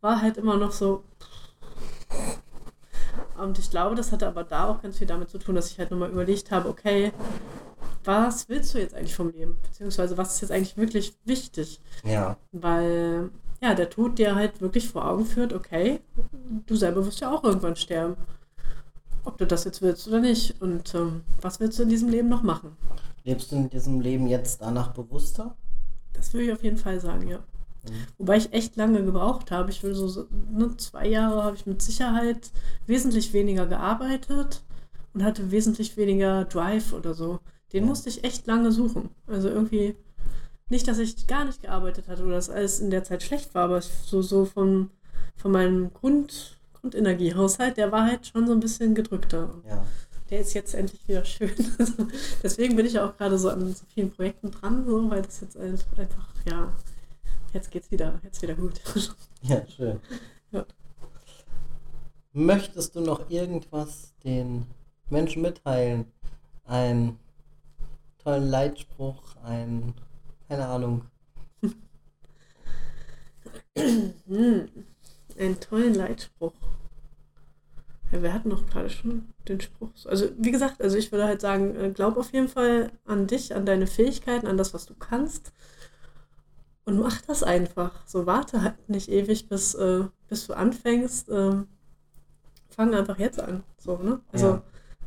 war 0.00 0.20
halt 0.20 0.36
immer 0.36 0.56
noch 0.56 0.72
so. 0.72 1.04
Und 3.40 3.58
ich 3.58 3.70
glaube, 3.70 3.94
das 3.94 4.12
hatte 4.12 4.26
aber 4.26 4.44
da 4.44 4.68
auch 4.68 4.82
ganz 4.82 4.98
viel 4.98 5.06
damit 5.06 5.30
zu 5.30 5.38
tun, 5.38 5.54
dass 5.54 5.70
ich 5.70 5.78
halt 5.78 5.90
nochmal 5.90 6.10
überlegt 6.10 6.50
habe, 6.50 6.68
okay, 6.68 7.12
was 8.04 8.48
willst 8.48 8.74
du 8.74 8.78
jetzt 8.78 8.94
eigentlich 8.94 9.14
vom 9.14 9.30
Leben? 9.30 9.58
Beziehungsweise 9.62 10.16
was 10.16 10.34
ist 10.34 10.40
jetzt 10.42 10.50
eigentlich 10.50 10.76
wirklich 10.76 11.14
wichtig? 11.24 11.80
Ja. 12.04 12.36
Weil, 12.52 13.30
ja, 13.60 13.74
der 13.74 13.90
Tod 13.90 14.18
dir 14.18 14.34
halt 14.34 14.60
wirklich 14.60 14.88
vor 14.88 15.08
Augen 15.08 15.26
führt, 15.26 15.52
okay, 15.52 16.00
du 16.66 16.76
selber 16.76 17.04
wirst 17.04 17.20
ja 17.20 17.32
auch 17.32 17.44
irgendwann 17.44 17.76
sterben 17.76 18.16
ob 19.28 19.38
du 19.38 19.46
das 19.46 19.64
jetzt 19.64 19.82
willst 19.82 20.08
oder 20.08 20.20
nicht. 20.20 20.60
Und 20.60 20.94
ähm, 20.94 21.22
was 21.40 21.60
willst 21.60 21.78
du 21.78 21.84
in 21.84 21.88
diesem 21.90 22.08
Leben 22.08 22.28
noch 22.28 22.42
machen? 22.42 22.76
Lebst 23.24 23.52
du 23.52 23.56
in 23.56 23.70
diesem 23.70 24.00
Leben 24.00 24.26
jetzt 24.26 24.62
danach 24.62 24.92
bewusster? 24.92 25.54
Das 26.14 26.32
würde 26.32 26.46
ich 26.46 26.52
auf 26.52 26.64
jeden 26.64 26.78
Fall 26.78 26.98
sagen, 26.98 27.28
ja. 27.28 27.40
Mhm. 27.84 27.92
Wobei 28.18 28.36
ich 28.36 28.52
echt 28.52 28.76
lange 28.76 29.04
gebraucht 29.04 29.50
habe. 29.50 29.70
Ich 29.70 29.82
will 29.82 29.94
so, 29.94 30.26
ne, 30.50 30.76
zwei 30.76 31.06
Jahre 31.06 31.44
habe 31.44 31.56
ich 31.56 31.66
mit 31.66 31.82
Sicherheit 31.82 32.50
wesentlich 32.86 33.32
weniger 33.32 33.66
gearbeitet 33.66 34.62
und 35.14 35.24
hatte 35.24 35.50
wesentlich 35.50 35.96
weniger 35.96 36.44
Drive 36.44 36.92
oder 36.92 37.14
so. 37.14 37.40
Den 37.72 37.84
ja. 37.84 37.88
musste 37.88 38.08
ich 38.08 38.24
echt 38.24 38.46
lange 38.46 38.72
suchen. 38.72 39.10
Also 39.26 39.48
irgendwie, 39.48 39.96
nicht, 40.68 40.88
dass 40.88 40.98
ich 40.98 41.26
gar 41.26 41.44
nicht 41.44 41.62
gearbeitet 41.62 42.08
hatte 42.08 42.24
oder 42.24 42.36
dass 42.36 42.50
alles 42.50 42.80
in 42.80 42.90
der 42.90 43.04
Zeit 43.04 43.22
schlecht 43.22 43.54
war, 43.54 43.64
aber 43.64 43.80
so, 43.80 44.22
so 44.22 44.44
von, 44.44 44.90
von 45.36 45.52
meinem 45.52 45.92
Grund, 45.92 46.58
und 46.82 46.94
Energiehaushalt, 46.94 47.76
der 47.76 47.92
war 47.92 48.06
halt 48.06 48.26
schon 48.26 48.46
so 48.46 48.52
ein 48.52 48.60
bisschen 48.60 48.94
gedrückter. 48.94 49.50
Ja. 49.68 49.84
Der 50.30 50.40
ist 50.40 50.54
jetzt 50.54 50.74
endlich 50.74 51.06
wieder 51.08 51.24
schön. 51.24 51.50
Deswegen 52.42 52.76
bin 52.76 52.86
ich 52.86 52.98
auch 53.00 53.16
gerade 53.16 53.38
so 53.38 53.48
an 53.48 53.74
so 53.74 53.84
vielen 53.94 54.10
Projekten 54.10 54.50
dran, 54.50 54.84
so, 54.86 55.10
weil 55.10 55.22
das 55.22 55.40
jetzt 55.40 55.56
einfach, 55.56 56.28
ja, 56.48 56.72
jetzt 57.52 57.70
geht's 57.70 57.90
wieder, 57.90 58.20
jetzt 58.22 58.42
wieder 58.42 58.54
gut. 58.54 58.80
Ja, 59.42 59.66
schön. 59.66 60.00
Ja. 60.50 60.64
Möchtest 62.32 62.96
du 62.96 63.00
noch 63.00 63.28
irgendwas 63.28 64.14
den 64.24 64.64
Menschen 65.10 65.42
mitteilen? 65.42 66.10
Ein 66.64 67.18
tollen 68.16 68.48
Leitspruch, 68.48 69.36
ein, 69.42 69.92
keine 70.48 70.66
Ahnung. 70.68 71.04
hm 73.76 74.68
einen 75.38 75.60
tollen 75.60 75.94
Leitspruch. 75.94 76.54
Ja, 78.10 78.22
wir 78.22 78.32
hatten 78.32 78.50
doch 78.50 78.66
gerade 78.66 78.88
schon 78.88 79.28
den 79.46 79.60
Spruch. 79.60 79.90
Also, 80.06 80.28
wie 80.38 80.50
gesagt, 80.50 80.80
also 80.80 80.96
ich 80.96 81.12
würde 81.12 81.24
halt 81.24 81.40
sagen, 81.40 81.76
äh, 81.76 81.90
glaub 81.90 82.16
auf 82.16 82.32
jeden 82.32 82.48
Fall 82.48 82.90
an 83.04 83.26
dich, 83.26 83.54
an 83.54 83.66
deine 83.66 83.86
Fähigkeiten, 83.86 84.46
an 84.46 84.56
das, 84.56 84.72
was 84.72 84.86
du 84.86 84.94
kannst. 84.94 85.52
Und 86.88 86.98
mach 86.98 87.20
das 87.20 87.42
einfach. 87.42 87.90
So 88.06 88.24
warte 88.24 88.62
halt 88.62 88.88
nicht 88.88 89.10
ewig, 89.10 89.46
bis, 89.46 89.74
äh, 89.74 90.04
bis 90.26 90.46
du 90.46 90.54
anfängst. 90.54 91.28
Ähm, 91.28 91.66
fang 92.70 92.94
einfach 92.94 93.18
jetzt 93.18 93.38
an. 93.38 93.62
So, 93.76 93.98
ne? 93.98 94.22
Also, 94.32 94.46
ja. 94.46 94.62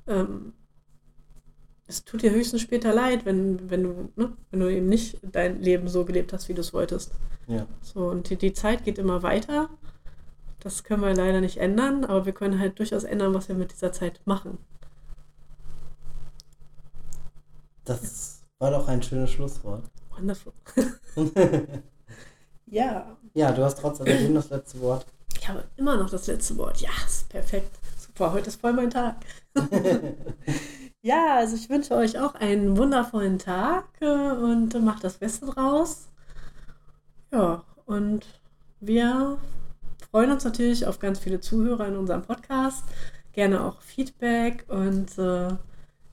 ähm, 0.05 0.53
es 1.87 2.05
tut 2.05 2.21
dir 2.21 2.29
höchstens 2.29 2.61
später 2.61 2.93
leid, 2.93 3.25
wenn, 3.25 3.71
wenn 3.71 3.81
du, 3.81 4.09
ne, 4.15 4.37
wenn 4.51 4.59
du 4.59 4.71
eben 4.71 4.89
nicht 4.89 5.21
dein 5.23 5.59
Leben 5.59 5.87
so 5.87 6.05
gelebt 6.05 6.33
hast, 6.33 6.49
wie 6.49 6.53
du 6.53 6.61
es 6.61 6.71
wolltest. 6.71 7.13
Ja. 7.47 7.65
So, 7.81 8.09
und 8.09 8.29
die, 8.29 8.35
die 8.35 8.53
Zeit 8.53 8.83
geht 8.83 8.99
immer 8.99 9.23
weiter. 9.23 9.67
Das 10.59 10.83
können 10.83 11.01
wir 11.01 11.15
leider 11.15 11.41
nicht 11.41 11.57
ändern, 11.57 12.05
aber 12.05 12.27
wir 12.27 12.33
können 12.33 12.59
halt 12.59 12.77
durchaus 12.77 13.05
ändern, 13.05 13.33
was 13.33 13.47
wir 13.47 13.55
mit 13.55 13.71
dieser 13.71 13.91
Zeit 13.91 14.21
machen. 14.25 14.59
Das 17.85 18.43
war 18.59 18.69
doch 18.69 18.87
ein 18.87 19.01
schönes 19.01 19.31
Schlusswort. 19.31 19.89
Wonderful. 20.21 20.53
ja. 22.67 23.17
Ja, 23.33 23.51
du 23.51 23.63
hast 23.63 23.79
trotzdem 23.79 24.35
das 24.35 24.49
letzte 24.51 24.79
Wort. 24.81 25.05
Ich 25.35 25.47
habe 25.47 25.63
immer 25.77 25.97
noch 25.97 26.09
das 26.09 26.27
letzte 26.27 26.55
Wort. 26.57 26.79
Ja, 26.79 26.91
ist 27.05 27.27
perfekt. 27.29 27.79
Super, 27.97 28.31
heute 28.33 28.49
ist 28.49 28.61
voll 28.61 28.73
mein 28.73 28.91
Tag. 28.91 29.17
Ja, 31.03 31.37
also 31.37 31.55
ich 31.55 31.67
wünsche 31.67 31.95
euch 31.95 32.19
auch 32.19 32.35
einen 32.35 32.77
wundervollen 32.77 33.39
Tag 33.39 33.85
äh, 34.01 34.05
und 34.05 34.79
macht 34.83 35.03
das 35.03 35.17
Beste 35.17 35.47
draus. 35.47 36.09
Ja, 37.31 37.63
und 37.87 38.27
wir 38.79 39.39
freuen 40.11 40.31
uns 40.31 40.43
natürlich 40.43 40.85
auf 40.85 40.99
ganz 40.99 41.17
viele 41.17 41.39
Zuhörer 41.39 41.87
in 41.87 41.95
unserem 41.97 42.21
Podcast. 42.21 42.83
Gerne 43.33 43.63
auch 43.63 43.81
Feedback 43.81 44.65
und 44.67 45.17
äh, 45.17 45.55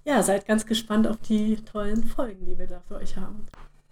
ja, 0.05 0.23
seid 0.23 0.47
ganz 0.47 0.65
gespannt 0.65 1.07
auf 1.07 1.19
die 1.19 1.57
tollen 1.57 2.05
Folgen, 2.05 2.47
die 2.47 2.59
wir 2.59 2.67
da 2.67 2.81
für 2.89 2.97
euch 2.97 3.19
haben. 3.19 3.45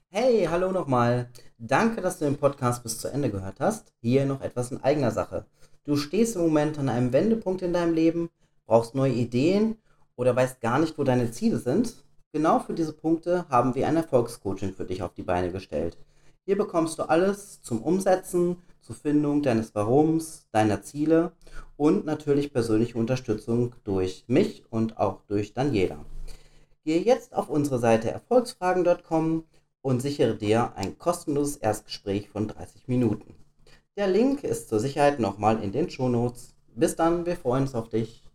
Hey, 0.08 0.46
hallo 0.48 0.70
nochmal. 0.70 1.28
Danke, 1.58 2.00
dass 2.00 2.18
du 2.18 2.26
den 2.26 2.36
Podcast 2.36 2.84
bis 2.84 2.98
zu 2.98 3.08
Ende 3.08 3.28
gehört 3.28 3.58
hast. 3.58 3.92
Hier 4.00 4.24
noch 4.24 4.40
etwas 4.40 4.70
in 4.70 4.82
eigener 4.82 5.10
Sache. 5.10 5.46
Du 5.84 5.96
stehst 5.96 6.36
im 6.36 6.42
Moment 6.42 6.78
an 6.78 6.88
einem 6.88 7.12
Wendepunkt 7.12 7.60
in 7.60 7.72
deinem 7.72 7.92
Leben, 7.92 8.30
brauchst 8.66 8.94
neue 8.94 9.12
Ideen 9.12 9.76
oder 10.14 10.34
weißt 10.36 10.60
gar 10.60 10.78
nicht, 10.78 10.96
wo 10.96 11.02
deine 11.02 11.32
Ziele 11.32 11.58
sind. 11.58 12.04
Genau 12.32 12.60
für 12.60 12.72
diese 12.72 12.92
Punkte 12.92 13.46
haben 13.48 13.74
wir 13.74 13.88
ein 13.88 13.96
Erfolgscoaching 13.96 14.74
für 14.74 14.84
dich 14.84 15.02
auf 15.02 15.12
die 15.12 15.24
Beine 15.24 15.50
gestellt. 15.50 15.98
Hier 16.44 16.56
bekommst 16.56 17.00
du 17.00 17.02
alles 17.02 17.60
zum 17.62 17.82
Umsetzen, 17.82 18.58
zur 18.80 18.94
Findung 18.94 19.42
deines 19.42 19.74
Warums, 19.74 20.46
deiner 20.52 20.82
Ziele 20.82 21.32
und 21.76 22.06
natürlich 22.06 22.52
persönliche 22.52 22.96
Unterstützung 22.96 23.74
durch 23.82 24.24
mich 24.28 24.62
und 24.70 24.98
auch 24.98 25.22
durch 25.26 25.52
Daniela. 25.52 26.04
Gehe 26.84 27.02
jetzt 27.02 27.34
auf 27.34 27.50
unsere 27.50 27.80
Seite 27.80 28.12
erfolgsfragen.com 28.12 29.42
und 29.86 30.02
sichere 30.02 30.34
dir 30.34 30.72
ein 30.74 30.98
kostenloses 30.98 31.58
Erstgespräch 31.58 32.28
von 32.28 32.48
30 32.48 32.88
Minuten. 32.88 33.36
Der 33.96 34.08
Link 34.08 34.42
ist 34.42 34.68
zur 34.68 34.80
Sicherheit 34.80 35.20
nochmal 35.20 35.62
in 35.62 35.70
den 35.70 35.88
Shownotes. 35.88 36.56
Bis 36.74 36.96
dann, 36.96 37.24
wir 37.24 37.36
freuen 37.36 37.62
uns 37.62 37.74
auf 37.76 37.88
dich. 37.88 38.25